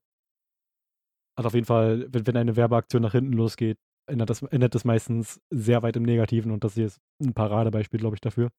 Hat 1.37 1.45
auf 1.45 1.53
jeden 1.53 1.65
Fall, 1.65 2.07
wenn, 2.11 2.25
wenn 2.25 2.37
eine 2.37 2.55
Werbeaktion 2.55 3.01
nach 3.01 3.11
hinten 3.11 3.33
losgeht, 3.33 3.77
ändert 4.09 4.29
das, 4.29 4.41
ändert 4.41 4.73
das 4.73 4.85
meistens 4.85 5.39
sehr 5.51 5.83
weit 5.83 5.95
im 5.97 6.03
Negativen 6.03 6.51
und 6.51 6.63
das 6.63 6.73
hier 6.73 6.87
ist 6.87 6.99
ein 7.21 7.33
Paradebeispiel, 7.33 7.99
glaube 7.99 8.15
ich, 8.15 8.21
dafür. 8.21 8.49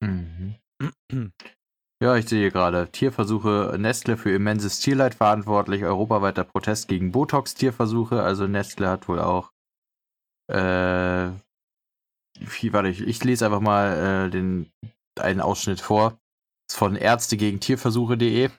Mhm. 0.00 0.56
Ja, 2.02 2.16
ich 2.16 2.28
sehe 2.28 2.50
gerade. 2.50 2.90
Tierversuche, 2.90 3.76
Nestle 3.78 4.16
für 4.16 4.34
immenses 4.34 4.80
Tierleid 4.80 5.14
verantwortlich, 5.14 5.84
europaweiter 5.84 6.44
Protest 6.44 6.88
gegen 6.88 7.12
Botox-Tierversuche. 7.12 8.22
Also 8.22 8.46
Nestle 8.46 8.88
hat 8.88 9.08
wohl 9.08 9.20
auch 9.20 9.52
äh, 10.48 11.30
wie, 12.38 12.72
warte, 12.72 12.88
ich, 12.88 13.00
ich 13.00 13.22
lese 13.24 13.46
einfach 13.46 13.60
mal 13.60 14.26
äh, 14.26 14.30
den, 14.30 14.70
einen 15.18 15.40
Ausschnitt 15.40 15.80
vor. 15.80 16.18
Von 16.70 16.96
Ärzte 16.96 17.36
gegen 17.36 17.60
Tierversuche.de. 17.60 18.50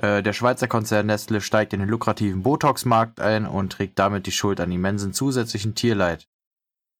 Äh, 0.00 0.22
der 0.22 0.32
Schweizer 0.32 0.66
Konzern 0.68 1.06
Nestle 1.06 1.40
steigt 1.40 1.72
in 1.72 1.80
den 1.80 1.88
lukrativen 1.88 2.42
Botox-Markt 2.42 3.20
ein 3.20 3.46
und 3.46 3.72
trägt 3.72 3.98
damit 3.98 4.26
die 4.26 4.32
Schuld 4.32 4.60
an 4.60 4.72
immensen 4.72 5.12
zusätzlichen 5.12 5.74
Tierleid 5.74 6.26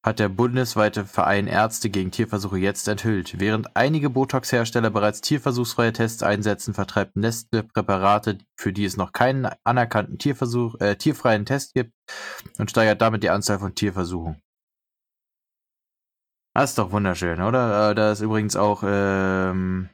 hat 0.05 0.19
der 0.19 0.29
bundesweite 0.29 1.05
Verein 1.05 1.47
Ärzte 1.47 1.89
gegen 1.89 2.11
Tierversuche 2.11 2.59
jetzt 2.59 2.89
enthüllt. 2.89 3.39
Während 3.39 3.77
einige 3.77 4.11
Botox-Hersteller 4.11 4.91
bereits 4.91 5.21
tierversuchsfreie 5.21 5.93
Tests 5.93 6.25
einsetzen, 6.25 6.75
vertreibt 6.75 7.17
Nestle 7.17 7.63
Präparate, 7.63 8.39
für 8.57 8.73
die 8.73 8.85
es 8.85 8.97
noch 8.97 9.13
keinen 9.13 9.49
anerkannten 9.63 10.19
Tierversuch, 10.19 10.81
äh, 10.81 10.97
tierfreien 10.97 11.47
Test 11.47 11.75
gibt 11.75 11.93
und 12.59 12.71
steigert 12.71 13.01
damit 13.01 13.23
die 13.23 13.31
Anzahl 13.31 13.61
von 13.61 13.77
Tierversuchen. 13.77 14.43
Das 16.55 16.71
ist 16.71 16.79
doch 16.79 16.91
wunderschön, 16.91 17.41
oder? 17.41 17.91
Äh, 17.91 17.95
da 17.95 18.13
ist 18.13 18.21
übrigens 18.21 18.57
auch 18.57 18.83
ähm, 18.85 19.89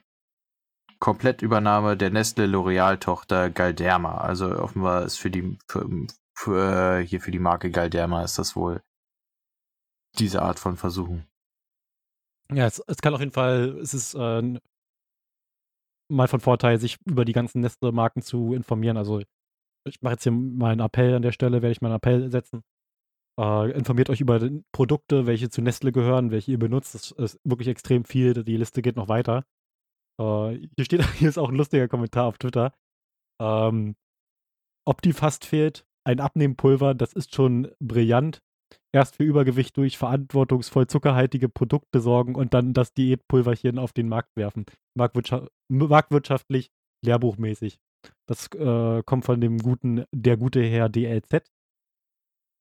Komplettübernahme 0.99 1.95
der 1.95 2.09
Nestle 2.09 2.47
L'Oreal-Tochter 2.47 3.51
Galderma. 3.51 4.17
Also 4.17 4.57
offenbar 4.57 5.05
ist 5.05 5.17
für 5.17 5.29
die 5.29 5.57
für, 5.67 5.87
für, 6.33 6.99
hier 6.99 7.21
für 7.21 7.31
die 7.31 7.39
Marke 7.39 7.69
Galderma 7.69 8.23
ist 8.23 8.39
das 8.39 8.55
wohl 8.55 8.81
diese 10.17 10.41
Art 10.41 10.59
von 10.59 10.77
Versuchen. 10.77 11.25
Ja, 12.51 12.65
es, 12.65 12.81
es 12.87 12.97
kann 12.97 13.13
auf 13.13 13.19
jeden 13.19 13.31
Fall, 13.31 13.77
es 13.79 13.93
ist 13.93 14.15
äh, 14.15 14.59
mal 16.09 16.27
von 16.27 16.39
Vorteil, 16.39 16.79
sich 16.79 16.97
über 17.05 17.25
die 17.25 17.33
ganzen 17.33 17.61
Nestle-Marken 17.61 18.21
zu 18.21 18.53
informieren. 18.53 18.97
Also 18.97 19.21
ich 19.85 20.01
mache 20.01 20.13
jetzt 20.13 20.23
hier 20.23 20.31
mal 20.31 20.71
einen 20.71 20.81
Appell 20.81 21.13
an 21.15 21.21
der 21.21 21.31
Stelle, 21.31 21.61
werde 21.61 21.71
ich 21.71 21.81
mal 21.81 21.89
einen 21.89 21.97
Appell 21.97 22.31
setzen. 22.31 22.63
Äh, 23.39 23.71
informiert 23.71 24.09
euch 24.09 24.21
über 24.21 24.39
Produkte, 24.71 25.25
welche 25.27 25.49
zu 25.49 25.61
Nestle 25.61 25.91
gehören, 25.91 26.31
welche 26.31 26.51
ihr 26.51 26.59
benutzt. 26.59 26.95
Das 26.95 27.11
ist 27.11 27.39
wirklich 27.43 27.67
extrem 27.67 28.03
viel. 28.03 28.33
Die 28.43 28.57
Liste 28.57 28.81
geht 28.81 28.95
noch 28.95 29.07
weiter. 29.07 29.45
Äh, 30.19 30.67
hier 30.75 30.85
steht, 30.85 31.03
hier 31.15 31.29
ist 31.29 31.37
auch 31.37 31.49
ein 31.49 31.55
lustiger 31.55 31.87
Kommentar 31.87 32.25
auf 32.25 32.37
Twitter. 32.37 32.73
Ähm, 33.41 33.95
Optifast 34.85 35.45
fehlt, 35.45 35.85
ein 36.03 36.19
Abnehmpulver, 36.19 36.95
das 36.95 37.13
ist 37.13 37.33
schon 37.35 37.71
brillant. 37.79 38.41
Erst 38.91 39.17
für 39.17 39.23
Übergewicht 39.23 39.77
durch 39.77 39.97
verantwortungsvoll 39.97 40.87
zuckerhaltige 40.87 41.47
Produkte 41.47 42.01
sorgen 42.01 42.35
und 42.35 42.53
dann 42.55 42.73
das 42.73 42.93
Diätpulverchen 42.93 43.77
auf 43.77 43.93
den 43.93 44.09
Markt 44.09 44.35
werfen. 44.35 44.65
Marktwirtschaft, 44.97 45.51
marktwirtschaftlich, 45.69 46.71
lehrbuchmäßig. 47.05 47.79
Das 48.27 48.47
äh, 48.53 49.03
kommt 49.03 49.25
von 49.25 49.41
dem 49.41 49.59
guten, 49.59 50.05
der 50.11 50.37
gute 50.37 50.63
Herr 50.63 50.89
DLZ. 50.89 51.51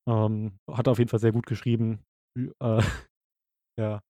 Ähm, 0.09 0.59
hat 0.71 0.89
auf 0.89 0.99
jeden 0.99 1.09
Fall 1.09 1.21
sehr 1.21 1.33
gut 1.33 1.47
geschrieben. 1.47 2.05
Äh, 2.37 2.83
ja. 3.79 4.03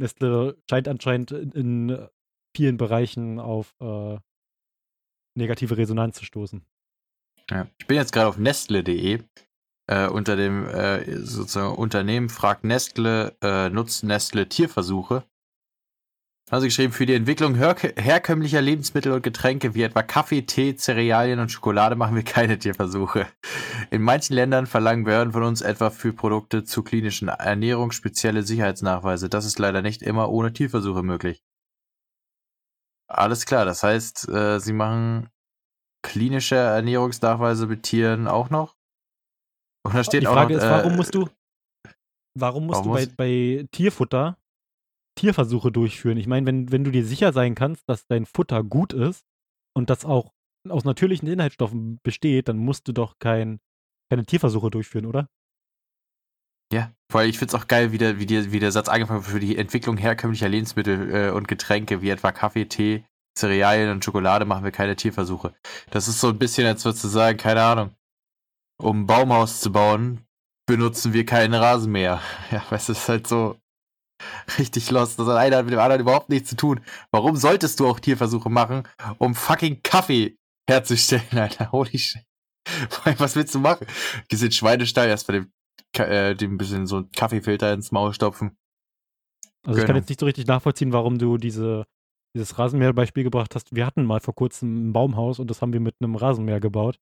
Nestle 0.00 0.56
scheint 0.68 0.88
anscheinend 0.88 1.32
in, 1.32 1.52
in 1.52 2.08
vielen 2.56 2.76
Bereichen 2.76 3.38
auf 3.40 3.74
äh, 3.80 4.18
negative 5.36 5.76
Resonanz 5.76 6.16
zu 6.16 6.24
stoßen. 6.24 6.64
Ja. 7.50 7.68
Ich 7.78 7.86
bin 7.86 7.96
jetzt 7.96 8.12
gerade 8.12 8.28
auf 8.28 8.38
nestle.de. 8.38 9.22
Äh, 9.86 10.08
unter 10.08 10.36
dem 10.36 10.66
äh, 10.66 11.18
sozusagen 11.18 11.74
Unternehmen 11.74 12.30
fragt 12.30 12.64
Nestle, 12.64 13.36
äh, 13.42 13.68
nutzt 13.68 14.02
Nestle 14.02 14.48
Tierversuche? 14.48 15.24
Also 16.50 16.66
geschrieben, 16.66 16.92
für 16.92 17.06
die 17.06 17.14
Entwicklung 17.14 17.54
her 17.54 17.74
herkömmlicher 17.96 18.60
Lebensmittel 18.60 19.12
und 19.12 19.22
Getränke 19.22 19.74
wie 19.74 19.82
etwa 19.82 20.02
Kaffee, 20.02 20.42
Tee, 20.42 20.76
Cerealien 20.76 21.38
und 21.38 21.50
Schokolade 21.50 21.96
machen 21.96 22.16
wir 22.16 22.22
keine 22.22 22.58
Tierversuche. 22.58 23.26
In 23.90 24.02
manchen 24.02 24.34
Ländern 24.34 24.66
verlangen 24.66 25.04
Behörden 25.04 25.32
von 25.32 25.42
uns 25.42 25.62
etwa 25.62 25.88
für 25.88 26.12
Produkte 26.12 26.64
zur 26.64 26.84
klinischen 26.84 27.28
Ernährung 27.28 27.92
spezielle 27.92 28.42
Sicherheitsnachweise. 28.42 29.30
Das 29.30 29.46
ist 29.46 29.58
leider 29.58 29.80
nicht 29.80 30.02
immer 30.02 30.30
ohne 30.30 30.52
Tierversuche 30.52 31.02
möglich. 31.02 31.42
Alles 33.08 33.46
klar, 33.46 33.64
das 33.64 33.82
heißt, 33.82 34.28
äh, 34.28 34.60
sie 34.60 34.72
machen 34.72 35.30
klinische 36.02 36.56
Ernährungsnachweise 36.56 37.66
mit 37.66 37.84
Tieren 37.84 38.28
auch 38.28 38.50
noch? 38.50 38.76
Und 39.84 39.94
da 39.94 40.04
steht 40.04 40.22
Die 40.22 40.26
Frage 40.26 40.56
auch 40.56 40.58
noch, 40.60 40.64
ist, 40.64 40.70
warum 40.70 40.92
äh, 40.92 40.96
musst 40.96 41.14
du, 41.14 41.28
warum 42.38 42.66
musst 42.66 42.84
warum 42.84 42.96
du 42.96 43.16
bei, 43.16 43.58
bei 43.58 43.68
Tierfutter 43.70 44.38
Tierversuche 45.14 45.70
durchführen. 45.70 46.18
Ich 46.18 46.26
meine, 46.26 46.46
wenn, 46.46 46.72
wenn 46.72 46.84
du 46.84 46.90
dir 46.90 47.04
sicher 47.04 47.32
sein 47.32 47.54
kannst, 47.54 47.88
dass 47.88 48.06
dein 48.06 48.26
Futter 48.26 48.62
gut 48.62 48.92
ist 48.92 49.24
und 49.76 49.90
das 49.90 50.04
auch 50.04 50.32
aus 50.68 50.84
natürlichen 50.84 51.28
Inhaltsstoffen 51.28 52.00
besteht, 52.02 52.48
dann 52.48 52.58
musst 52.58 52.88
du 52.88 52.92
doch 52.92 53.18
kein, 53.18 53.60
keine 54.10 54.24
Tierversuche 54.24 54.70
durchführen, 54.70 55.06
oder? 55.06 55.28
Ja, 56.72 56.92
weil 57.12 57.28
ich 57.28 57.38
finde 57.38 57.54
es 57.54 57.62
auch 57.62 57.68
geil, 57.68 57.92
wie 57.92 57.98
der, 57.98 58.18
wie, 58.18 58.26
der, 58.26 58.50
wie 58.50 58.58
der 58.58 58.72
Satz 58.72 58.88
angefangen 58.88 59.20
wird 59.20 59.32
für 59.32 59.40
die 59.40 59.56
Entwicklung 59.56 59.96
herkömmlicher 59.96 60.48
Lebensmittel 60.48 61.14
äh, 61.14 61.30
und 61.30 61.46
Getränke, 61.46 62.02
wie 62.02 62.08
etwa 62.08 62.32
Kaffee, 62.32 62.64
Tee, 62.64 63.04
Cerealien 63.38 63.90
und 63.90 64.04
Schokolade 64.04 64.44
machen 64.44 64.64
wir 64.64 64.72
keine 64.72 64.96
Tierversuche. 64.96 65.54
Das 65.90 66.08
ist 66.08 66.20
so 66.20 66.28
ein 66.28 66.38
bisschen, 66.38 66.66
als 66.66 66.84
würdest 66.84 67.04
du 67.04 67.08
sagen, 67.08 67.36
keine 67.36 67.62
Ahnung, 67.62 67.94
um 68.78 69.02
ein 69.02 69.06
Baumhaus 69.06 69.60
zu 69.60 69.72
bauen, 69.72 70.26
benutzen 70.66 71.12
wir 71.12 71.24
keinen 71.26 71.54
Rasenmäher. 71.54 72.20
Ja, 72.50 72.62
es 72.70 72.88
ist 72.88 73.08
halt 73.08 73.26
so, 73.26 73.56
richtig 74.58 74.90
lost. 74.90 75.18
Das 75.18 75.26
hat 75.26 75.36
einer 75.36 75.62
mit 75.62 75.72
dem 75.72 75.80
anderen 75.80 76.00
überhaupt 76.00 76.28
nichts 76.28 76.50
zu 76.50 76.56
tun. 76.56 76.80
Warum 77.10 77.36
solltest 77.36 77.80
du 77.80 77.86
auch 77.86 78.00
Tierversuche 78.00 78.50
machen, 78.50 78.84
um 79.18 79.34
fucking 79.34 79.82
Kaffee 79.82 80.36
herzustellen, 80.68 81.24
Alter? 81.32 81.72
Holy 81.72 81.98
shit. 81.98 82.24
Was 83.18 83.36
willst 83.36 83.54
du 83.54 83.60
machen? 83.60 83.86
Gehst 84.28 84.42
in 84.42 84.52
Schweinestall 84.52 85.08
erst 85.08 85.26
bei 85.26 85.34
dem, 85.34 85.52
äh, 85.98 86.34
dem 86.34 86.56
bisschen 86.56 86.86
so 86.86 86.96
einen 86.96 87.10
Kaffeefilter 87.12 87.72
ins 87.72 87.92
Maul 87.92 88.14
stopfen. 88.14 88.56
Also 89.66 89.78
ich 89.78 89.86
kann 89.86 89.94
genau. 89.94 89.98
jetzt 89.98 90.08
nicht 90.08 90.20
so 90.20 90.26
richtig 90.26 90.46
nachvollziehen, 90.46 90.92
warum 90.92 91.18
du 91.18 91.38
diese, 91.38 91.84
dieses 92.34 92.58
Rasenmäher-Beispiel 92.58 93.24
gebracht 93.24 93.54
hast. 93.54 93.74
Wir 93.74 93.86
hatten 93.86 94.04
mal 94.04 94.20
vor 94.20 94.34
kurzem 94.34 94.88
ein 94.88 94.92
Baumhaus 94.92 95.38
und 95.38 95.50
das 95.50 95.62
haben 95.62 95.72
wir 95.72 95.80
mit 95.80 95.96
einem 96.00 96.16
Rasenmäher 96.16 96.60
gebaut. 96.60 96.98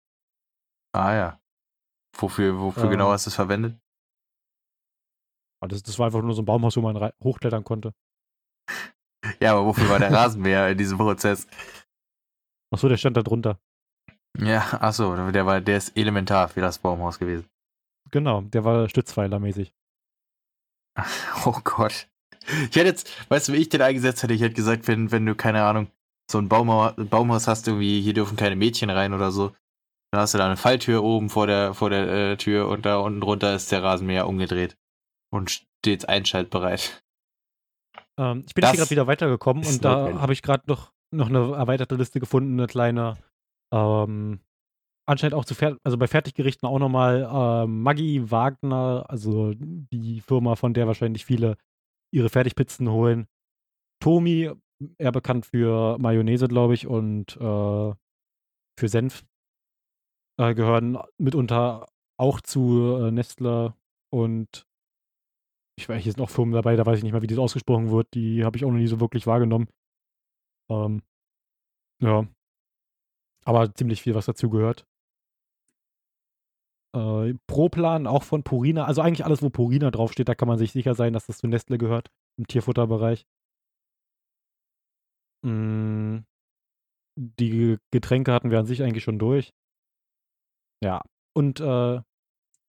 Ah 0.93 1.15
ja. 1.15 1.42
Wofür, 2.17 2.59
wofür 2.59 2.85
äh, 2.85 2.89
genau 2.91 3.11
hast 3.11 3.27
du 3.27 3.31
es 3.31 3.35
verwendet? 3.35 3.79
Das, 5.69 5.83
das 5.83 5.99
war 5.99 6.07
einfach 6.07 6.23
nur 6.23 6.35
so 6.35 6.43
ein 6.43 6.45
Baumhaus, 6.45 6.77
wo 6.77 6.81
man 6.81 7.13
hochklettern 7.23 7.65
konnte. 7.65 7.95
Ja, 9.41 9.53
aber 9.53 9.67
wofür 9.67 9.89
war 9.89 9.99
der 9.99 10.13
Rasenmäher 10.13 10.71
in 10.71 10.79
diesem 10.79 10.99
Prozess? 10.99 11.47
Achso, 12.73 12.89
der 12.89 12.97
stand 12.97 13.17
da 13.17 13.23
drunter. 13.23 13.61
Ja, 14.39 14.61
achso, 14.81 15.31
der 15.31 15.47
war, 15.47 15.61
der 15.61 15.77
ist 15.77 15.97
elementar 15.97 16.49
für 16.49 16.61
das 16.61 16.79
Baumhaus 16.79 17.19
gewesen. 17.19 17.47
Genau, 18.11 18.43
der 18.43 18.65
war 18.65 18.89
stützpfeilermäßig. 18.89 19.73
Oh 21.47 21.59
Gott. 21.65 22.09
Ich 22.47 22.77
hätte 22.77 22.87
jetzt, 22.87 23.11
weißt 23.31 23.49
du, 23.49 23.53
wie 23.53 23.59
ich 23.59 23.69
den 23.69 23.83
eingesetzt 23.83 24.23
hätte? 24.23 24.35
Ich 24.35 24.43
hätte 24.43 24.55
gesagt, 24.55 24.87
wenn, 24.89 25.11
wenn 25.11 25.25
du, 25.25 25.35
keine 25.35 25.65
Ahnung, 25.65 25.91
so 26.31 26.39
ein 26.39 26.49
Baumhaus, 26.49 26.95
Baumhaus 26.97 27.49
hast, 27.49 27.67
irgendwie, 27.67 28.01
hier 28.01 28.15
dürfen 28.15 28.37
keine 28.37 28.57
Mädchen 28.57 28.91
rein 28.91 29.15
oder 29.15 29.33
so, 29.33 29.55
dann 30.13 30.21
hast 30.21 30.35
du 30.35 30.39
da 30.39 30.47
eine 30.47 30.59
Falltür 30.59 31.03
oben 31.03 31.31
vor 31.31 31.47
der, 31.47 31.73
vor 31.73 31.89
der 31.89 32.09
äh, 32.09 32.37
Tür 32.37 32.69
und 32.69 32.85
da 32.85 32.99
unten 32.99 33.21
drunter 33.21 33.55
ist 33.55 33.73
der 33.73 33.83
Rasenmäher 33.83 34.29
umgedreht 34.29 34.77
und 35.33 35.51
stets 35.51 36.05
einschaltbereit. 36.05 37.03
Ähm, 38.19 38.45
ich 38.47 38.55
bin 38.55 38.63
das 38.63 38.73
hier 38.73 38.79
gerade 38.79 38.91
wieder 38.91 39.07
weitergekommen 39.07 39.65
und 39.67 39.85
da 39.85 40.21
habe 40.21 40.35
ich 40.35 40.43
gerade 40.43 40.65
noch, 40.67 40.93
noch 41.11 41.29
eine 41.29 41.55
erweiterte 41.55 41.95
Liste 41.95 42.21
gefunden, 42.21 42.53
eine 42.61 42.67
kleine. 42.67 43.17
Ähm, 43.73 44.41
anscheinend 45.09 45.35
auch 45.35 45.47
zu 45.47 45.55
Fer 45.55 45.79
also 45.83 45.97
bei 45.97 46.07
Fertiggerichten 46.07 46.69
auch 46.69 46.79
nochmal 46.79 47.23
äh, 47.23 47.67
Maggi 47.67 48.31
Wagner, 48.31 49.07
also 49.09 49.55
die 49.57 50.21
Firma, 50.21 50.57
von 50.57 50.75
der 50.75 50.87
wahrscheinlich 50.87 51.25
viele 51.25 51.57
ihre 52.13 52.29
Fertigpizzen 52.29 52.91
holen. 52.91 53.29
Tomi, 53.99 54.51
eher 54.99 55.13
bekannt 55.13 55.47
für 55.47 55.97
Mayonnaise, 55.99 56.49
glaube 56.49 56.75
ich, 56.75 56.87
und 56.87 57.35
äh, 57.37 57.95
für 58.79 58.89
Senf, 58.89 59.25
äh, 60.51 60.55
gehören 60.55 60.99
mitunter 61.19 61.89
auch 62.19 62.41
zu 62.41 62.97
äh, 63.01 63.11
Nestle 63.11 63.75
und 64.11 64.67
ich 65.79 65.89
weiß, 65.89 66.03
hier 66.03 66.13
sind 66.13 66.23
auch 66.23 66.31
Firmen 66.31 66.55
dabei, 66.55 66.77
da 66.77 66.85
weiß 66.85 66.99
ich 66.99 67.05
nicht 67.05 67.13
mal, 67.13 67.23
wie 67.23 67.27
das 67.27 67.39
ausgesprochen 67.39 67.91
wird. 67.91 68.09
Die 68.15 68.45
habe 68.45 68.57
ich 68.57 68.65
auch 68.65 68.71
noch 68.71 68.79
nie 68.79 68.87
so 68.87 69.01
wirklich 69.01 69.27
wahrgenommen. 69.27 69.69
Ähm, 70.71 71.03
ja. 72.01 72.27
Aber 73.45 73.75
ziemlich 73.75 74.03
viel, 74.03 74.15
was 74.15 74.27
dazu 74.27 74.51
gehört. 74.51 74.87
Äh, 76.95 77.35
Proplan 77.47 78.07
auch 78.07 78.23
von 78.23 78.43
Purina. 78.43 78.85
Also 78.85 79.01
eigentlich 79.03 79.25
alles, 79.25 79.43
wo 79.43 79.51
Purina 79.51 79.91
draufsteht, 79.91 80.29
da 80.29 80.35
kann 80.35 80.49
man 80.49 80.59
sich 80.59 80.73
sicher 80.73 80.95
sein, 80.95 81.15
dass 81.15 81.27
das 81.27 81.39
zu 81.39 81.47
Nestle 81.49 81.79
gehört. 81.79 82.11
Im 82.39 82.47
Tierfutterbereich. 82.47 83.27
Mm, 85.45 86.21
die 87.17 87.79
Getränke 87.91 88.33
hatten 88.33 88.51
wir 88.51 88.59
an 88.59 88.67
sich 88.67 88.83
eigentlich 88.83 89.05
schon 89.05 89.19
durch. 89.19 89.53
Ja. 90.83 91.03
Und 91.35 91.61
äh, 91.61 92.01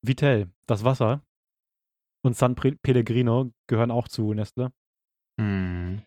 Vitell, 0.02 0.52
das 0.68 0.84
Wasser 0.84 1.22
und 2.24 2.36
San 2.36 2.56
Pellegrino 2.56 3.52
gehören 3.68 3.92
auch 3.92 4.08
zu 4.08 4.34
Nestle. 4.34 4.72
Mhm. 5.38 6.04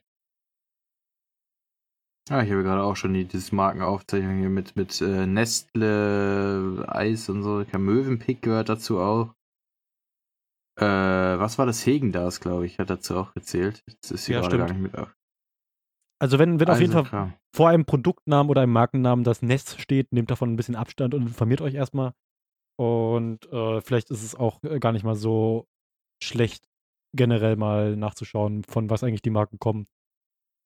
Ah, 2.28 2.42
ich 2.42 2.50
habe 2.50 2.64
gerade 2.64 2.82
auch 2.82 2.96
schon 2.96 3.14
die, 3.14 3.24
diese 3.24 3.54
Markenaufzeichnung 3.54 4.38
hier 4.38 4.48
mit, 4.48 4.74
mit 4.74 5.00
äh, 5.00 5.26
Nestle, 5.26 6.84
Eis 6.88 7.28
und 7.28 7.42
so. 7.42 7.64
Möwenpick 7.78 8.42
gehört 8.42 8.68
dazu 8.68 8.98
auch. 8.98 9.34
Äh, 10.78 10.84
was 10.84 11.58
war 11.58 11.66
das? 11.66 11.86
Hegendas, 11.86 12.40
glaube 12.40 12.66
ich, 12.66 12.78
hat 12.78 12.90
dazu 12.90 13.16
auch 13.16 13.32
gezählt. 13.32 13.84
Das 14.02 14.10
ist 14.10 14.26
hier 14.26 14.36
ja, 14.36 14.42
gerade 14.42 14.58
gar 14.58 14.68
nicht 14.68 14.80
mit 14.80 14.98
auf. 14.98 15.14
Also 16.18 16.38
wenn, 16.38 16.58
wenn 16.60 16.70
auf 16.70 16.80
jeden 16.80 16.94
also 16.94 17.08
Fall 17.08 17.38
vor 17.54 17.68
einem 17.68 17.84
Produktnamen 17.84 18.50
oder 18.50 18.62
einem 18.62 18.72
Markennamen 18.72 19.24
das 19.24 19.42
Nest 19.42 19.80
steht, 19.80 20.12
nehmt 20.12 20.30
davon 20.30 20.52
ein 20.52 20.56
bisschen 20.56 20.76
Abstand 20.76 21.14
und 21.14 21.22
informiert 21.22 21.60
euch 21.60 21.74
erstmal. 21.74 22.12
Und 22.78 23.50
äh, 23.52 23.80
vielleicht 23.80 24.10
ist 24.10 24.22
es 24.22 24.34
auch 24.34 24.62
äh, 24.62 24.78
gar 24.78 24.92
nicht 24.92 25.04
mal 25.04 25.14
so 25.14 25.66
schlecht, 26.22 26.68
generell 27.14 27.56
mal 27.56 27.96
nachzuschauen, 27.96 28.64
von 28.64 28.90
was 28.90 29.02
eigentlich 29.02 29.22
die 29.22 29.30
Marken 29.30 29.58
kommen, 29.58 29.86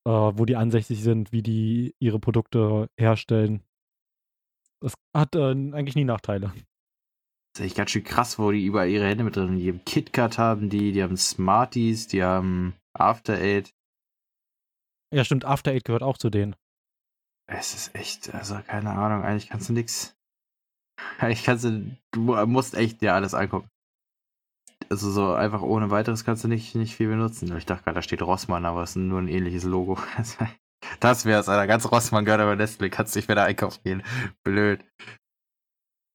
äh, 0.07 0.11
wo 0.11 0.45
die 0.45 0.57
ansässig 0.57 1.03
sind, 1.03 1.33
wie 1.33 1.43
die 1.43 1.95
ihre 2.01 2.19
Produkte 2.19 2.89
herstellen. 2.99 3.63
Das 4.81 4.95
hat 5.15 5.35
äh, 5.35 5.51
eigentlich 5.51 5.97
nie 5.97 6.05
Nachteile. 6.05 6.53
Das 7.55 7.61
ist 7.61 7.67
echt 7.67 7.77
ganz 7.77 7.91
schön 7.91 8.05
krass, 8.05 8.39
wo 8.39 8.51
die 8.53 8.65
überall 8.65 8.89
ihre 8.89 9.07
Hände 9.07 9.25
mit 9.25 9.37
drin 9.37 9.49
haben. 9.49 9.59
Die 9.59 9.69
haben 9.69 9.85
KitKat 9.85 10.39
haben 10.39 10.71
die, 10.71 10.93
die 10.93 11.03
haben 11.03 11.17
Smarties, 11.17 12.07
die 12.07 12.23
haben 12.23 12.75
After 12.93 13.35
Eight. 13.35 13.75
Ja, 15.13 15.25
stimmt, 15.25 15.45
After 15.45 15.73
Eight 15.73 15.85
gehört 15.85 16.03
auch 16.03 16.19
zu 16.19 16.31
denen. 16.31 16.55
Es 17.49 17.75
ist 17.75 17.95
echt, 17.97 18.33
also 18.33 18.61
keine 18.67 18.91
Ahnung, 18.91 19.25
eigentlich 19.25 19.49
kannst 19.49 19.69
du 19.69 19.73
nix. 19.73 20.17
Eigentlich 21.19 21.45
kannst 21.45 21.65
du, 21.65 21.97
du 22.13 22.21
musst 22.47 22.75
echt 22.75 23.01
dir 23.01 23.15
alles 23.15 23.35
angucken. 23.35 23.69
Also 24.89 25.11
so 25.11 25.33
einfach 25.33 25.63
ohne 25.63 25.91
weiteres 25.91 26.25
kannst 26.25 26.45
du 26.45 26.49
nicht, 26.49 26.75
nicht 26.75 26.95
viel 26.95 27.09
benutzen. 27.09 27.57
Ich 27.57 27.67
dachte 27.67 27.85
gerade, 27.85 27.97
da 27.97 28.03
steht 28.03 28.23
Rossmann, 28.23 28.65
aber 28.65 28.83
es 28.83 28.91
ist 28.91 28.97
nur 28.97 29.21
ein 29.21 29.29
ähnliches 29.29 29.65
Logo. 29.65 29.99
Das 30.99 31.27
wäre 31.27 31.41
es, 31.41 31.49
Alter. 31.49 31.67
Ganz 31.67 31.91
Rossmann 31.91 32.25
gehört 32.25 32.41
aber 32.41 32.57
Nestle. 32.57 32.89
Kannst 32.89 33.15
nicht 33.15 33.29
mehr 33.29 33.35
da 33.35 33.45
einkaufen 33.45 33.81
gehen. 33.85 34.03
Blöd. 34.43 34.83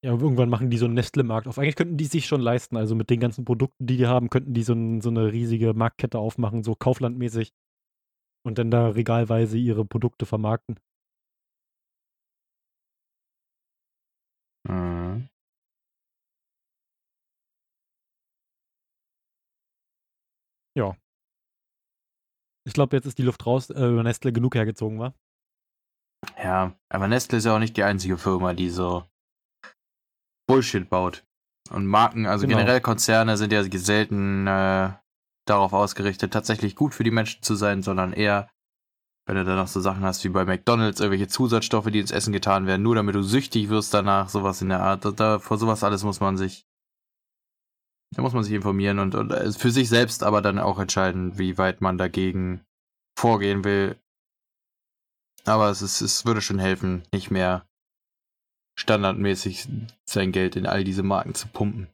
Ja, 0.03 0.11
irgendwann 0.11 0.49
machen 0.49 0.69
die 0.69 0.77
so 0.77 0.85
einen 0.85 0.95
Nestle-Markt 0.95 1.47
auf. 1.47 1.57
Eigentlich 1.57 1.75
könnten 1.75 1.97
die 1.97 2.05
sich 2.05 2.25
schon 2.25 2.41
leisten. 2.41 2.75
Also 2.75 2.95
mit 2.95 3.09
den 3.09 3.19
ganzen 3.19 3.45
Produkten, 3.45 3.85
die 3.85 3.97
die 3.97 4.07
haben, 4.07 4.29
könnten 4.29 4.53
die 4.53 4.63
so, 4.63 4.73
ein, 4.73 5.01
so 5.01 5.09
eine 5.09 5.31
riesige 5.31 5.73
Marktkette 5.73 6.19
aufmachen, 6.19 6.63
so 6.63 6.75
Kauflandmäßig. 6.75 7.51
Und 8.45 8.59
dann 8.59 8.69
da 8.69 8.89
regalweise 8.89 9.57
ihre 9.57 9.85
Produkte 9.85 10.25
vermarkten. 10.27 10.79
Mhm. 14.67 15.27
Ja. 20.77 20.95
Ich 22.67 22.73
glaube, 22.73 22.95
jetzt 22.95 23.05
ist 23.05 23.17
die 23.17 23.23
Luft 23.23 23.45
raus, 23.45 23.69
äh, 23.69 23.85
über 23.85 24.03
Nestle 24.03 24.31
genug 24.31 24.55
hergezogen 24.55 24.99
war. 24.99 25.15
Ja, 26.37 26.77
aber 26.89 27.07
Nestle 27.07 27.37
ist 27.37 27.45
ja 27.45 27.55
auch 27.55 27.59
nicht 27.59 27.77
die 27.77 27.83
einzige 27.83 28.17
Firma, 28.17 28.53
die 28.53 28.69
so 28.69 29.05
Bullshit 30.47 30.87
baut. 30.89 31.25
Und 31.71 31.87
Marken, 31.87 32.27
also 32.27 32.45
genau. 32.45 32.59
generell 32.59 32.81
Konzerne 32.81 33.37
sind 33.37 33.51
ja 33.51 33.63
selten 33.63 34.45
äh, 34.45 34.93
darauf 35.45 35.73
ausgerichtet, 35.73 36.33
tatsächlich 36.33 36.75
gut 36.75 36.93
für 36.93 37.03
die 37.03 37.11
Menschen 37.11 37.41
zu 37.41 37.55
sein, 37.55 37.83
sondern 37.83 38.13
eher, 38.13 38.49
wenn 39.25 39.35
du 39.35 39.45
dann 39.45 39.57
noch 39.57 39.67
so 39.67 39.79
Sachen 39.79 40.03
hast 40.03 40.23
wie 40.23 40.29
bei 40.29 40.45
McDonalds, 40.45 40.99
irgendwelche 40.99 41.27
Zusatzstoffe, 41.27 41.87
die 41.87 41.99
ins 41.99 42.11
Essen 42.11 42.33
getan 42.33 42.67
werden, 42.67 42.83
nur 42.83 42.95
damit 42.95 43.15
du 43.15 43.23
süchtig 43.23 43.69
wirst 43.69 43.93
danach, 43.93 44.29
sowas 44.29 44.61
in 44.61 44.69
der 44.69 44.81
Art. 44.81 45.05
Da, 45.19 45.39
vor 45.39 45.57
sowas 45.57 45.83
alles 45.83 46.03
muss 46.03 46.19
man 46.19 46.37
sich, 46.37 46.67
da 48.15 48.21
muss 48.21 48.33
man 48.33 48.43
sich 48.43 48.53
informieren 48.53 48.99
und, 48.99 49.15
und 49.15 49.31
äh, 49.31 49.51
für 49.51 49.71
sich 49.71 49.89
selbst 49.89 50.23
aber 50.23 50.41
dann 50.41 50.59
auch 50.59 50.79
entscheiden, 50.79 51.37
wie 51.37 51.57
weit 51.57 51.81
man 51.81 51.97
dagegen 51.97 52.65
vorgehen 53.17 53.63
will. 53.63 53.99
Aber 55.45 55.69
es, 55.69 55.81
ist, 55.81 56.01
es 56.01 56.25
würde 56.25 56.41
schon 56.41 56.59
helfen, 56.59 57.03
nicht 57.11 57.29
mehr 57.29 57.67
standardmäßig 58.77 59.67
sein 60.03 60.31
Geld 60.31 60.55
in 60.55 60.65
all 60.65 60.83
diese 60.83 61.03
Marken 61.03 61.33
zu 61.33 61.47
pumpen. 61.47 61.87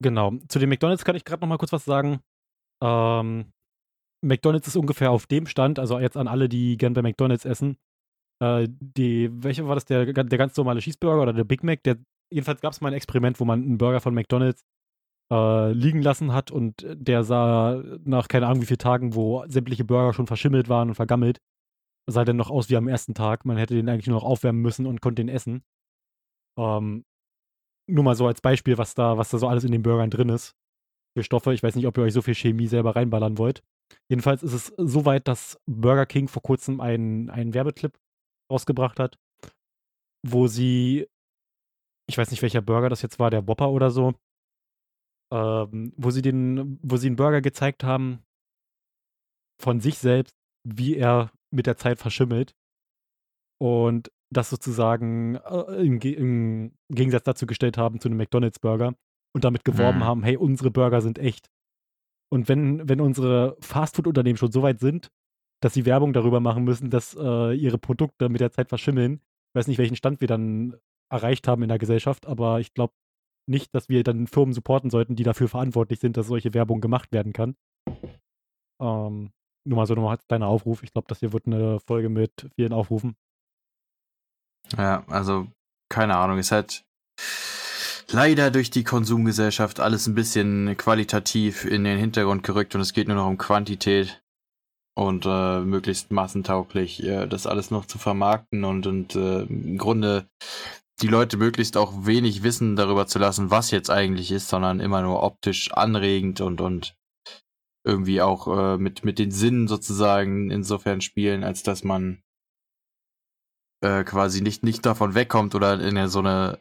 Genau. 0.00 0.32
Zu 0.48 0.58
den 0.58 0.68
McDonalds 0.68 1.04
kann 1.04 1.16
ich 1.16 1.24
gerade 1.24 1.40
noch 1.40 1.48
mal 1.48 1.58
kurz 1.58 1.72
was 1.72 1.84
sagen. 1.84 2.20
Ähm, 2.82 3.52
McDonalds 4.22 4.68
ist 4.68 4.76
ungefähr 4.76 5.10
auf 5.10 5.26
dem 5.26 5.46
Stand, 5.46 5.78
also 5.78 5.98
jetzt 5.98 6.16
an 6.16 6.28
alle, 6.28 6.48
die 6.48 6.76
gern 6.76 6.94
bei 6.94 7.02
McDonalds 7.02 7.44
essen. 7.44 7.76
Äh, 8.42 8.68
die, 8.70 9.30
welche 9.32 9.66
war 9.68 9.74
das, 9.74 9.84
der, 9.84 10.12
der 10.12 10.38
ganz 10.38 10.56
normale 10.56 10.80
Cheeseburger 10.80 11.22
oder 11.22 11.32
der 11.32 11.44
Big 11.44 11.62
Mac? 11.62 11.82
Der, 11.84 11.98
jedenfalls 12.32 12.60
gab 12.60 12.72
es 12.72 12.80
mal 12.80 12.88
ein 12.88 12.94
Experiment, 12.94 13.38
wo 13.40 13.44
man 13.44 13.62
einen 13.62 13.78
Burger 13.78 14.00
von 14.00 14.14
McDonalds 14.14 14.64
äh, 15.30 15.72
liegen 15.72 16.02
lassen 16.02 16.32
hat 16.32 16.50
und 16.50 16.86
der 16.86 17.24
sah 17.24 17.82
nach 18.04 18.28
keine 18.28 18.46
Ahnung 18.46 18.62
wie 18.62 18.66
vielen 18.66 18.78
Tagen, 18.78 19.14
wo 19.14 19.44
sämtliche 19.46 19.84
Burger 19.84 20.12
schon 20.14 20.26
verschimmelt 20.26 20.68
waren 20.68 20.88
und 20.88 20.94
vergammelt, 20.94 21.38
sah 22.06 22.24
dann 22.24 22.36
noch 22.36 22.50
aus 22.50 22.70
wie 22.70 22.76
am 22.76 22.88
ersten 22.88 23.14
Tag. 23.14 23.44
Man 23.44 23.56
hätte 23.56 23.74
den 23.74 23.88
eigentlich 23.88 24.06
nur 24.06 24.18
noch 24.18 24.24
aufwärmen 24.26 24.62
müssen 24.62 24.86
und 24.86 25.00
konnte 25.00 25.22
den 25.22 25.28
essen. 25.28 25.62
Ähm, 26.58 27.04
nur 27.86 28.04
mal 28.04 28.14
so 28.14 28.26
als 28.26 28.40
Beispiel, 28.40 28.78
was 28.78 28.94
da, 28.94 29.18
was 29.18 29.30
da 29.30 29.38
so 29.38 29.48
alles 29.48 29.64
in 29.64 29.72
den 29.72 29.82
Burgern 29.82 30.10
drin 30.10 30.28
ist. 30.28 30.54
Stoffe. 31.22 31.54
Ich 31.54 31.62
weiß 31.62 31.76
nicht, 31.76 31.86
ob 31.86 31.96
ihr 31.96 32.04
euch 32.04 32.12
so 32.12 32.22
viel 32.22 32.34
Chemie 32.34 32.66
selber 32.66 32.96
reinballern 32.96 33.38
wollt. 33.38 33.62
Jedenfalls 34.08 34.42
ist 34.42 34.52
es 34.52 34.66
so 34.76 35.04
weit, 35.04 35.28
dass 35.28 35.60
Burger 35.66 36.06
King 36.06 36.28
vor 36.28 36.42
kurzem 36.42 36.80
einen, 36.80 37.30
einen 37.30 37.54
Werbeclip 37.54 37.98
rausgebracht 38.50 38.98
hat, 38.98 39.18
wo 40.26 40.46
sie, 40.46 41.06
ich 42.08 42.18
weiß 42.18 42.30
nicht, 42.30 42.42
welcher 42.42 42.62
Burger 42.62 42.88
das 42.88 43.02
jetzt 43.02 43.18
war, 43.18 43.30
der 43.30 43.46
Whopper 43.46 43.70
oder 43.70 43.90
so, 43.90 44.14
ähm, 45.32 45.92
wo 45.96 46.10
sie 46.10 46.22
den, 46.22 46.78
wo 46.82 46.96
sie 46.96 47.08
einen 47.08 47.16
Burger 47.16 47.40
gezeigt 47.40 47.84
haben 47.84 48.22
von 49.60 49.80
sich 49.80 49.98
selbst, 49.98 50.36
wie 50.66 50.96
er 50.96 51.30
mit 51.50 51.66
der 51.66 51.76
Zeit 51.76 51.98
verschimmelt. 51.98 52.54
Und 53.60 54.10
das 54.30 54.50
sozusagen 54.50 55.36
äh, 55.36 55.86
im, 55.86 56.00
im, 56.00 56.72
Gegensatz 56.90 57.24
dazu 57.24 57.46
gestellt 57.46 57.78
haben 57.78 58.00
zu 58.00 58.08
einem 58.08 58.18
McDonalds-Burger 58.18 58.94
und 59.34 59.44
damit 59.44 59.64
geworben 59.64 59.98
mhm. 59.98 60.04
haben, 60.04 60.22
hey, 60.22 60.36
unsere 60.36 60.70
Burger 60.70 61.00
sind 61.00 61.18
echt. 61.18 61.50
Und 62.32 62.48
wenn, 62.48 62.88
wenn 62.88 63.00
unsere 63.00 63.56
Fastfood-Unternehmen 63.60 64.38
schon 64.38 64.52
so 64.52 64.62
weit 64.62 64.80
sind, 64.80 65.10
dass 65.60 65.74
sie 65.74 65.86
Werbung 65.86 66.12
darüber 66.12 66.40
machen 66.40 66.64
müssen, 66.64 66.90
dass 66.90 67.16
äh, 67.18 67.54
ihre 67.54 67.78
Produkte 67.78 68.28
mit 68.28 68.40
der 68.40 68.50
Zeit 68.50 68.68
verschimmeln, 68.68 69.20
ich 69.50 69.54
weiß 69.54 69.66
nicht, 69.66 69.78
welchen 69.78 69.96
Stand 69.96 70.20
wir 70.20 70.28
dann 70.28 70.76
erreicht 71.10 71.46
haben 71.48 71.62
in 71.62 71.68
der 71.68 71.78
Gesellschaft, 71.78 72.26
aber 72.26 72.60
ich 72.60 72.74
glaube 72.74 72.94
nicht, 73.46 73.74
dass 73.74 73.88
wir 73.88 74.02
dann 74.04 74.26
Firmen 74.26 74.54
supporten 74.54 74.90
sollten, 74.90 75.16
die 75.16 75.22
dafür 75.22 75.48
verantwortlich 75.48 76.00
sind, 76.00 76.16
dass 76.16 76.26
solche 76.26 76.54
Werbung 76.54 76.80
gemacht 76.80 77.12
werden 77.12 77.32
kann. 77.32 77.56
Ähm, 78.80 79.30
nur 79.66 79.76
mal 79.76 79.86
so 79.86 79.94
nochmal 79.94 80.16
als 80.16 80.26
kleiner 80.26 80.48
Aufruf. 80.48 80.82
Ich 80.82 80.92
glaube, 80.92 81.06
das 81.08 81.20
hier 81.20 81.32
wird 81.32 81.46
eine 81.46 81.80
Folge 81.80 82.08
mit 82.08 82.50
vielen 82.56 82.72
Aufrufen. 82.72 83.16
Ja, 84.76 85.04
also 85.08 85.46
keine 85.88 86.16
Ahnung, 86.16 86.38
ist 86.38 86.52
halt 86.52 86.84
leider 88.10 88.50
durch 88.50 88.70
die 88.70 88.84
Konsumgesellschaft 88.84 89.80
alles 89.80 90.06
ein 90.06 90.14
bisschen 90.14 90.76
qualitativ 90.76 91.64
in 91.64 91.84
den 91.84 91.98
Hintergrund 91.98 92.42
gerückt 92.42 92.74
und 92.74 92.80
es 92.80 92.92
geht 92.92 93.08
nur 93.08 93.16
noch 93.16 93.26
um 93.26 93.38
Quantität 93.38 94.22
und 94.94 95.26
äh, 95.26 95.60
möglichst 95.60 96.10
massentauglich 96.12 97.02
äh, 97.02 97.26
das 97.26 97.46
alles 97.46 97.70
noch 97.70 97.86
zu 97.86 97.98
vermarkten 97.98 98.64
und, 98.64 98.86
und 98.86 99.16
äh, 99.16 99.42
im 99.42 99.76
Grunde 99.76 100.28
die 101.02 101.08
Leute 101.08 101.36
möglichst 101.36 101.76
auch 101.76 102.06
wenig 102.06 102.42
Wissen 102.44 102.76
darüber 102.76 103.06
zu 103.06 103.18
lassen, 103.18 103.50
was 103.50 103.72
jetzt 103.72 103.90
eigentlich 103.90 104.30
ist, 104.30 104.48
sondern 104.48 104.78
immer 104.78 105.02
nur 105.02 105.22
optisch 105.22 105.72
anregend 105.72 106.40
und, 106.40 106.60
und 106.60 106.96
irgendwie 107.84 108.22
auch 108.22 108.46
äh, 108.46 108.78
mit, 108.78 109.04
mit 109.04 109.18
den 109.18 109.30
Sinnen 109.30 109.66
sozusagen 109.66 110.50
insofern 110.50 111.00
spielen, 111.00 111.42
als 111.42 111.64
dass 111.64 111.82
man 111.82 112.22
äh, 113.82 114.04
quasi 114.04 114.40
nicht, 114.40 114.62
nicht 114.62 114.86
davon 114.86 115.14
wegkommt 115.14 115.54
oder 115.54 115.80
in 115.80 116.08
so 116.08 116.20
eine 116.20 116.60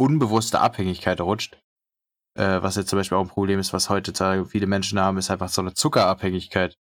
unbewusste 0.00 0.60
Abhängigkeit 0.60 1.20
rutscht. 1.20 1.60
Äh, 2.38 2.62
was 2.62 2.76
jetzt 2.76 2.88
zum 2.88 2.98
Beispiel 2.98 3.18
auch 3.18 3.22
ein 3.22 3.28
Problem 3.28 3.60
ist, 3.60 3.72
was 3.72 3.90
heutzutage 3.90 4.46
viele 4.46 4.66
Menschen 4.66 4.98
haben, 4.98 5.18
ist 5.18 5.30
einfach 5.30 5.48
so 5.48 5.60
eine 5.60 5.74
Zuckerabhängigkeit. 5.74 6.78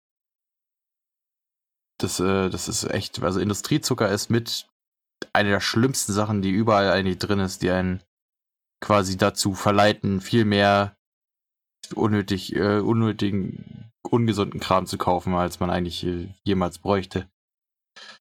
Das, 2.00 2.20
äh, 2.20 2.50
das 2.50 2.70
ist 2.70 2.86
echt, 2.86 3.22
also 3.22 3.40
Industriezucker 3.40 4.10
ist 4.10 4.30
mit 4.30 4.68
eine 5.34 5.50
der 5.50 5.60
schlimmsten 5.60 6.14
Sachen, 6.14 6.42
die 6.42 6.52
überall 6.52 6.90
eigentlich 6.90 7.18
drin 7.18 7.40
ist, 7.40 7.62
die 7.62 7.72
einen 7.72 8.02
quasi 8.82 9.18
dazu 9.18 9.54
verleiten, 9.54 10.22
viel 10.22 10.46
mehr 10.46 10.96
unnötig, 11.94 12.56
äh, 12.56 12.80
unnötigen, 12.80 13.92
ungesunden 14.02 14.62
Kram 14.62 14.86
zu 14.86 14.98
kaufen, 14.98 15.34
als 15.34 15.60
man 15.60 15.70
eigentlich 15.70 16.06
äh, 16.06 16.34
jemals 16.44 16.80
bräuchte. 16.80 17.30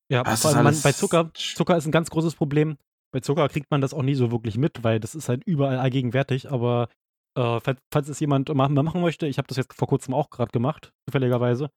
Ja, 0.09 0.25
vor 0.25 0.51
allem 0.51 0.65
man, 0.65 0.83
bei 0.83 0.93
Zucker, 0.93 1.31
Zucker 1.35 1.77
ist 1.77 1.87
ein 1.87 1.93
ganz 1.93 2.11
großes 2.11 2.35
Problem. 2.35 2.79
Bei 3.13 3.21
Zucker 3.21 3.49
kriegt 3.49 3.71
man 3.71 3.81
das 3.81 3.95
auch 3.95 4.03
nie 4.03 4.15
so 4.15 4.31
wirklich 4.31 4.59
mit, 4.59 4.85
weil 4.85 5.01
das 5.01 5.15
ist 5.15 5.29
halt 5.29 5.45
überall 5.45 5.79
allgegenwärtig. 5.79 6.51
Aber 6.51 6.89
äh, 7.37 7.61
falls, 7.61 7.81
falls 7.93 8.09
es 8.09 8.21
jemand 8.21 8.55
machen, 8.55 8.75
machen 8.75 9.01
möchte, 9.01 9.27
ich 9.27 9.39
habe 9.39 9.49
das 9.49 9.57
jetzt 9.57 9.73
vor 9.75 9.89
kurzem 9.89 10.15
auch 10.15 10.31
gerade 10.31 10.53
gemacht, 10.53 10.93
zufälligerweise. 11.09 11.71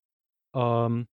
Ähm, 0.55 1.07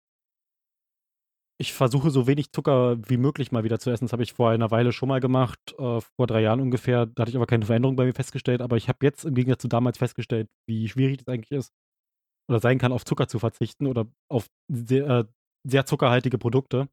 ich 1.61 1.73
versuche 1.73 2.11
so 2.11 2.29
wenig 2.29 2.53
Zucker 2.53 2.97
wie 3.09 3.16
möglich 3.16 3.51
mal 3.51 3.64
wieder 3.64 3.81
zu 3.81 3.91
essen. 3.91 4.05
Das 4.05 4.12
habe 4.12 4.23
ich 4.23 4.35
vor 4.35 4.51
einer 4.51 4.71
Weile 4.71 4.93
schon 4.93 5.09
mal 5.09 5.21
gemacht, 5.21 5.59
äh, 5.79 6.01
vor 6.01 6.27
drei 6.29 6.41
Jahren 6.41 6.61
ungefähr. 6.61 7.07
Da 7.07 7.23
hatte 7.23 7.31
ich 7.31 7.37
aber 7.37 7.47
keine 7.47 7.66
Veränderung 7.66 7.97
bei 7.97 8.05
mir 8.05 8.14
festgestellt. 8.14 8.62
Aber 8.62 8.77
ich 8.77 8.89
habe 8.89 8.99
jetzt 9.03 9.25
im 9.25 9.35
Gegensatz 9.35 9.62
zu 9.62 9.69
damals 9.69 9.99
festgestellt, 9.99 10.49
wie 10.69 10.89
schwierig 10.89 11.19
das 11.19 11.29
eigentlich 11.29 11.51
ist 11.51 11.73
oder 12.49 12.61
sein 12.61 12.79
kann, 12.79 12.93
auf 12.93 13.05
Zucker 13.05 13.29
zu 13.29 13.39
verzichten 13.41 13.87
oder 13.87 14.07
auf 14.31 14.47
sehr, 14.69 15.09
äh, 15.09 15.25
sehr 15.69 15.85
zuckerhaltige 15.85 16.39
Produkte 16.39 16.89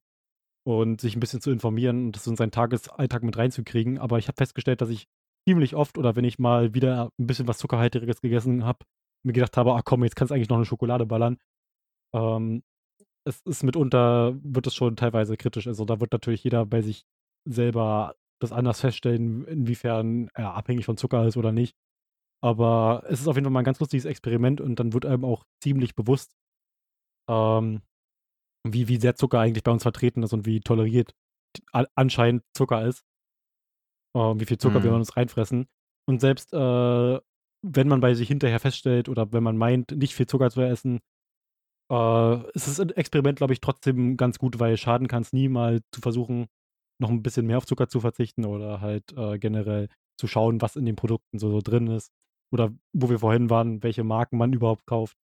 und 0.65 0.99
sich 0.99 1.15
ein 1.15 1.19
bisschen 1.19 1.41
zu 1.41 1.51
informieren 1.51 2.07
und 2.07 2.15
das 2.15 2.27
in 2.27 2.35
seinen 2.35 2.51
Tagesalltag 2.51 3.23
mit 3.23 3.37
reinzukriegen. 3.37 3.99
Aber 3.99 4.17
ich 4.17 4.27
habe 4.27 4.37
festgestellt, 4.37 4.81
dass 4.81 4.89
ich 4.89 5.07
ziemlich 5.47 5.75
oft 5.75 5.97
oder 5.97 6.15
wenn 6.15 6.25
ich 6.25 6.39
mal 6.39 6.73
wieder 6.73 7.11
ein 7.19 7.27
bisschen 7.27 7.47
was 7.47 7.59
Zuckerhaltiges 7.59 8.21
gegessen 8.21 8.65
habe, 8.65 8.79
mir 9.23 9.33
gedacht 9.33 9.57
habe, 9.57 9.73
ach 9.75 9.83
komm, 9.85 10.03
jetzt 10.03 10.15
kannst 10.15 10.31
du 10.31 10.35
eigentlich 10.35 10.49
noch 10.49 10.57
eine 10.57 10.65
Schokolade 10.65 11.05
ballern. 11.05 11.37
Ähm, 12.15 12.63
es 13.25 13.41
ist 13.41 13.63
mitunter, 13.63 14.35
wird 14.43 14.67
es 14.67 14.75
schon 14.75 14.95
teilweise 14.95 15.37
kritisch. 15.37 15.67
Also 15.67 15.85
da 15.85 15.99
wird 15.99 16.11
natürlich 16.11 16.43
jeder 16.43 16.65
bei 16.65 16.81
sich 16.81 17.05
selber 17.47 18.15
das 18.39 18.51
anders 18.51 18.81
feststellen, 18.81 19.45
inwiefern 19.45 20.29
er 20.33 20.55
abhängig 20.55 20.85
von 20.85 20.97
Zucker 20.97 21.25
ist 21.27 21.37
oder 21.37 21.51
nicht. 21.51 21.75
Aber 22.41 23.03
es 23.07 23.21
ist 23.21 23.27
auf 23.27 23.35
jeden 23.35 23.45
Fall 23.45 23.51
mal 23.53 23.61
ein 23.61 23.65
ganz 23.65 23.79
lustiges 23.79 24.05
Experiment 24.05 24.61
und 24.61 24.79
dann 24.79 24.93
wird 24.93 25.05
einem 25.05 25.25
auch 25.25 25.45
ziemlich 25.61 25.95
bewusst, 25.95 26.35
ähm, 27.29 27.81
wie, 28.73 28.87
wie 28.87 28.97
sehr 28.97 29.15
Zucker 29.15 29.39
eigentlich 29.39 29.63
bei 29.63 29.71
uns 29.71 29.83
vertreten 29.83 30.23
ist 30.23 30.33
und 30.33 30.45
wie 30.45 30.59
toleriert 30.59 31.13
anscheinend 31.71 32.43
Zucker 32.53 32.85
ist. 32.85 33.03
Äh, 34.15 34.19
wie 34.19 34.45
viel 34.45 34.57
Zucker 34.57 34.79
mhm. 34.79 34.83
wir 34.83 34.93
uns 34.93 35.15
reinfressen. 35.15 35.67
Und 36.07 36.21
selbst 36.21 36.53
äh, 36.53 37.19
wenn 37.67 37.87
man 37.87 37.99
bei 37.99 38.13
sich 38.13 38.27
hinterher 38.27 38.59
feststellt 38.59 39.09
oder 39.09 39.31
wenn 39.33 39.43
man 39.43 39.57
meint, 39.57 39.91
nicht 39.91 40.13
viel 40.13 40.27
Zucker 40.27 40.51
zu 40.51 40.61
essen, 40.61 40.99
äh, 41.91 42.51
ist 42.51 42.67
das 42.67 42.79
Experiment, 42.79 43.37
glaube 43.37 43.53
ich, 43.53 43.61
trotzdem 43.61 44.17
ganz 44.17 44.37
gut, 44.37 44.59
weil 44.59 44.77
schaden 44.77 45.07
kann 45.07 45.23
es 45.23 45.33
nie 45.33 45.49
mal 45.49 45.81
zu 45.91 46.01
versuchen, 46.01 46.47
noch 46.99 47.09
ein 47.09 47.23
bisschen 47.23 47.47
mehr 47.47 47.57
auf 47.57 47.65
Zucker 47.65 47.89
zu 47.89 47.99
verzichten 47.99 48.45
oder 48.45 48.81
halt 48.81 49.11
äh, 49.17 49.39
generell 49.39 49.89
zu 50.19 50.27
schauen, 50.27 50.61
was 50.61 50.75
in 50.75 50.85
den 50.85 50.95
Produkten 50.95 51.39
so, 51.39 51.49
so 51.51 51.61
drin 51.61 51.87
ist. 51.87 52.11
Oder 52.53 52.71
wo 52.93 53.09
wir 53.09 53.19
vorhin 53.19 53.49
waren, 53.49 53.83
welche 53.83 54.03
Marken 54.03 54.37
man 54.37 54.53
überhaupt 54.53 54.85
kauft, 54.85 55.17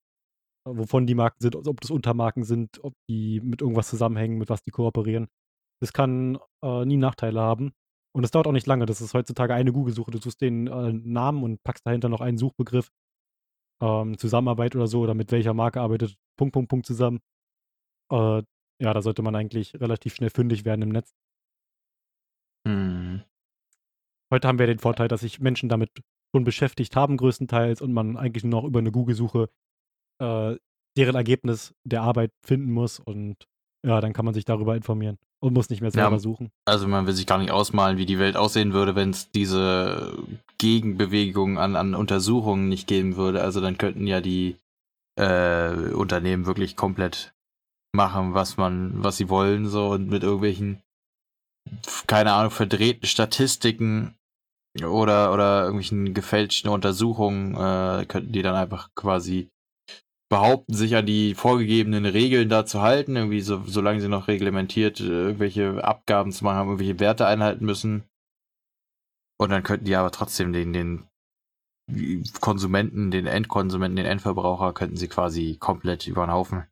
wovon 0.65 1.07
die 1.07 1.15
Marken 1.15 1.39
sind, 1.39 1.55
ob 1.55 1.81
das 1.81 1.91
Untermarken 1.91 2.43
sind, 2.43 2.83
ob 2.83 2.93
die 3.09 3.41
mit 3.41 3.61
irgendwas 3.61 3.89
zusammenhängen, 3.89 4.37
mit 4.37 4.49
was 4.49 4.61
die 4.61 4.71
kooperieren. 4.71 5.27
Das 5.81 5.93
kann 5.93 6.37
äh, 6.63 6.85
nie 6.85 6.97
Nachteile 6.97 7.39
haben. 7.39 7.73
Und 8.11 8.23
es 8.23 8.31
dauert 8.31 8.47
auch 8.47 8.51
nicht 8.51 8.67
lange. 8.67 8.85
Das 8.85 9.01
ist 9.01 9.13
heutzutage 9.13 9.53
eine 9.53 9.71
Google-Suche. 9.71 10.11
Du 10.11 10.19
suchst 10.19 10.41
den 10.41 10.67
äh, 10.67 10.93
Namen 10.93 11.43
und 11.43 11.63
packst 11.63 11.85
dahinter 11.85 12.09
noch 12.09 12.21
einen 12.21 12.37
Suchbegriff. 12.37 12.91
Ähm, 13.81 14.17
Zusammenarbeit 14.17 14.75
oder 14.75 14.87
so, 14.87 15.01
oder 15.01 15.13
mit 15.13 15.31
welcher 15.31 15.53
Marke 15.53 15.79
arbeitet 15.79 16.17
Punkt, 16.37 16.53
Punkt, 16.53 16.69
Punkt 16.69 16.85
zusammen. 16.85 17.21
Äh, 18.11 18.43
ja, 18.81 18.93
da 18.93 19.01
sollte 19.01 19.21
man 19.21 19.35
eigentlich 19.35 19.73
relativ 19.79 20.15
schnell 20.15 20.29
fündig 20.29 20.65
werden 20.65 20.81
im 20.81 20.89
Netz. 20.89 21.13
Hm. 22.67 23.23
Heute 24.33 24.47
haben 24.47 24.59
wir 24.59 24.67
den 24.67 24.79
Vorteil, 24.79 25.07
dass 25.07 25.21
sich 25.21 25.39
Menschen 25.39 25.69
damit 25.69 25.91
schon 26.35 26.43
beschäftigt 26.43 26.95
haben, 26.95 27.17
größtenteils, 27.17 27.81
und 27.81 27.93
man 27.93 28.17
eigentlich 28.17 28.43
nur 28.43 28.61
noch 28.61 28.67
über 28.67 28.79
eine 28.79 28.91
Google-Suche 28.91 29.49
äh, 30.19 30.55
deren 30.97 31.15
Ergebnis 31.15 31.73
der 31.83 32.01
Arbeit 32.01 32.31
finden 32.45 32.71
muss. 32.71 32.99
Und 32.99 33.37
ja, 33.85 34.01
dann 34.01 34.13
kann 34.13 34.25
man 34.25 34.33
sich 34.33 34.45
darüber 34.45 34.75
informieren 34.75 35.17
und 35.41 35.53
muss 35.53 35.69
nicht 35.69 35.81
mehr 35.81 35.91
selber 35.91 36.11
Ja. 36.11 36.19
suchen. 36.19 36.49
Also 36.65 36.87
man 36.87 37.07
will 37.07 37.13
sich 37.13 37.25
gar 37.25 37.37
nicht 37.37 37.51
ausmalen, 37.51 37.97
wie 37.97 38.05
die 38.05 38.19
Welt 38.19 38.35
aussehen 38.35 38.73
würde, 38.73 38.95
wenn 38.95 39.11
es 39.11 39.31
diese 39.31 40.17
Gegenbewegung 40.57 41.57
an, 41.57 41.75
an 41.75 41.95
Untersuchungen 41.95 42.67
nicht 42.69 42.87
geben 42.87 43.15
würde. 43.15 43.41
Also 43.41 43.61
dann 43.61 43.77
könnten 43.77 44.05
ja 44.07 44.19
die 44.21 44.57
äh, 45.17 45.93
Unternehmen 45.93 46.45
wirklich 46.45 46.75
komplett 46.75 47.33
machen, 47.93 48.33
was 48.33 48.57
man, 48.57 49.03
was 49.03 49.17
sie 49.17 49.29
wollen, 49.29 49.67
so 49.67 49.89
und 49.89 50.09
mit 50.09 50.23
irgendwelchen, 50.23 50.81
keine 52.07 52.33
Ahnung, 52.33 52.51
verdrehten 52.51 53.07
Statistiken 53.07 54.15
oder, 54.77 55.33
oder 55.33 55.61
irgendwelchen 55.63 56.13
gefälschten 56.13 56.69
Untersuchungen 56.69 57.55
äh, 57.55 58.05
könnten 58.05 58.31
die 58.31 58.41
dann 58.41 58.55
einfach 58.55 58.89
quasi 58.95 59.49
behaupten, 60.29 60.73
sich 60.73 60.95
an 60.95 61.05
die 61.05 61.33
vorgegebenen 61.33 62.05
Regeln 62.05 62.49
da 62.49 62.65
zu 62.65 62.81
halten, 62.81 63.15
irgendwie 63.15 63.41
so, 63.41 63.63
solange 63.65 63.99
sie 63.99 64.07
noch 64.07 64.27
reglementiert 64.27 64.99
äh, 64.99 65.03
irgendwelche 65.03 65.83
Abgaben 65.83 66.31
zu 66.31 66.43
machen 66.43 66.57
haben, 66.57 66.67
irgendwelche 66.69 66.99
Werte 66.99 67.25
einhalten 67.25 67.65
müssen. 67.65 68.03
Und 69.37 69.49
dann 69.49 69.63
könnten 69.63 69.85
die 69.85 69.95
aber 69.95 70.11
trotzdem 70.11 70.53
den, 70.53 70.73
den 70.73 71.09
Konsumenten, 72.39 73.09
den 73.09 73.25
Endkonsumenten, 73.25 73.95
den 73.95 74.05
Endverbraucher, 74.05 74.73
könnten 74.73 74.97
sie 74.97 75.07
quasi 75.07 75.57
komplett 75.59 76.05
über 76.07 76.25
den 76.25 76.31
Haufen 76.31 76.65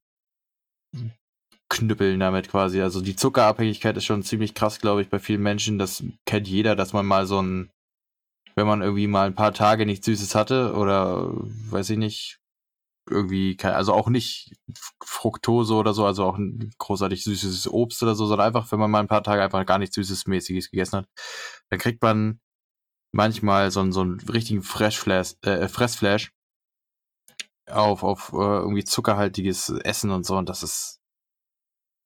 knüppeln 1.69 2.19
damit 2.19 2.49
quasi. 2.49 2.81
Also 2.81 3.01
die 3.01 3.15
Zuckerabhängigkeit 3.15 3.97
ist 3.97 4.05
schon 4.05 4.23
ziemlich 4.23 4.53
krass, 4.53 4.79
glaube 4.79 5.01
ich, 5.01 5.09
bei 5.09 5.19
vielen 5.19 5.43
Menschen. 5.43 5.77
Das 5.77 6.03
kennt 6.25 6.47
jeder, 6.47 6.75
dass 6.75 6.93
man 6.93 7.05
mal 7.05 7.25
so 7.25 7.41
ein, 7.41 7.71
wenn 8.55 8.67
man 8.67 8.81
irgendwie 8.81 9.07
mal 9.07 9.27
ein 9.27 9.35
paar 9.35 9.53
Tage 9.53 9.85
nichts 9.85 10.05
Süßes 10.05 10.35
hatte 10.35 10.73
oder 10.73 11.31
weiß 11.69 11.89
ich 11.91 11.97
nicht, 11.97 12.39
irgendwie, 13.09 13.57
also 13.63 13.93
auch 13.93 14.09
nicht 14.09 14.55
Fructose 15.03 15.73
oder 15.75 15.93
so, 15.93 16.05
also 16.05 16.25
auch 16.25 16.37
ein 16.37 16.71
großartig 16.77 17.23
süßes 17.23 17.67
Obst 17.71 18.01
oder 18.03 18.15
so, 18.15 18.25
sondern 18.25 18.47
einfach, 18.47 18.71
wenn 18.71 18.79
man 18.79 18.91
mal 18.91 18.99
ein 18.99 19.07
paar 19.07 19.23
Tage 19.23 19.41
einfach 19.43 19.65
gar 19.65 19.79
nichts 19.79 19.95
Süßes 19.95 20.27
mäßiges 20.27 20.71
gegessen 20.71 20.97
hat, 20.97 21.09
dann 21.69 21.79
kriegt 21.79 22.01
man 22.01 22.39
manchmal 23.13 23.71
so, 23.71 23.79
einen- 23.81 23.91
so 23.93 24.01
einen 24.01 24.19
richtigen 24.21 24.61
Fressflash, 24.63 25.35
äh, 25.41 25.67
Fressflash 25.67 26.31
auf, 27.69 28.03
auf 28.03 28.31
äh, 28.33 28.37
irgendwie 28.37 28.83
zuckerhaltiges 28.83 29.69
Essen 29.83 30.11
und 30.11 30.25
so 30.25 30.37
und 30.37 30.49
das 30.49 30.63
ist 30.63 30.99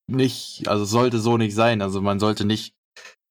nicht, 0.07 0.67
also 0.67 0.85
sollte 0.85 1.19
so 1.19 1.37
nicht 1.37 1.55
sein. 1.55 1.81
Also 1.81 2.01
man 2.01 2.19
sollte 2.19 2.45
nicht 2.45 2.75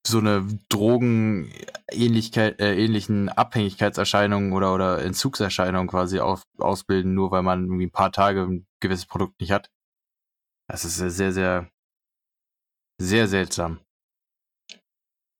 so 0.07 0.19
eine 0.19 0.47
Drogenähnlichkeit, 0.69 2.61
äh, 2.61 2.75
ähnlichen 2.77 3.29
Abhängigkeitserscheinungen 3.29 4.53
oder, 4.53 4.75
oder 4.75 5.05
Entzugserscheinungen 5.05 5.89
quasi 5.89 6.21
auf, 6.21 6.45
ausbilden, 6.59 7.15
nur 7.15 7.31
weil 7.31 7.43
man 7.43 7.65
irgendwie 7.65 7.87
ein 7.87 7.93
paar 7.93 8.13
Tage 8.13 8.43
ein 8.43 8.67
gewisses 8.81 9.07
Produkt 9.07 9.41
nicht 9.41 9.53
hat. 9.53 9.71
Das 10.69 10.85
ist 10.85 10.97
sehr, 10.97 11.33
sehr, 11.33 11.69
sehr, 13.01 13.29
seltsam. 13.29 13.81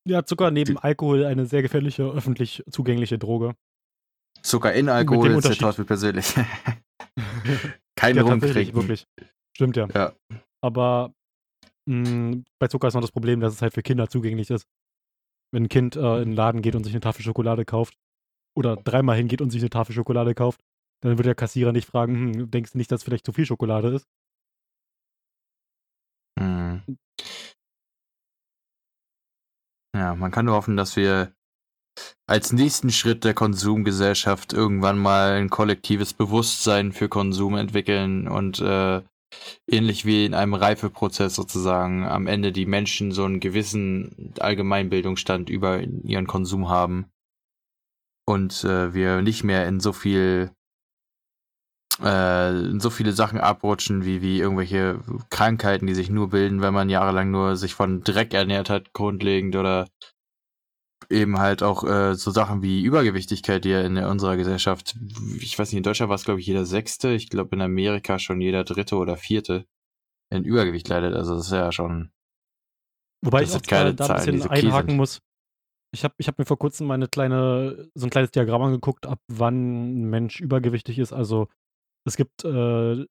Ja, 0.07 0.25
Zucker 0.25 0.51
neben 0.51 0.77
Alkohol 0.77 1.25
eine 1.25 1.47
sehr 1.47 1.63
gefährliche, 1.63 2.03
öffentlich 2.03 2.65
zugängliche 2.71 3.19
Droge. 3.19 3.55
Zucker 4.43 4.73
in 4.73 4.89
Alkohol 4.89 5.31
ist 5.33 5.49
der 5.49 5.57
Teufel 5.57 5.85
persönlich. 5.85 6.35
Kein 7.97 8.17
ja, 8.17 8.23
Rum 8.23 8.41
tatsächlich, 8.41 8.71
trinken. 8.71 8.77
wirklich. 8.77 9.07
Stimmt 9.55 9.77
ja. 9.77 9.89
Ja. 9.95 10.15
Aber 10.63 11.15
mh, 11.91 12.43
bei 12.59 12.69
Zucker 12.69 12.89
ist 12.89 12.95
noch 12.95 13.01
das 13.01 13.13
Problem, 13.13 13.41
dass 13.41 13.55
es 13.55 13.63
halt 13.63 13.75
für 13.75 13.83
Kinder 13.83 14.09
zugänglich 14.09 14.51
ist. 14.51 14.67
Wenn 15.53 15.65
ein 15.65 15.69
Kind 15.69 15.97
äh, 15.97 16.23
in 16.23 16.31
den 16.31 16.37
Laden 16.37 16.63
geht 16.63 16.77
und 16.77 16.85
sich 16.85 16.93
eine 16.93 17.01
Tafel 17.01 17.23
Schokolade 17.23 17.65
kauft 17.65 17.95
oder 18.57 18.77
dreimal 18.77 19.17
hingeht 19.17 19.43
und 19.43 19.51
sich 19.51 19.63
eine 19.63 19.71
Tafel 19.71 19.95
Schokolade 19.95 20.35
kauft, 20.35 20.61
dann 21.03 21.19
wird 21.19 21.27
der 21.27 21.35
Kassierer 21.35 21.73
nicht 21.73 21.89
fragen, 21.89 22.35
hm, 22.35 22.51
denkst 22.51 22.73
du 22.73 22.79
nicht, 22.79 22.93
dass 22.93 23.03
vielleicht 23.03 23.27
zu 23.27 23.33
viel 23.33 23.47
Schokolade 23.47 23.89
ist? 23.89 24.07
Hm. 26.39 26.83
Ja, 29.97 30.15
man 30.15 30.31
kann 30.31 30.45
nur 30.47 30.55
hoffen, 30.55 30.77
dass 30.77 30.97
wir 30.97 31.35
als 32.27 32.53
nächsten 32.53 32.91
Schritt 32.91 33.25
der 33.25 33.35
Konsumgesellschaft 33.35 34.53
irgendwann 34.53 34.99
mal 34.99 35.33
ein 35.33 35.51
kollektives 35.51 36.15
Bewusstsein 36.15 36.93
für 36.93 37.09
Konsum 37.09 37.57
entwickeln 37.57 38.29
und 38.29 38.61
äh, 38.61 39.03
ähnlich 39.67 40.05
wie 40.05 40.25
in 40.27 40.35
einem 40.35 40.55
Reifeprozess 40.55 41.35
sozusagen 41.35 42.05
am 42.05 42.27
Ende 42.27 42.53
die 42.53 42.67
Menschen 42.67 43.13
so 43.13 43.25
einen 43.25 43.41
gewissen 43.41 44.35
Allgemeinbildungsstand 44.39 45.51
über 45.51 45.81
ihren 45.81 46.27
Konsum 46.27 46.69
haben 46.69 47.07
und 48.27 48.65
äh, 48.65 48.95
wir 48.95 49.23
nicht 49.23 49.45
mehr 49.45 49.67
in 49.67 49.81
so 49.81 49.93
viel 49.93 50.51
äh, 52.03 52.51
in 52.51 52.81
so 52.81 52.91
viele 52.91 53.13
Sachen 53.13 53.39
abrutschen, 53.41 54.05
wie, 54.05 54.23
wie 54.23 54.39
irgendwelche 54.39 55.01
Krankheiten, 55.31 55.87
die 55.87 55.95
sich 55.95 56.11
nur 56.11 56.31
bilden, 56.31 56.63
wenn 56.63 56.75
man 56.75 56.89
jahrelang 56.89 57.31
nur 57.31 57.57
sich 57.57 57.75
von 57.75 58.03
Dreck 58.03 58.33
ernährt 58.35 58.71
hat, 58.71 58.93
grundlegend, 58.93 59.57
oder 59.57 59.87
eben 61.11 61.39
halt 61.39 61.63
auch 61.63 61.85
äh, 61.85 62.15
so 62.15 62.31
Sachen 62.31 62.63
wie 62.63 62.83
Übergewichtigkeit, 62.83 63.65
die 63.65 63.71
ja 63.71 63.83
in 63.83 63.99
unserer 63.99 64.37
Gesellschaft, 64.37 64.97
ich 65.41 65.59
weiß 65.59 65.71
nicht, 65.71 65.79
in 65.79 65.83
Deutschland 65.83 66.09
war 66.09 66.17
es, 66.17 66.25
glaube 66.25 66.41
ich, 66.41 66.47
jeder 66.47 66.65
Sechste, 66.65 67.11
ich 67.11 67.29
glaube 67.29 67.55
in 67.57 67.63
Amerika 67.63 68.19
schon 68.19 68.41
jeder 68.41 68.65
Dritte 68.65 68.97
oder 68.97 69.17
Vierte 69.17 69.67
in 70.31 70.45
Übergewicht 70.45 70.89
leidet. 70.89 71.15
Also 71.15 71.35
das 71.35 71.47
ist 71.47 71.53
ja 71.53 71.73
schon. 71.73 72.11
Wobei 73.23 73.43
ich 73.43 73.55
auch 73.55 73.63
keine 73.63 73.95
da 73.95 74.05
ein 74.05 74.09
Zahlen, 74.09 74.37
bisschen 74.37 74.51
einhaken 74.51 74.97
muss. 74.97 75.21
Ich 75.93 76.05
habe 76.05 76.15
ich 76.19 76.29
hab 76.29 76.39
mir 76.39 76.45
vor 76.45 76.59
kurzem 76.59 76.87
mal 76.87 76.95
eine 76.95 77.09
kleine, 77.09 77.91
so 77.95 78.07
ein 78.07 78.11
kleines 78.11 78.31
Diagramm 78.31 78.63
angeguckt, 78.63 79.07
ab 79.07 79.21
wann 79.27 80.03
ein 80.03 80.11
Mensch 80.11 80.41
übergewichtig 80.41 81.01
ist. 81.01 81.13
Also 81.13 81.49
es 82.07 82.17
gibt 82.17 82.45
äh, 82.45 83.05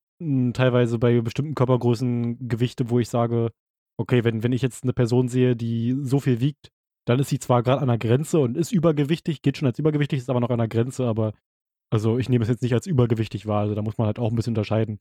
teilweise 0.53 0.97
bei 0.97 1.19
bestimmten 1.19 1.55
Körpergrößen 1.55 2.47
Gewichte, 2.47 2.89
wo 2.89 2.99
ich 2.99 3.09
sage, 3.09 3.51
okay, 3.99 4.23
wenn, 4.23 4.43
wenn 4.43 4.53
ich 4.53 4.61
jetzt 4.61 4.83
eine 4.83 4.93
Person 4.93 5.27
sehe, 5.27 5.57
die 5.57 5.97
so 6.01 6.21
viel 6.21 6.39
wiegt, 6.39 6.71
dann 7.09 7.19
ist 7.19 7.29
sie 7.29 7.39
zwar 7.39 7.63
gerade 7.63 7.81
an 7.81 7.87
der 7.87 7.97
Grenze 7.97 8.39
und 8.39 8.55
ist 8.55 8.71
übergewichtig, 8.71 9.41
geht 9.41 9.57
schon 9.57 9.67
als 9.67 9.79
übergewichtig, 9.79 10.19
ist 10.19 10.29
aber 10.29 10.39
noch 10.39 10.51
an 10.51 10.59
der 10.59 10.67
Grenze, 10.67 11.05
aber 11.07 11.33
also 11.91 12.19
ich 12.19 12.29
nehme 12.29 12.43
es 12.43 12.49
jetzt 12.49 12.61
nicht 12.61 12.73
als 12.73 12.85
übergewichtig 12.85 13.47
wahr. 13.47 13.61
Also 13.61 13.73
da 13.73 13.81
muss 13.81 13.97
man 13.97 14.05
halt 14.05 14.19
auch 14.19 14.29
ein 14.29 14.35
bisschen 14.35 14.51
unterscheiden, 14.51 14.99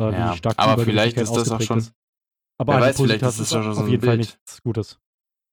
äh, 0.00 0.10
Ja, 0.12 0.32
wie 0.32 0.36
stark 0.38 0.54
die 0.56 0.58
aber 0.58 0.82
vielleicht 0.84 1.16
ist 1.16 1.32
das 1.32 1.50
auch 1.52 1.60
schon- 1.60 1.78
ist. 1.78 1.92
Aber 2.58 2.80
weiß, 2.80 2.96
vielleicht 3.00 3.22
ist 3.22 3.38
das 3.40 3.50
schon 3.50 3.62
so 3.62 3.70
auf 3.70 3.86
ein 3.86 3.88
jeden 3.88 4.02
Fall 4.04 4.16
Bild. 4.16 4.28
nichts 4.28 4.62
Gutes. 4.62 4.98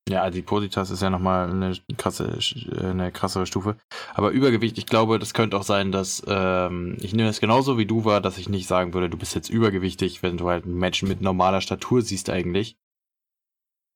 Ja, 0.09 0.23
Adipositas 0.23 0.89
ist 0.89 1.03
ja 1.03 1.11
nochmal 1.11 1.49
eine 1.51 1.75
krasse, 1.97 2.39
eine 2.79 3.11
krassere 3.11 3.45
Stufe. 3.45 3.77
Aber 4.15 4.31
Übergewicht, 4.31 4.79
ich 4.79 4.87
glaube, 4.87 5.19
das 5.19 5.35
könnte 5.35 5.55
auch 5.57 5.63
sein, 5.63 5.91
dass 5.91 6.23
ähm, 6.27 6.97
ich 6.99 7.13
nehme 7.13 7.29
es 7.29 7.39
genauso 7.39 7.77
wie 7.77 7.85
du 7.85 8.03
war, 8.05 8.19
dass 8.21 8.39
ich 8.39 8.49
nicht 8.49 8.67
sagen 8.67 8.95
würde, 8.95 9.09
du 9.09 9.17
bist 9.17 9.35
jetzt 9.35 9.49
übergewichtig, 9.49 10.23
wenn 10.23 10.37
du 10.37 10.49
halt 10.49 10.65
einen 10.65 10.79
Menschen 10.79 11.07
mit 11.07 11.21
normaler 11.21 11.61
Statur 11.61 12.01
siehst 12.01 12.31
eigentlich. 12.31 12.75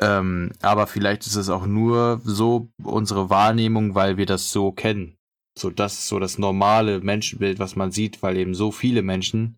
Ähm, 0.02 0.52
aber 0.62 0.88
vielleicht 0.88 1.26
ist 1.26 1.36
es 1.36 1.50
auch 1.50 1.66
nur 1.66 2.20
so 2.24 2.70
unsere 2.84 3.30
Wahrnehmung, 3.30 3.96
weil 3.96 4.18
wir 4.18 4.26
das 4.26 4.52
so 4.52 4.72
kennen. 4.72 5.18
So 5.58 5.70
das 5.70 5.94
ist 5.94 6.08
so 6.08 6.20
das 6.20 6.38
normale 6.38 7.00
Menschenbild, 7.00 7.60
was 7.60 7.76
man 7.76 7.92
sieht, 7.92 8.22
weil 8.22 8.38
eben 8.38 8.56
so 8.56 8.72
viele 8.72 9.02
Menschen 9.02 9.58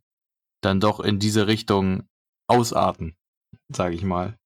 dann 0.61 0.79
doch 0.79 0.99
in 0.99 1.19
diese 1.19 1.47
Richtung 1.47 2.03
ausarten, 2.47 3.15
sage 3.73 3.95
ich 3.95 4.03
mal. 4.03 4.37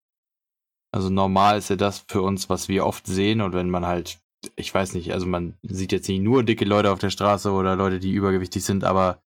Also 0.93 1.09
normal 1.09 1.57
ist 1.57 1.69
ja 1.69 1.75
das 1.75 2.05
für 2.07 2.21
uns, 2.21 2.49
was 2.49 2.67
wir 2.67 2.85
oft 2.85 3.05
sehen 3.05 3.41
und 3.41 3.53
wenn 3.53 3.69
man 3.69 3.85
halt, 3.85 4.19
ich 4.55 4.73
weiß 4.73 4.93
nicht, 4.93 5.13
also 5.13 5.25
man 5.25 5.57
sieht 5.63 5.91
jetzt 5.91 6.07
nicht 6.07 6.21
nur 6.21 6.43
dicke 6.43 6.65
Leute 6.65 6.91
auf 6.91 6.99
der 6.99 7.09
Straße 7.09 7.51
oder 7.51 7.75
Leute, 7.75 7.99
die 7.99 8.11
übergewichtig 8.11 8.63
sind, 8.63 8.83
aber 8.83 9.21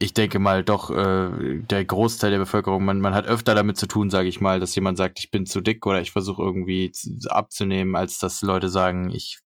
ich 0.00 0.14
denke 0.14 0.38
mal 0.38 0.62
doch, 0.62 0.90
äh, 0.90 1.60
der 1.60 1.84
Großteil 1.84 2.30
der 2.30 2.38
Bevölkerung, 2.38 2.84
man, 2.84 3.00
man 3.00 3.14
hat 3.14 3.26
öfter 3.26 3.54
damit 3.54 3.76
zu 3.76 3.86
tun, 3.86 4.10
sage 4.10 4.28
ich 4.28 4.40
mal, 4.40 4.60
dass 4.60 4.74
jemand 4.74 4.96
sagt, 4.96 5.18
ich 5.18 5.30
bin 5.30 5.44
zu 5.44 5.60
dick 5.60 5.84
oder 5.86 6.00
ich 6.00 6.12
versuche 6.12 6.42
irgendwie 6.42 6.92
zu, 6.92 7.18
abzunehmen, 7.28 7.96
als 7.96 8.18
dass 8.18 8.42
Leute 8.42 8.68
sagen, 8.68 9.10
ich 9.10 9.40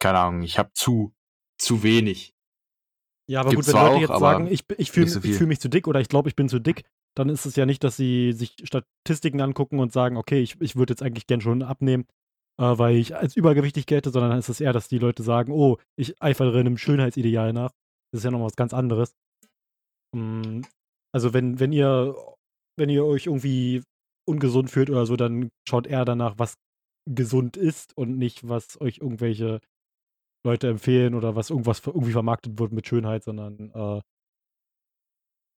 keine 0.00 0.18
Ahnung, 0.18 0.42
ich 0.42 0.58
habe 0.58 0.70
zu, 0.72 1.14
zu 1.58 1.82
wenig. 1.82 2.34
Ja, 3.28 3.40
aber 3.40 3.50
Gibt's 3.50 3.66
gut, 3.66 3.74
wenn 3.74 3.82
Leute 3.82 3.94
auch, 3.94 4.00
jetzt 4.00 4.20
sagen, 4.20 4.46
ich, 4.50 4.64
ich 4.78 4.90
fühle 4.90 5.08
so 5.08 5.20
fühl 5.20 5.46
mich 5.46 5.60
zu 5.60 5.68
dick 5.68 5.86
oder 5.86 6.00
ich 6.00 6.08
glaube, 6.08 6.28
ich 6.28 6.36
bin 6.36 6.48
zu 6.48 6.58
dick, 6.58 6.84
dann 7.14 7.28
ist 7.28 7.44
es 7.44 7.54
ja 7.54 7.66
nicht, 7.66 7.84
dass 7.84 7.96
sie 7.96 8.32
sich 8.32 8.56
Statistiken 8.64 9.40
angucken 9.40 9.78
und 9.78 9.92
sagen, 9.92 10.16
okay, 10.16 10.40
ich, 10.40 10.60
ich 10.60 10.74
würde 10.74 10.92
jetzt 10.92 11.02
eigentlich 11.02 11.26
gern 11.26 11.40
schon 11.40 11.62
abnehmen, 11.62 12.06
äh, 12.58 12.64
weil 12.64 12.96
ich 12.96 13.14
als 13.14 13.36
übergewichtig 13.36 13.86
gelte, 13.86 14.10
sondern 14.10 14.30
dann 14.30 14.38
ist 14.38 14.48
es 14.48 14.60
eher, 14.60 14.72
dass 14.72 14.88
die 14.88 14.98
Leute 14.98 15.22
sagen, 15.22 15.52
oh, 15.52 15.78
ich 15.96 16.20
eifere 16.20 16.58
einem 16.58 16.78
Schönheitsideal 16.78 17.52
nach. 17.52 17.72
Das 18.10 18.20
ist 18.20 18.24
ja 18.24 18.30
noch 18.30 18.42
was 18.42 18.56
ganz 18.56 18.72
anderes. 18.72 19.14
Mm, 20.14 20.62
Also 21.12 21.32
wenn, 21.34 21.58
wenn 21.60 21.72
ihr, 21.72 22.14
wenn 22.78 22.88
ihr 22.90 23.04
euch 23.04 23.26
irgendwie 23.26 23.82
ungesund 24.28 24.70
fühlt 24.70 24.90
oder 24.90 25.06
so, 25.06 25.16
dann 25.16 25.50
schaut 25.68 25.86
eher 25.86 26.04
danach, 26.04 26.38
was 26.38 26.54
gesund 27.08 27.56
ist 27.56 27.96
und 27.96 28.16
nicht, 28.18 28.48
was 28.48 28.80
euch 28.80 28.98
irgendwelche 28.98 29.60
Leute 30.46 30.68
empfehlen 30.68 31.14
oder 31.14 31.36
was 31.36 31.50
irgendwas 31.50 31.84
irgendwie 31.86 32.12
vermarktet 32.12 32.58
wird 32.58 32.72
mit 32.72 32.86
Schönheit, 32.86 33.24
sondern 33.24 33.70
äh, 33.74 34.00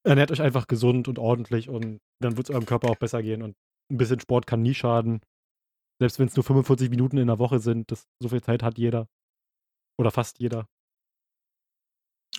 ernährt 0.06 0.32
euch 0.32 0.42
einfach 0.42 0.68
gesund 0.68 1.08
und 1.08 1.20
ordentlich 1.20 1.70
und 1.70 2.00
dann 2.22 2.38
wird 2.38 2.50
es 2.50 2.56
eurem 2.56 2.66
Körper 2.66 2.90
auch 2.90 2.98
besser 2.98 3.22
gehen 3.22 3.42
und 3.42 3.56
ein 3.92 3.98
bisschen 3.98 4.20
Sport 4.20 4.48
kann 4.48 4.62
nie 4.62 4.74
schaden. 4.74 5.22
Selbst 6.00 6.20
wenn 6.20 6.28
es 6.28 6.36
nur 6.36 6.44
45 6.44 6.90
Minuten 6.90 7.18
in 7.18 7.28
der 7.28 7.40
Woche 7.40 7.60
sind, 7.60 7.92
das, 7.92 8.04
so 8.22 8.30
viel 8.30 8.42
Zeit 8.42 8.64
hat 8.64 8.78
jeder. 8.78 9.08
Oder 10.00 10.12
fast 10.12 10.40
jeder. 10.40 10.68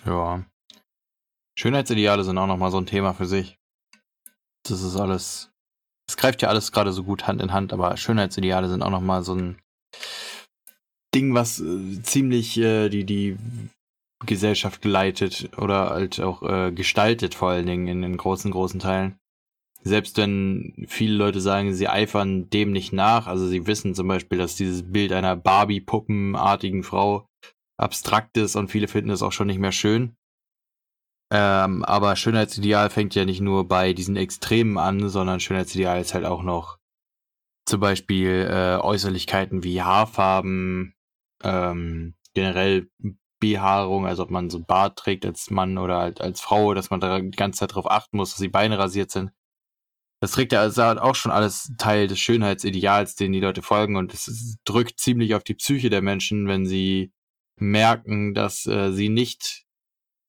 Ja. 0.03 0.45
Schönheitsideale 1.57 2.23
sind 2.23 2.37
auch 2.37 2.47
nochmal 2.47 2.71
so 2.71 2.77
ein 2.77 2.85
Thema 2.85 3.13
für 3.13 3.25
sich. 3.25 3.57
Das 4.63 4.81
ist 4.81 4.95
alles. 4.95 5.51
Es 6.07 6.17
greift 6.17 6.41
ja 6.41 6.49
alles 6.49 6.71
gerade 6.71 6.91
so 6.91 7.03
gut 7.03 7.27
Hand 7.27 7.41
in 7.41 7.53
Hand, 7.53 7.73
aber 7.73 7.97
Schönheitsideale 7.97 8.69
sind 8.69 8.83
auch 8.83 8.89
nochmal 8.91 9.23
so 9.23 9.33
ein 9.33 9.57
Ding, 11.15 11.33
was 11.33 11.61
äh, 11.61 12.01
ziemlich 12.03 12.57
äh, 12.57 12.89
die, 12.89 13.05
die 13.05 13.37
Gesellschaft 14.25 14.83
leitet 14.85 15.57
oder 15.57 15.91
halt 15.91 16.19
auch 16.19 16.43
äh, 16.43 16.71
gestaltet, 16.71 17.35
vor 17.35 17.49
allen 17.51 17.65
Dingen 17.65 17.87
in 17.87 18.01
den 18.01 18.17
großen, 18.17 18.51
großen 18.51 18.79
Teilen. 18.79 19.17
Selbst 19.81 20.17
wenn 20.17 20.85
viele 20.87 21.15
Leute 21.15 21.39
sagen, 21.39 21.73
sie 21.73 21.87
eifern 21.87 22.49
dem 22.49 22.71
nicht 22.71 22.91
nach, 22.91 23.27
also 23.27 23.47
sie 23.47 23.67
wissen 23.67 23.93
zum 23.93 24.07
Beispiel, 24.07 24.37
dass 24.37 24.55
dieses 24.55 24.91
Bild 24.91 25.13
einer 25.13 25.35
Barbie-Puppenartigen 25.35 26.83
Frau 26.83 27.27
abstrakt 27.77 28.35
ist 28.37 28.55
und 28.55 28.69
viele 28.69 28.87
finden 28.87 29.11
es 29.11 29.21
auch 29.21 29.31
schon 29.31 29.47
nicht 29.47 29.59
mehr 29.59 29.71
schön. 29.71 30.15
Ähm, 31.37 31.83
aber 31.83 32.15
Schönheitsideal 32.15 32.89
fängt 32.89 33.13
ja 33.13 33.25
nicht 33.25 33.41
nur 33.41 33.67
bei 33.67 33.91
diesen 33.91 34.15
Extremen 34.15 34.77
an, 34.77 35.09
sondern 35.09 35.41
Schönheitsideal 35.41 35.99
ist 35.99 36.13
halt 36.13 36.23
auch 36.23 36.43
noch 36.43 36.77
zum 37.65 37.81
Beispiel 37.81 38.47
äh, 38.49 38.77
Äußerlichkeiten 38.77 39.61
wie 39.61 39.81
Haarfarben, 39.81 40.95
ähm, 41.43 42.15
generell 42.33 42.89
Behaarung, 43.41 44.05
also 44.05 44.23
ob 44.23 44.31
man 44.31 44.49
so 44.49 44.59
einen 44.59 44.65
Bart 44.65 44.97
trägt 44.97 45.25
als 45.25 45.49
Mann 45.51 45.77
oder 45.77 45.97
halt 45.97 46.21
als 46.21 46.39
Frau, 46.39 46.73
dass 46.73 46.89
man 46.89 47.01
da 47.01 47.19
die 47.19 47.31
ganze 47.31 47.59
Zeit 47.59 47.71
darauf 47.71 47.91
achten 47.91 48.15
muss, 48.15 48.31
dass 48.31 48.39
die 48.39 48.47
Beine 48.47 48.79
rasiert 48.79 49.11
sind. 49.11 49.31
Das 50.21 50.31
trägt 50.31 50.53
ja 50.53 50.61
also 50.61 50.83
auch 50.83 51.15
schon 51.15 51.33
alles 51.33 51.73
Teil 51.77 52.07
des 52.07 52.17
Schönheitsideals, 52.19 53.15
den 53.15 53.33
die 53.33 53.41
Leute 53.41 53.61
folgen 53.61 53.97
und 53.97 54.13
es 54.13 54.55
drückt 54.63 55.01
ziemlich 55.01 55.35
auf 55.35 55.43
die 55.43 55.55
Psyche 55.55 55.89
der 55.89 56.01
Menschen, 56.01 56.47
wenn 56.47 56.65
sie 56.65 57.11
merken, 57.59 58.33
dass 58.33 58.65
äh, 58.67 58.93
sie 58.93 59.09
nicht, 59.09 59.64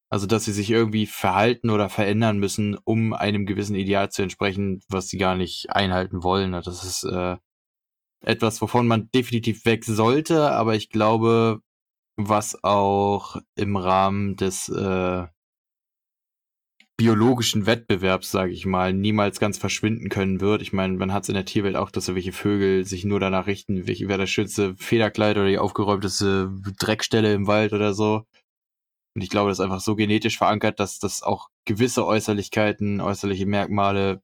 also 0.09 0.25
dass 0.27 0.45
sie 0.45 0.53
sich 0.53 0.69
irgendwie 0.71 1.05
verhalten 1.05 1.69
oder 1.69 1.89
verändern 1.89 2.39
müssen, 2.39 2.77
um 2.83 3.13
einem 3.13 3.45
gewissen 3.45 3.75
Ideal 3.75 4.09
zu 4.09 4.21
entsprechen, 4.21 4.81
was 4.89 5.09
sie 5.09 5.17
gar 5.17 5.35
nicht 5.35 5.69
einhalten 5.71 6.23
wollen. 6.23 6.53
Und 6.53 6.65
Das 6.67 6.83
ist 6.83 7.03
äh, 7.03 7.37
etwas, 8.21 8.61
wovon 8.61 8.87
man 8.87 9.09
definitiv 9.13 9.65
weg 9.65 9.85
sollte, 9.85 10.51
aber 10.51 10.75
ich 10.75 10.89
glaube, 10.89 11.61
was 12.17 12.63
auch 12.63 13.37
im 13.55 13.77
Rahmen 13.77 14.35
des 14.37 14.69
äh, 14.69 15.27
biologischen 16.97 17.67
Wettbewerbs, 17.67 18.31
sage 18.31 18.51
ich 18.51 18.65
mal, 18.65 18.91
niemals 18.91 19.39
ganz 19.39 19.59
verschwinden 19.59 20.09
können 20.09 20.41
wird. 20.41 20.63
Ich 20.63 20.73
meine, 20.73 20.97
man 20.97 21.13
hat 21.13 21.23
es 21.23 21.29
in 21.29 21.35
der 21.35 21.45
Tierwelt 21.45 21.75
auch, 21.75 21.91
dass 21.91 22.07
irgendwelche 22.07 22.31
Vögel 22.31 22.85
sich 22.85 23.05
nur 23.05 23.19
danach 23.19 23.45
richten, 23.45 23.85
welche, 23.87 24.07
wer 24.07 24.17
das 24.17 24.31
schönste 24.31 24.75
Federkleid 24.77 25.37
oder 25.37 25.47
die 25.47 25.59
aufgeräumteste 25.59 26.51
Dreckstelle 26.79 27.33
im 27.33 27.45
Wald 27.45 27.73
oder 27.73 27.93
so. 27.93 28.23
Und 29.17 29.23
ich 29.23 29.31
glaube, 29.31 29.49
das 29.49 29.57
ist 29.57 29.63
einfach 29.63 29.79
so 29.79 29.95
genetisch 29.95 30.37
verankert, 30.37 30.79
dass 30.79 30.99
das 30.99 31.23
auch 31.23 31.49
gewisse 31.65 32.05
Äußerlichkeiten, 32.05 33.01
äußerliche 33.01 33.47
Merkmale 33.47 34.21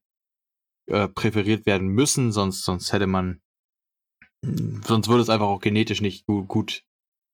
äh, 0.85 1.07
präferiert 1.07 1.65
werden 1.65 1.87
müssen, 1.87 2.31
sonst, 2.31 2.63
sonst 2.63 2.93
hätte 2.93 3.07
man, 3.07 3.41
sonst 4.43 5.07
würde 5.07 5.23
es 5.23 5.31
einfach 5.31 5.47
auch 5.47 5.61
genetisch 5.61 5.99
nicht 5.99 6.27
gut, 6.27 6.47
gut 6.47 6.83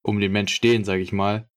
um 0.06 0.22
den 0.22 0.32
Mensch 0.32 0.54
stehen, 0.54 0.86
sage 0.86 1.02
ich 1.02 1.12
mal. 1.12 1.50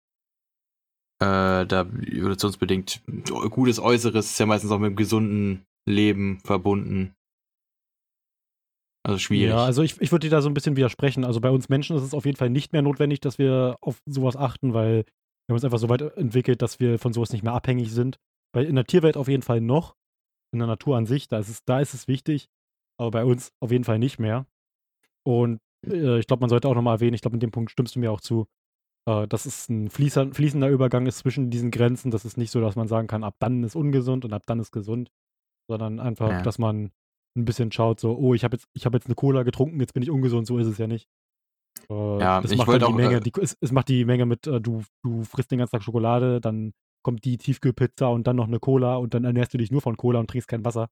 Äh, 1.20 1.66
da 1.66 1.82
evolutionsbedingt 1.82 3.04
gutes 3.50 3.78
Äußeres 3.78 4.26
ist 4.26 4.40
ja 4.40 4.46
meistens 4.46 4.72
auch 4.72 4.80
mit 4.80 4.88
einem 4.88 4.96
gesunden 4.96 5.64
Leben 5.88 6.40
verbunden. 6.40 7.14
Also 9.06 9.20
schwierig. 9.20 9.50
Ja, 9.50 9.64
also 9.64 9.84
ich, 9.84 10.00
ich 10.00 10.10
würde 10.10 10.26
dir 10.26 10.34
da 10.34 10.42
so 10.42 10.50
ein 10.50 10.54
bisschen 10.54 10.74
widersprechen. 10.74 11.24
Also 11.24 11.40
bei 11.40 11.50
uns 11.50 11.68
Menschen 11.68 11.94
ist 11.94 12.02
es 12.02 12.12
auf 12.12 12.24
jeden 12.24 12.38
Fall 12.38 12.50
nicht 12.50 12.72
mehr 12.72 12.82
notwendig, 12.82 13.20
dass 13.20 13.38
wir 13.38 13.76
auf 13.80 14.02
sowas 14.04 14.34
achten, 14.36 14.74
weil 14.74 15.04
wir 15.46 15.52
haben 15.52 15.56
uns 15.56 15.64
einfach 15.64 15.78
so 15.78 15.88
weit 15.88 16.02
entwickelt, 16.16 16.62
dass 16.62 16.80
wir 16.80 16.98
von 16.98 17.12
sowas 17.12 17.32
nicht 17.32 17.42
mehr 17.42 17.54
abhängig 17.54 17.92
sind. 17.92 18.18
Weil 18.54 18.66
in 18.66 18.74
der 18.76 18.84
Tierwelt 18.84 19.16
auf 19.16 19.28
jeden 19.28 19.42
Fall 19.42 19.60
noch, 19.60 19.96
in 20.52 20.58
der 20.58 20.68
Natur 20.68 20.96
an 20.96 21.06
sich, 21.06 21.28
da 21.28 21.38
ist 21.38 21.48
es, 21.48 21.64
da 21.64 21.80
ist 21.80 21.94
es 21.94 22.06
wichtig, 22.08 22.48
aber 22.98 23.10
bei 23.10 23.24
uns 23.24 23.52
auf 23.60 23.70
jeden 23.72 23.84
Fall 23.84 23.98
nicht 23.98 24.18
mehr. 24.18 24.46
Und 25.26 25.58
äh, 25.86 26.18
ich 26.18 26.26
glaube, 26.26 26.40
man 26.42 26.50
sollte 26.50 26.68
auch 26.68 26.74
nochmal 26.74 26.96
erwähnen, 26.96 27.14
ich 27.14 27.22
glaube, 27.22 27.36
in 27.36 27.40
dem 27.40 27.50
Punkt 27.50 27.70
stimmst 27.70 27.96
du 27.96 28.00
mir 28.00 28.12
auch 28.12 28.20
zu, 28.20 28.46
äh, 29.08 29.26
dass 29.26 29.46
es 29.46 29.68
ein 29.68 29.88
fließer, 29.88 30.32
fließender 30.32 30.68
Übergang 30.68 31.06
ist 31.06 31.18
zwischen 31.18 31.50
diesen 31.50 31.70
Grenzen. 31.70 32.10
Das 32.10 32.24
ist 32.24 32.36
nicht 32.36 32.50
so, 32.50 32.60
dass 32.60 32.76
man 32.76 32.88
sagen 32.88 33.08
kann, 33.08 33.24
ab 33.24 33.36
dann 33.38 33.64
ist 33.64 33.74
ungesund 33.76 34.24
und 34.24 34.32
ab 34.32 34.42
dann 34.46 34.60
ist 34.60 34.70
gesund, 34.72 35.10
sondern 35.68 35.98
einfach, 35.98 36.28
Ja. 36.30 36.42
dass 36.42 36.58
man 36.58 36.92
ein 37.34 37.44
bisschen 37.46 37.72
schaut, 37.72 37.98
so, 37.98 38.14
oh, 38.16 38.34
ich 38.34 38.44
habe 38.44 38.56
jetzt, 38.56 38.68
ich 38.74 38.84
habe 38.84 38.96
jetzt 38.98 39.06
eine 39.06 39.14
Cola 39.14 39.42
getrunken, 39.42 39.80
jetzt 39.80 39.94
bin 39.94 40.02
ich 40.02 40.10
ungesund, 40.10 40.46
so 40.46 40.58
ist 40.58 40.66
es 40.66 40.76
ja 40.76 40.86
nicht. 40.86 41.08
Äh, 41.90 42.20
Ja, 42.20 42.40
das 42.40 42.50
ich 42.50 42.58
macht 42.58 42.68
dann 42.68 42.80
die 42.80 42.84
auch, 42.84 42.92
Menge, 42.94 43.16
äh, 43.16 43.20
die, 43.20 43.32
es, 43.40 43.56
es 43.60 43.72
macht 43.72 43.88
die 43.88 44.04
Menge 44.04 44.26
mit, 44.26 44.46
äh, 44.46 44.60
du, 44.60 44.82
du 45.02 45.24
frisst 45.24 45.50
den 45.50 45.58
ganzen 45.58 45.72
Tag 45.72 45.82
Schokolade, 45.82 46.40
dann 46.40 46.72
kommt 47.02 47.24
die 47.24 47.36
Tiefkühlpizza 47.38 48.06
und 48.06 48.26
dann 48.26 48.36
noch 48.36 48.46
eine 48.46 48.60
Cola 48.60 48.96
und 48.96 49.14
dann 49.14 49.24
ernährst 49.24 49.52
du 49.54 49.58
dich 49.58 49.70
nur 49.70 49.80
von 49.80 49.96
Cola 49.96 50.20
und 50.20 50.28
trinkst 50.30 50.48
kein 50.48 50.64
Wasser. 50.64 50.88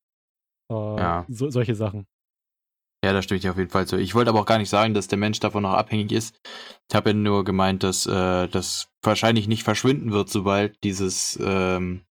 Äh, 0.71 0.75
Ja. 0.75 1.25
so, 1.29 1.51
solche 1.51 1.75
Sachen. 1.75 2.07
Ja, 3.03 3.15
da 3.15 3.23
stimme 3.23 3.37
ich 3.37 3.43
dir 3.43 3.51
auf 3.53 3.57
jeden 3.57 3.71
Fall 3.71 3.87
zu. 3.87 3.97
Ich 3.97 4.15
wollte 4.15 4.29
aber 4.29 4.41
auch 4.41 4.47
gar 4.47 4.59
nicht 4.59 4.69
sagen, 4.69 4.93
dass 4.93 5.09
der 5.09 5.17
Mensch 5.19 5.41
davon 5.41 5.63
noch 5.63 5.73
abhängig 5.73 6.13
ist. 6.13 6.39
Ich 6.91 6.95
habe 6.95 7.11
ja 7.11 7.15
nur 7.17 7.45
gemeint, 7.45 7.83
dass 7.83 8.05
äh, 8.07 8.47
das 8.49 8.93
wahrscheinlich 9.03 9.49
nicht 9.49 9.63
verschwinden 9.63 10.13
wird, 10.13 10.29
sobald 10.29 10.83
dieses 10.85 11.39
ähm, 11.43 12.03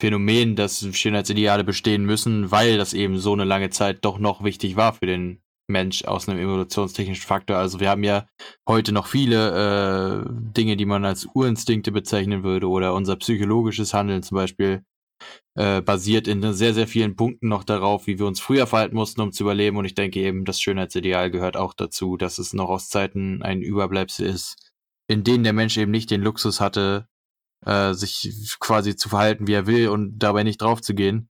Phänomen, 0.00 0.54
dass 0.54 0.86
Schönheitsideale 0.94 1.64
bestehen 1.64 2.04
müssen, 2.04 2.50
weil 2.50 2.76
das 2.76 2.92
eben 2.92 3.18
so 3.18 3.32
eine 3.32 3.44
lange 3.44 3.70
Zeit 3.70 4.04
doch 4.04 4.18
noch 4.18 4.44
wichtig 4.44 4.76
war 4.76 4.92
für 4.92 5.06
den 5.06 5.40
Mensch 5.68 6.04
aus 6.04 6.28
einem 6.28 6.40
evolutionstechnischen 6.40 7.26
Faktor. 7.26 7.56
Also 7.56 7.80
wir 7.80 7.90
haben 7.90 8.04
ja 8.04 8.26
heute 8.66 8.92
noch 8.92 9.06
viele 9.06 10.24
äh, 10.24 10.30
Dinge, 10.56 10.76
die 10.76 10.86
man 10.86 11.04
als 11.04 11.26
Urinstinkte 11.26 11.92
bezeichnen 11.92 12.42
würde 12.42 12.68
oder 12.68 12.94
unser 12.94 13.16
psychologisches 13.16 13.94
Handeln 13.94 14.22
zum 14.22 14.36
Beispiel 14.36 14.82
äh, 15.56 15.82
basiert 15.82 16.28
in 16.28 16.52
sehr, 16.52 16.74
sehr 16.74 16.86
vielen 16.86 17.16
Punkten 17.16 17.48
noch 17.48 17.64
darauf, 17.64 18.06
wie 18.06 18.18
wir 18.18 18.26
uns 18.26 18.40
früher 18.40 18.66
verhalten 18.66 18.96
mussten, 18.96 19.20
um 19.20 19.32
zu 19.32 19.42
überleben. 19.42 19.76
Und 19.76 19.84
ich 19.84 19.94
denke 19.94 20.20
eben, 20.20 20.44
das 20.44 20.60
Schönheitsideal 20.60 21.30
gehört 21.30 21.56
auch 21.56 21.74
dazu, 21.74 22.16
dass 22.16 22.38
es 22.38 22.52
noch 22.52 22.68
aus 22.68 22.88
Zeiten 22.88 23.42
ein 23.42 23.60
Überbleibsel 23.60 24.26
ist, 24.26 24.56
in 25.08 25.24
denen 25.24 25.44
der 25.44 25.52
Mensch 25.52 25.76
eben 25.76 25.90
nicht 25.90 26.10
den 26.10 26.22
Luxus 26.22 26.60
hatte, 26.60 27.08
äh, 27.66 27.92
sich 27.92 28.56
quasi 28.60 28.96
zu 28.96 29.08
verhalten, 29.08 29.46
wie 29.46 29.54
er 29.54 29.66
will 29.66 29.88
und 29.88 30.18
dabei 30.18 30.44
nicht 30.44 30.62
drauf 30.62 30.80
zu 30.80 30.94
gehen. 30.94 31.28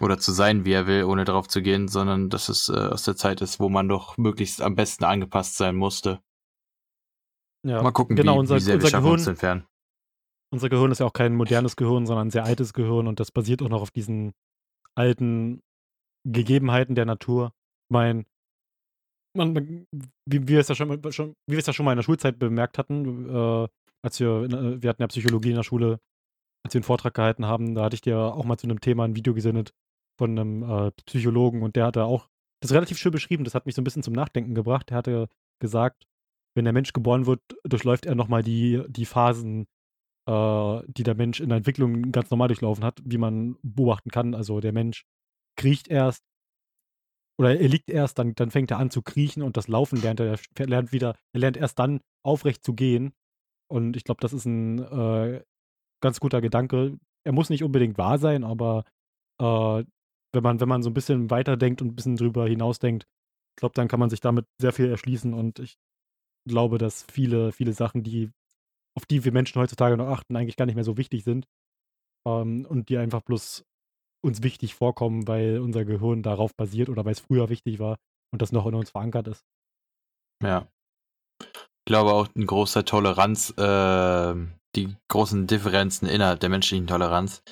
Oder 0.00 0.18
zu 0.18 0.32
sein, 0.32 0.64
wie 0.64 0.72
er 0.72 0.86
will, 0.86 1.04
ohne 1.04 1.24
drauf 1.24 1.48
zu 1.48 1.62
gehen, 1.62 1.88
sondern 1.88 2.30
dass 2.30 2.48
es 2.48 2.68
äh, 2.68 2.72
aus 2.76 3.02
der 3.04 3.16
Zeit 3.16 3.40
ist, 3.40 3.60
wo 3.60 3.68
man 3.68 3.88
doch 3.88 4.16
möglichst 4.16 4.62
am 4.62 4.74
besten 4.74 5.04
angepasst 5.04 5.56
sein 5.56 5.76
musste. 5.76 6.20
Ja. 7.66 7.82
Mal 7.82 7.92
gucken, 7.92 8.16
genau, 8.16 8.36
wie, 8.36 8.38
unser, 8.40 8.56
wie 8.56 8.60
sehr 8.60 8.74
wir 8.74 8.78
unser 8.78 8.88
schaffen, 8.88 9.02
Gehirn, 9.04 9.18
uns 9.18 9.26
entfernen. 9.26 9.66
unser 10.52 10.68
Gehirn 10.68 10.90
ist 10.92 11.00
ja 11.00 11.06
auch 11.06 11.12
kein 11.12 11.34
modernes 11.34 11.76
Gehirn, 11.76 12.06
sondern 12.06 12.28
ein 12.28 12.30
sehr 12.30 12.44
altes 12.44 12.72
Gehirn 12.72 13.06
und 13.08 13.20
das 13.20 13.30
basiert 13.32 13.62
auch 13.62 13.68
noch 13.68 13.82
auf 13.82 13.90
diesen 13.90 14.32
alten 14.94 15.60
Gegebenheiten 16.24 16.94
der 16.94 17.04
Natur. 17.04 17.52
Ich 17.88 17.92
meine, 17.92 18.24
man, 19.36 19.54
wie, 19.56 19.86
wie 20.26 20.48
wir 20.48 20.60
es 20.60 20.68
ja 20.68 20.74
schon, 20.74 20.88
mal- 20.88 21.12
schon, 21.12 21.34
wie 21.46 21.52
wir 21.52 21.58
es 21.58 21.66
ja 21.66 21.72
schon 21.72 21.84
mal 21.84 21.92
in 21.92 21.98
der 21.98 22.02
Schulzeit 22.04 22.38
bemerkt 22.38 22.78
hatten, 22.78 23.28
äh, 23.28 23.68
als 24.02 24.20
wir, 24.20 24.44
in, 24.44 24.52
äh, 24.52 24.82
wir 24.82 24.90
hatten 24.90 25.02
ja 25.02 25.08
Psychologie 25.08 25.50
in 25.50 25.56
der 25.56 25.62
Schule, 25.64 26.00
als 26.64 26.74
wir 26.74 26.78
einen 26.78 26.84
Vortrag 26.84 27.14
gehalten 27.14 27.46
haben, 27.46 27.74
da 27.74 27.84
hatte 27.84 27.94
ich 27.94 28.00
dir 28.00 28.18
auch 28.18 28.44
mal 28.44 28.56
zu 28.58 28.66
einem 28.66 28.80
Thema 28.80 29.04
ein 29.04 29.16
Video 29.16 29.34
gesendet 29.34 29.74
von 30.18 30.38
einem 30.38 30.62
äh, 30.62 30.90
Psychologen 31.06 31.62
und 31.62 31.76
der 31.76 31.86
hatte 31.86 32.04
auch 32.04 32.28
das 32.60 32.72
relativ 32.72 32.98
schön 32.98 33.12
beschrieben, 33.12 33.44
das 33.44 33.54
hat 33.54 33.66
mich 33.66 33.74
so 33.74 33.80
ein 33.80 33.84
bisschen 33.84 34.02
zum 34.02 34.14
Nachdenken 34.14 34.54
gebracht. 34.54 34.90
Der 34.90 34.96
hatte 34.96 35.28
gesagt, 35.60 36.04
wenn 36.54 36.64
der 36.64 36.72
Mensch 36.72 36.92
geboren 36.92 37.26
wird, 37.26 37.40
durchläuft 37.64 38.06
er 38.06 38.14
nochmal 38.14 38.42
die, 38.42 38.82
die 38.88 39.04
Phasen, 39.04 39.66
äh, 40.26 40.80
die 40.88 41.04
der 41.04 41.14
Mensch 41.14 41.40
in 41.40 41.50
der 41.50 41.58
Entwicklung 41.58 42.10
ganz 42.10 42.30
normal 42.30 42.48
durchlaufen 42.48 42.84
hat, 42.84 43.00
wie 43.04 43.18
man 43.18 43.56
beobachten 43.62 44.10
kann. 44.10 44.34
Also 44.34 44.60
der 44.60 44.72
Mensch 44.72 45.04
kriecht 45.56 45.88
erst, 45.88 46.24
oder 47.40 47.58
er 47.60 47.68
liegt 47.68 47.90
erst, 47.90 48.18
dann, 48.18 48.34
dann 48.34 48.50
fängt 48.50 48.72
er 48.72 48.78
an 48.78 48.90
zu 48.90 49.02
kriechen 49.02 49.42
und 49.42 49.56
das 49.56 49.68
Laufen 49.68 50.02
lernt 50.02 50.18
er. 50.18 50.36
Er 50.56 50.66
lernt 50.66 50.92
wieder, 50.92 51.16
er 51.32 51.40
lernt 51.40 51.56
erst 51.56 51.78
dann 51.78 52.00
aufrecht 52.24 52.64
zu 52.64 52.74
gehen. 52.74 53.12
Und 53.70 53.96
ich 53.96 54.02
glaube, 54.02 54.20
das 54.20 54.32
ist 54.32 54.46
ein 54.46 54.80
äh, 54.80 55.42
ganz 56.02 56.18
guter 56.18 56.40
Gedanke. 56.40 56.98
Er 57.24 57.32
muss 57.32 57.50
nicht 57.50 57.62
unbedingt 57.62 57.98
wahr 57.98 58.18
sein, 58.18 58.42
aber 58.42 58.84
äh, 59.40 59.84
wenn 60.32 60.42
man, 60.42 60.60
wenn 60.60 60.68
man 60.68 60.82
so 60.82 60.90
ein 60.90 60.94
bisschen 60.94 61.30
weiterdenkt 61.30 61.82
und 61.82 61.88
ein 61.88 61.96
bisschen 61.96 62.16
drüber 62.16 62.46
hinausdenkt, 62.46 63.04
ich 63.56 63.60
glaube, 63.60 63.74
dann 63.74 63.88
kann 63.88 64.00
man 64.00 64.10
sich 64.10 64.20
damit 64.20 64.46
sehr 64.60 64.72
viel 64.72 64.88
erschließen 64.88 65.34
und 65.34 65.58
ich 65.58 65.78
glaube, 66.46 66.78
dass 66.78 67.04
viele, 67.10 67.52
viele 67.52 67.72
Sachen, 67.72 68.02
die, 68.02 68.30
auf 68.96 69.06
die 69.06 69.24
wir 69.24 69.32
Menschen 69.32 69.60
heutzutage 69.60 69.96
noch 69.96 70.08
achten, 70.08 70.36
eigentlich 70.36 70.56
gar 70.56 70.66
nicht 70.66 70.74
mehr 70.74 70.84
so 70.84 70.96
wichtig 70.96 71.24
sind. 71.24 71.46
Ähm, 72.26 72.66
und 72.66 72.88
die 72.88 72.98
einfach 72.98 73.22
bloß 73.22 73.64
uns 74.24 74.42
wichtig 74.42 74.74
vorkommen, 74.74 75.28
weil 75.28 75.60
unser 75.60 75.84
Gehirn 75.84 76.22
darauf 76.22 76.54
basiert 76.54 76.88
oder 76.88 77.04
weil 77.04 77.12
es 77.12 77.20
früher 77.20 77.48
wichtig 77.48 77.78
war 77.78 77.98
und 78.32 78.42
das 78.42 78.52
noch 78.52 78.66
in 78.66 78.74
uns 78.74 78.90
verankert 78.90 79.28
ist. 79.28 79.44
Ja. 80.42 80.66
Ich 81.40 81.84
glaube 81.86 82.12
auch 82.12 82.28
ein 82.34 82.46
großer 82.46 82.84
Toleranz, 82.84 83.50
äh, 83.56 84.34
die 84.76 84.94
großen 85.08 85.46
Differenzen 85.46 86.08
innerhalb 86.08 86.40
der 86.40 86.50
menschlichen 86.50 86.86
Toleranz, 86.86 87.42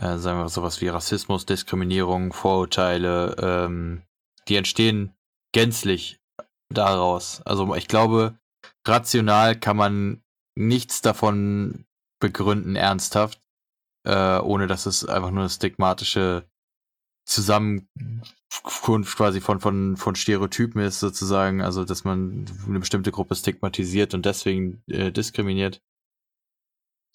äh, 0.00 0.18
sagen 0.18 0.38
wir 0.38 0.48
sowas 0.48 0.80
wie 0.80 0.88
Rassismus, 0.88 1.46
Diskriminierung, 1.46 2.32
Vorurteile, 2.32 3.36
ähm, 3.38 4.02
die 4.48 4.56
entstehen 4.56 5.14
gänzlich 5.52 6.20
daraus. 6.72 7.42
Also 7.42 7.74
ich 7.74 7.88
glaube, 7.88 8.38
rational 8.86 9.58
kann 9.58 9.76
man 9.76 10.22
nichts 10.56 11.00
davon 11.00 11.86
begründen, 12.20 12.76
ernsthaft, 12.76 13.40
äh, 14.06 14.38
ohne 14.38 14.66
dass 14.66 14.86
es 14.86 15.06
einfach 15.06 15.30
nur 15.30 15.40
eine 15.40 15.50
stigmatische 15.50 16.44
Zusammenkunft 17.26 19.16
quasi 19.16 19.40
von, 19.40 19.60
von, 19.60 19.96
von 19.96 20.14
Stereotypen 20.14 20.80
ist, 20.82 21.00
sozusagen. 21.00 21.62
Also, 21.62 21.84
dass 21.84 22.04
man 22.04 22.46
eine 22.66 22.80
bestimmte 22.80 23.12
Gruppe 23.12 23.34
stigmatisiert 23.34 24.14
und 24.14 24.26
deswegen 24.26 24.82
äh, 24.88 25.10
diskriminiert. 25.10 25.80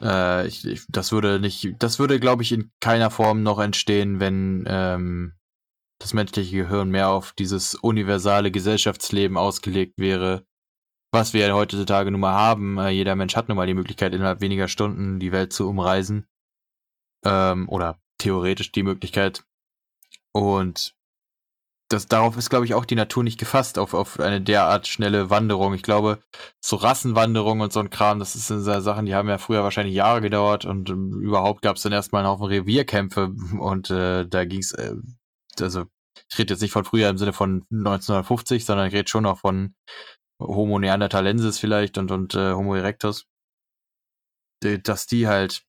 Äh, 0.01 0.47
ich, 0.47 0.65
ich, 0.65 0.85
das 0.89 1.11
würde 1.11 1.39
nicht, 1.39 1.75
das 1.79 1.99
würde, 1.99 2.19
glaube 2.19 2.43
ich, 2.43 2.51
in 2.51 2.71
keiner 2.79 3.11
Form 3.11 3.43
noch 3.43 3.59
entstehen, 3.59 4.19
wenn 4.19 4.65
ähm, 4.67 5.33
das 5.99 6.13
menschliche 6.13 6.55
Gehirn 6.55 6.89
mehr 6.89 7.09
auf 7.09 7.33
dieses 7.33 7.75
universale 7.75 8.51
Gesellschaftsleben 8.51 9.37
ausgelegt 9.37 9.95
wäre, 9.97 10.45
was 11.11 11.33
wir 11.33 11.53
heutzutage 11.53 12.11
nun 12.11 12.21
mal 12.21 12.33
haben. 12.33 12.77
Äh, 12.77 12.89
jeder 12.89 13.15
Mensch 13.15 13.35
hat 13.35 13.49
nun 13.49 13.57
mal 13.57 13.67
die 13.67 13.73
Möglichkeit, 13.73 14.13
innerhalb 14.13 14.41
weniger 14.41 14.67
Stunden 14.67 15.19
die 15.19 15.31
Welt 15.31 15.53
zu 15.53 15.67
umreisen. 15.67 16.27
Ähm, 17.25 17.67
oder 17.67 17.99
theoretisch 18.17 18.71
die 18.71 18.83
Möglichkeit. 18.83 19.43
Und 20.31 20.95
das, 21.89 22.07
darauf 22.07 22.37
ist, 22.37 22.51
glaube 22.51 22.65
ich, 22.65 22.75
auch 22.75 22.85
die 22.85 22.95
Natur 22.95 23.23
nicht 23.23 23.39
gefasst, 23.39 23.79
auf, 23.79 23.95
auf 23.95 24.19
eine 24.19 24.39
derart 24.39 24.87
schnelle 24.87 25.31
Wanderung. 25.31 25.73
Ich 25.73 25.81
glaube, 25.81 26.19
so 26.63 26.75
Rassenwanderung 26.75 27.61
und 27.61 27.73
so 27.73 27.79
ein 27.79 27.89
Kram, 27.89 28.19
das 28.19 28.33
sind 28.33 28.61
so 28.61 28.79
Sachen, 28.79 29.07
die 29.07 29.15
haben 29.15 29.27
ja 29.27 29.39
früher 29.39 29.63
wahrscheinlich 29.63 29.95
Jahre 29.95 30.21
gedauert 30.21 30.65
und 30.65 30.89
ähm, 30.91 31.19
überhaupt 31.19 31.63
gab 31.63 31.77
es 31.77 31.81
dann 31.81 31.91
erstmal 31.91 32.23
einen 32.23 32.31
Haufen 32.31 32.45
Revierkämpfe 32.45 33.33
und 33.59 33.89
äh, 33.89 34.27
da 34.27 34.45
ging 34.45 34.59
es, 34.59 34.71
äh, 34.73 34.95
also 35.59 35.85
ich 36.31 36.37
rede 36.37 36.53
jetzt 36.53 36.61
nicht 36.61 36.71
von 36.71 36.85
früher 36.85 37.09
im 37.09 37.17
Sinne 37.17 37.33
von 37.33 37.65
1950, 37.71 38.65
sondern 38.65 38.87
ich 38.87 38.93
rede 38.93 39.09
schon 39.09 39.25
auch 39.25 39.39
von 39.39 39.73
Homo 40.39 40.77
neanderthalensis 40.77 41.57
vielleicht 41.57 41.97
und, 41.97 42.11
und 42.11 42.35
äh, 42.35 42.53
Homo 42.53 42.75
erectus, 42.75 43.25
dass 44.61 45.07
die 45.07 45.27
halt 45.27 45.63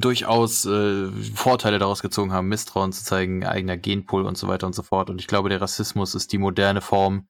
durchaus 0.00 0.64
äh, 0.66 1.10
Vorteile 1.34 1.78
daraus 1.78 2.02
gezogen 2.02 2.32
haben, 2.32 2.48
Misstrauen 2.48 2.92
zu 2.92 3.04
zeigen, 3.04 3.44
eigener 3.44 3.76
Genpool 3.76 4.24
und 4.24 4.36
so 4.38 4.48
weiter 4.48 4.66
und 4.66 4.74
so 4.74 4.82
fort. 4.82 5.10
Und 5.10 5.20
ich 5.20 5.26
glaube, 5.26 5.48
der 5.48 5.60
Rassismus 5.60 6.14
ist 6.14 6.32
die 6.32 6.38
moderne 6.38 6.80
Form 6.80 7.28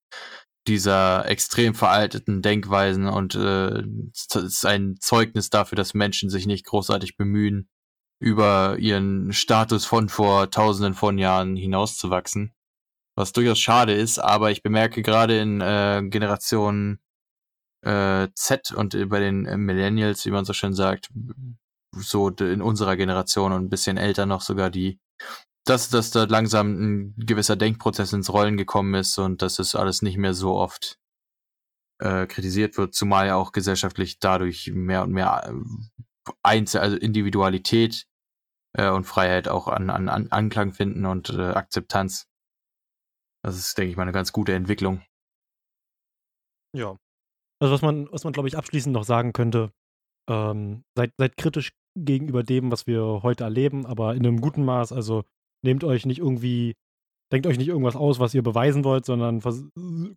dieser 0.66 1.28
extrem 1.28 1.74
veralteten 1.74 2.42
Denkweisen 2.42 3.06
und 3.06 3.34
äh, 3.34 3.82
ist 4.12 4.66
ein 4.66 4.96
Zeugnis 5.00 5.50
dafür, 5.50 5.76
dass 5.76 5.94
Menschen 5.94 6.28
sich 6.28 6.46
nicht 6.46 6.66
großartig 6.66 7.16
bemühen, 7.16 7.68
über 8.18 8.76
ihren 8.78 9.32
Status 9.32 9.84
von 9.84 10.08
vor 10.08 10.50
tausenden 10.50 10.94
von 10.94 11.18
Jahren 11.18 11.54
hinauszuwachsen. 11.56 12.52
Was 13.14 13.32
durchaus 13.32 13.58
schade 13.58 13.94
ist, 13.94 14.18
aber 14.18 14.50
ich 14.50 14.62
bemerke 14.62 15.02
gerade 15.02 15.38
in 15.38 15.60
äh, 15.60 16.02
Generation 16.08 16.98
äh, 17.82 18.28
Z 18.34 18.72
und 18.72 19.08
bei 19.08 19.20
den 19.20 19.42
Millennials, 19.64 20.24
wie 20.26 20.30
man 20.30 20.44
so 20.44 20.52
schön 20.52 20.74
sagt, 20.74 21.10
so 22.00 22.28
in 22.28 22.62
unserer 22.62 22.96
Generation 22.96 23.52
und 23.52 23.64
ein 23.64 23.70
bisschen 23.70 23.96
älter 23.96 24.26
noch 24.26 24.40
sogar 24.40 24.70
die, 24.70 24.98
dass, 25.64 25.88
dass 25.88 26.10
da 26.10 26.24
langsam 26.24 26.72
ein 26.78 27.14
gewisser 27.16 27.56
Denkprozess 27.56 28.12
ins 28.12 28.32
Rollen 28.32 28.56
gekommen 28.56 28.94
ist 28.94 29.18
und 29.18 29.42
dass 29.42 29.58
es 29.58 29.74
alles 29.74 30.02
nicht 30.02 30.16
mehr 30.16 30.34
so 30.34 30.54
oft 30.54 30.98
äh, 31.98 32.26
kritisiert 32.26 32.76
wird, 32.76 32.94
zumal 32.94 33.26
ja 33.26 33.36
auch 33.36 33.52
gesellschaftlich 33.52 34.18
dadurch 34.18 34.70
mehr 34.72 35.02
und 35.02 35.12
mehr 35.12 35.48
äh, 35.48 36.32
Einzel, 36.42 36.80
also 36.80 36.96
Individualität 36.96 38.06
äh, 38.74 38.90
und 38.90 39.04
Freiheit 39.04 39.48
auch 39.48 39.68
an, 39.68 39.90
an, 39.90 40.08
an 40.08 40.30
Anklang 40.30 40.72
finden 40.72 41.06
und 41.06 41.30
äh, 41.30 41.52
Akzeptanz. 41.52 42.28
Das 43.42 43.56
ist, 43.56 43.78
denke 43.78 43.90
ich 43.90 43.96
mal, 43.96 44.02
eine 44.02 44.12
ganz 44.12 44.32
gute 44.32 44.54
Entwicklung. 44.54 45.02
Ja. 46.74 46.96
Also 47.60 47.72
was 47.72 47.82
man, 47.82 48.10
was 48.12 48.24
man, 48.24 48.32
glaube 48.32 48.48
ich, 48.48 48.56
abschließend 48.56 48.92
noch 48.92 49.04
sagen 49.04 49.32
könnte, 49.32 49.72
ähm, 50.28 50.84
seid, 50.96 51.12
seid 51.16 51.36
kritisch 51.36 51.70
gegenüber 51.96 52.42
dem, 52.42 52.70
was 52.70 52.86
wir 52.86 53.20
heute 53.22 53.44
erleben, 53.44 53.86
aber 53.86 54.14
in 54.14 54.26
einem 54.26 54.40
guten 54.40 54.64
Maß. 54.64 54.92
Also 54.92 55.24
nehmt 55.64 55.82
euch 55.84 56.06
nicht 56.06 56.18
irgendwie, 56.18 56.74
denkt 57.32 57.46
euch 57.46 57.58
nicht 57.58 57.68
irgendwas 57.68 57.96
aus, 57.96 58.20
was 58.20 58.34
ihr 58.34 58.42
beweisen 58.42 58.84
wollt, 58.84 59.04
sondern 59.06 59.40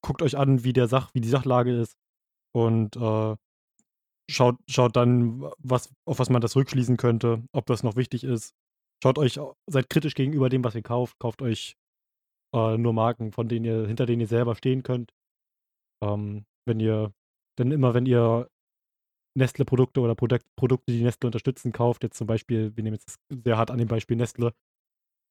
guckt 0.02 0.22
euch 0.22 0.38
an, 0.38 0.64
wie 0.64 0.74
der 0.74 0.88
Sach, 0.88 1.14
wie 1.14 1.22
die 1.22 1.30
Sachlage 1.30 1.76
ist 1.80 1.96
und 2.54 2.96
äh, 2.98 3.36
schaut, 4.30 4.58
schaut 4.68 4.96
dann, 4.96 5.50
was, 5.58 5.94
auf 6.06 6.20
was 6.20 6.30
man 6.30 6.42
das 6.42 6.56
rückschließen 6.56 6.98
könnte, 6.98 7.44
ob 7.52 7.66
das 7.66 7.84
noch 7.84 7.96
wichtig 7.96 8.24
ist. 8.24 8.54
Schaut 9.02 9.18
euch, 9.18 9.40
seid 9.68 9.90
kritisch 9.90 10.14
gegenüber 10.14 10.50
dem, 10.50 10.64
was 10.64 10.76
ihr 10.76 10.84
kauft, 10.84 11.18
kauft 11.20 11.42
euch 11.42 11.76
äh, 12.54 12.78
nur 12.78 12.94
Marken, 12.94 13.32
von 13.32 13.48
denen 13.48 13.66
ihr, 13.66 13.88
hinter 13.88 14.06
denen 14.06 14.22
ihr 14.22 14.28
selber 14.28 14.56
stehen 14.56 14.84
könnt. 14.84 15.14
Ähm, 16.04 16.46
wenn 16.66 16.80
ihr, 16.80 17.14
denn 17.58 17.72
immer 17.72 17.94
wenn 17.94 18.06
ihr 18.06 18.50
Nestle-Produkte 19.38 20.02
oder 20.02 20.16
Produk 20.16 20.42
Produkte, 20.56 20.92
die 20.92 21.04
Nestle 21.04 21.28
unterstützen, 21.28 21.72
kauft. 21.72 22.04
Jetzt 22.04 22.18
zum 22.18 22.28
Beispiel, 22.28 22.76
wir 22.76 22.84
nehmen 22.84 22.96
jetzt 22.96 23.20
sehr 23.30 23.58
hart 23.58 23.72
an 23.72 23.78
dem 23.78 23.88
Beispiel 23.88 24.18
Nestle. 24.18 24.54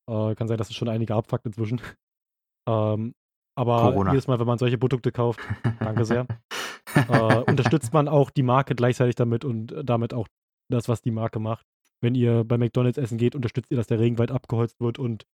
Äh, 0.09 0.35
kann 0.35 0.49
sein, 0.49 0.59
dass 0.59 0.71
es 0.71 0.77
schon 0.77 0.89
einige 0.89 1.15
abfuckt 1.15 1.47
inzwischen. 1.47 1.81
ähm, 2.69 3.15
aber 3.57 3.81
Corona. 3.83 4.13
jedes 4.13 4.29
Mal, 4.29 4.39
wenn 4.39 4.47
man 4.47 4.59
solche 4.59 4.79
Produkte 4.79 5.11
kauft, 5.11 5.41
danke 5.81 6.05
sehr, 6.05 6.27
äh, 6.95 7.37
unterstützt 7.39 7.93
man 7.93 8.07
auch 8.07 8.31
die 8.31 8.45
Marke 8.45 8.77
gleichzeitig 8.77 9.17
damit 9.17 9.45
und 9.45 9.75
damit 9.83 10.15
auch 10.15 10.29
das, 10.71 10.89
was 10.89 11.03
die 11.03 11.11
Marke 11.11 11.41
macht. 11.41 11.67
Wenn 12.01 12.15
ihr 12.15 12.45
bei 12.45 12.57
McDonalds 12.57 12.99
essen 12.99 13.19
geht, 13.19 13.35
unterstützt 13.35 13.71
ihr, 13.71 13.77
dass 13.77 13.89
der 13.89 13.99
Regenwald 13.99 14.31
abgeholzt 14.31 14.81
wird 14.81 14.99
und 15.01 15.27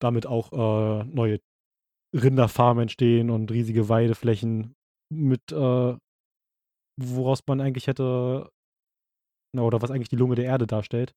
damit 0.00 0.26
auch 0.26 0.52
äh, 0.52 1.04
neue 1.04 1.40
Rinderfarmen 2.14 2.82
entstehen 2.82 3.28
und 3.28 3.50
riesige 3.50 3.88
Weideflächen 3.88 4.74
mit 5.12 5.52
äh, 5.52 5.96
woraus 6.96 7.40
man 7.46 7.60
eigentlich 7.60 7.86
hätte, 7.86 8.50
oder 9.56 9.82
was 9.82 9.90
eigentlich 9.90 10.08
die 10.08 10.16
Lunge 10.16 10.34
der 10.34 10.44
Erde 10.44 10.66
darstellt. 10.66 11.14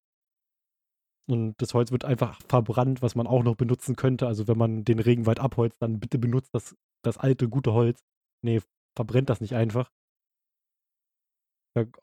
Und 1.30 1.56
das 1.62 1.74
Holz 1.74 1.92
wird 1.92 2.06
einfach 2.06 2.40
verbrannt, 2.48 3.02
was 3.02 3.16
man 3.16 3.28
auch 3.28 3.44
noch 3.44 3.56
benutzen 3.56 3.96
könnte. 3.96 4.26
Also 4.26 4.48
wenn 4.48 4.58
man 4.58 4.84
den 4.84 5.00
Regenwald 5.00 5.40
abholzt, 5.40 5.82
dann 5.82 6.00
bitte 6.00 6.18
benutzt 6.18 6.50
das, 6.54 6.76
das 7.04 7.18
alte, 7.18 7.48
gute 7.48 7.74
Holz. 7.74 8.00
Nee, 8.44 8.62
verbrennt 8.96 9.30
das 9.30 9.42
nicht 9.42 9.54
einfach. 9.54 9.92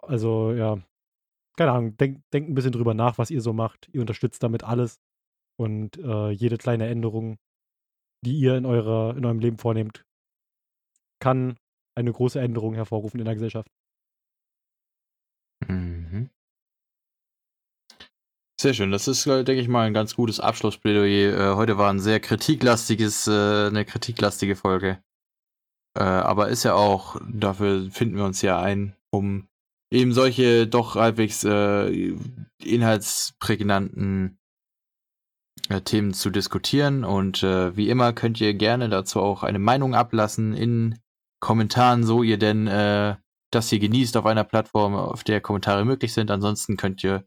Also, 0.02 0.52
ja, 0.52 0.78
keine 1.56 1.72
Ahnung, 1.72 1.96
denkt 1.96 2.22
denk 2.32 2.48
ein 2.48 2.54
bisschen 2.54 2.72
drüber 2.72 2.94
nach, 2.94 3.18
was 3.18 3.30
ihr 3.30 3.40
so 3.40 3.52
macht. 3.52 3.88
Ihr 3.92 4.00
unterstützt 4.00 4.42
damit 4.42 4.62
alles. 4.62 5.00
Und 5.58 5.96
äh, 5.98 6.30
jede 6.30 6.56
kleine 6.58 6.86
Änderung, 6.86 7.38
die 8.24 8.38
ihr 8.38 8.56
in, 8.56 8.66
eurer, 8.66 9.16
in 9.16 9.24
eurem 9.24 9.40
Leben 9.40 9.58
vornehmt, 9.58 10.04
kann 11.18 11.56
eine 11.96 12.12
große 12.12 12.40
Änderung 12.40 12.74
hervorrufen 12.74 13.18
in 13.18 13.24
der 13.24 13.34
Gesellschaft. 13.34 13.68
Mhm. 15.66 16.30
Sehr 18.60 18.72
schön. 18.74 18.90
Das 18.90 19.06
ist, 19.06 19.26
äh, 19.26 19.44
denke 19.44 19.60
ich 19.60 19.68
mal, 19.68 19.86
ein 19.86 19.94
ganz 19.94 20.16
gutes 20.16 20.40
Abschlussplädoyer. 20.40 21.52
Äh, 21.52 21.56
heute 21.56 21.76
war 21.76 21.90
ein 21.90 22.00
sehr 22.00 22.20
kritiklastiges, 22.20 23.26
äh, 23.26 23.66
eine 23.66 23.84
kritiklastige 23.84 24.56
Folge. 24.56 24.98
aber 25.98 26.48
ist 26.48 26.64
ja 26.64 26.74
auch, 26.74 27.18
dafür 27.26 27.90
finden 27.90 28.18
wir 28.18 28.26
uns 28.26 28.42
ja 28.42 28.60
ein, 28.60 28.94
um 29.10 29.48
eben 29.90 30.12
solche 30.12 30.66
doch 30.66 30.94
halbwegs 30.94 31.42
inhaltsprägnanten 32.62 34.36
Themen 35.86 36.12
zu 36.12 36.28
diskutieren. 36.28 37.02
Und 37.02 37.42
wie 37.42 37.88
immer 37.88 38.12
könnt 38.12 38.42
ihr 38.42 38.52
gerne 38.52 38.90
dazu 38.90 39.22
auch 39.22 39.42
eine 39.42 39.58
Meinung 39.58 39.94
ablassen 39.94 40.52
in 40.52 40.98
Kommentaren, 41.46 42.02
so 42.02 42.24
ihr 42.24 42.38
denn 42.38 42.66
äh, 42.66 43.14
das 43.52 43.70
hier 43.70 43.78
genießt 43.78 44.16
auf 44.16 44.26
einer 44.26 44.42
Plattform, 44.42 44.96
auf 44.96 45.22
der 45.22 45.40
Kommentare 45.40 45.84
möglich 45.84 46.12
sind. 46.12 46.28
Ansonsten 46.32 46.76
könnt 46.76 47.04
ihr 47.04 47.24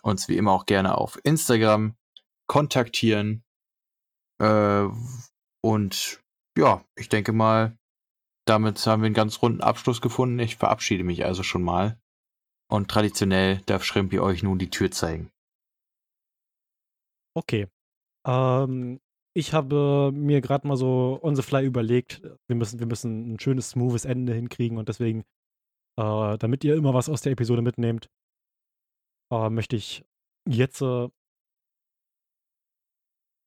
uns 0.00 0.28
wie 0.28 0.36
immer 0.36 0.52
auch 0.52 0.64
gerne 0.64 0.96
auf 0.96 1.18
Instagram 1.24 1.96
kontaktieren. 2.46 3.42
Äh, 4.40 4.86
und 5.60 6.22
ja, 6.56 6.84
ich 6.94 7.08
denke 7.08 7.32
mal, 7.32 7.76
damit 8.46 8.86
haben 8.86 9.02
wir 9.02 9.06
einen 9.06 9.14
ganz 9.16 9.42
runden 9.42 9.60
Abschluss 9.60 10.00
gefunden. 10.00 10.38
Ich 10.38 10.54
verabschiede 10.54 11.02
mich 11.02 11.24
also 11.24 11.42
schon 11.42 11.64
mal. 11.64 12.00
Und 12.70 12.88
traditionell 12.88 13.60
darf 13.66 13.82
Schrimpi 13.82 14.20
euch 14.20 14.44
nun 14.44 14.60
die 14.60 14.70
Tür 14.70 14.92
zeigen. 14.92 15.32
Okay. 17.34 17.66
Ähm, 18.24 19.00
ich 19.34 19.52
habe 19.52 20.10
mir 20.12 20.40
gerade 20.40 20.66
mal 20.66 20.76
so 20.76 21.18
on 21.22 21.36
the 21.36 21.42
fly 21.42 21.64
überlegt, 21.64 22.22
wir 22.48 22.56
müssen, 22.56 22.78
wir 22.80 22.86
müssen 22.86 23.34
ein 23.34 23.40
schönes, 23.40 23.70
smoothes 23.70 24.04
Ende 24.04 24.34
hinkriegen 24.34 24.78
und 24.78 24.88
deswegen, 24.88 25.24
äh, 25.98 26.38
damit 26.38 26.64
ihr 26.64 26.76
immer 26.76 26.94
was 26.94 27.08
aus 27.08 27.22
der 27.22 27.32
Episode 27.32 27.62
mitnehmt, 27.62 28.10
äh, 29.32 29.50
möchte 29.50 29.76
ich 29.76 30.04
jetzt 30.48 30.80
äh, 30.82 31.08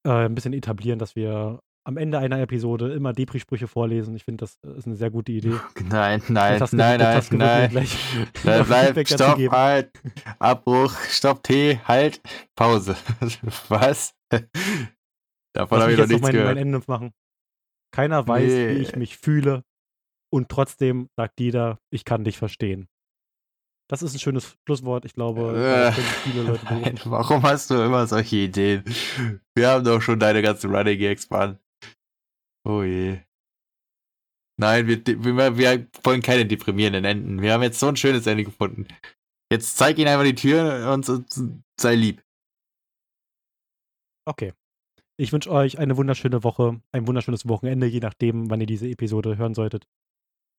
äh 0.05 0.25
ein 0.25 0.35
bisschen 0.35 0.53
etablieren, 0.53 0.99
dass 0.99 1.15
wir 1.15 1.61
am 1.83 1.97
Ende 1.97 2.19
einer 2.19 2.39
Episode 2.39 2.93
immer 2.93 3.13
Depri-Sprüche 3.13 3.67
vorlesen. 3.67 4.15
Ich 4.15 4.23
finde, 4.23 4.45
das 4.45 4.59
ist 4.77 4.85
eine 4.85 4.95
sehr 4.95 5.09
gute 5.09 5.31
Idee. 5.31 5.55
Nein, 5.89 6.21
nein, 6.27 6.59
nein, 6.71 6.99
nein, 6.99 7.23
nein. 7.31 7.87
nein 8.43 8.65
bleib, 8.65 9.07
stopp, 9.07 9.39
halt. 9.51 9.91
Abbruch, 10.37 10.93
stopp, 11.09 11.43
T, 11.43 11.79
halt, 11.85 12.21
Pause. 12.55 12.95
Was? 13.69 14.13
Davon 15.53 15.81
habe 15.81 15.91
ich 15.91 15.97
noch 15.97 16.07
nichts 16.07 16.21
mein, 16.21 16.31
gehört. 16.31 16.55
mein 16.55 16.57
Ende 16.57 16.81
machen. 16.87 17.13
Keiner 17.93 18.27
weiß, 18.27 18.51
nee. 18.51 18.75
wie 18.75 18.81
ich 18.81 18.95
mich 18.95 19.17
fühle. 19.17 19.63
Und 20.33 20.49
trotzdem 20.49 21.09
sagt 21.17 21.39
jeder, 21.39 21.79
ich 21.89 22.05
kann 22.05 22.23
dich 22.23 22.37
verstehen. 22.37 22.87
Das 23.89 24.01
ist 24.01 24.13
ein 24.13 24.19
schönes 24.19 24.57
Schlusswort. 24.65 25.03
Ich 25.03 25.13
glaube, 25.13 25.53
äh, 25.53 25.91
viele 25.91 26.43
Leute 26.43 26.63
nein, 26.69 26.97
warum 27.03 27.43
hast 27.43 27.69
du 27.69 27.73
immer 27.75 28.07
solche 28.07 28.37
Ideen? 28.37 28.85
Wir 29.53 29.69
haben 29.69 29.83
doch 29.83 30.01
schon 30.01 30.19
deine 30.19 30.41
ganzen 30.41 30.73
Running 30.73 30.97
Gags, 30.97 31.29
Mann. 31.29 31.59
Oh 32.63 32.83
je. 32.83 33.19
Nein, 34.57 34.87
wir, 34.87 35.05
wir, 35.05 35.57
wir 35.57 35.87
wollen 36.03 36.21
keine 36.21 36.45
deprimierenden 36.45 37.03
Enden. 37.03 37.41
Wir 37.41 37.51
haben 37.51 37.63
jetzt 37.63 37.79
so 37.79 37.87
ein 37.87 37.97
schönes 37.97 38.25
Ende 38.27 38.45
gefunden. 38.45 38.87
Jetzt 39.51 39.75
zeig 39.75 39.97
ihnen 39.97 40.07
einfach 40.07 40.23
die 40.23 40.35
Tür 40.35 40.93
und, 40.93 41.09
und 41.09 41.63
sei 41.77 41.95
lieb. 41.95 42.23
Okay. 44.25 44.53
Ich 45.21 45.31
wünsche 45.31 45.51
euch 45.51 45.77
eine 45.77 45.97
wunderschöne 45.97 46.43
Woche, 46.43 46.81
ein 46.91 47.05
wunderschönes 47.05 47.47
Wochenende, 47.47 47.85
je 47.85 47.99
nachdem, 47.99 48.49
wann 48.49 48.59
ihr 48.59 48.65
diese 48.65 48.87
Episode 48.87 49.37
hören 49.37 49.53
solltet. 49.53 49.85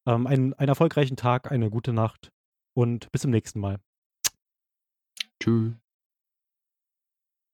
Ähm, 0.07 0.29
einen, 0.29 0.55
einen 0.55 0.69
erfolgreichen 0.69 1.17
Tag, 1.17 1.51
eine 1.51 1.69
gute 1.69 1.93
Nacht 1.93 2.31
und 2.73 3.11
bis 3.11 3.23
zum 3.23 3.33
nächsten 3.33 3.59
Mal. 3.59 3.81
Tschüss. 5.43 5.82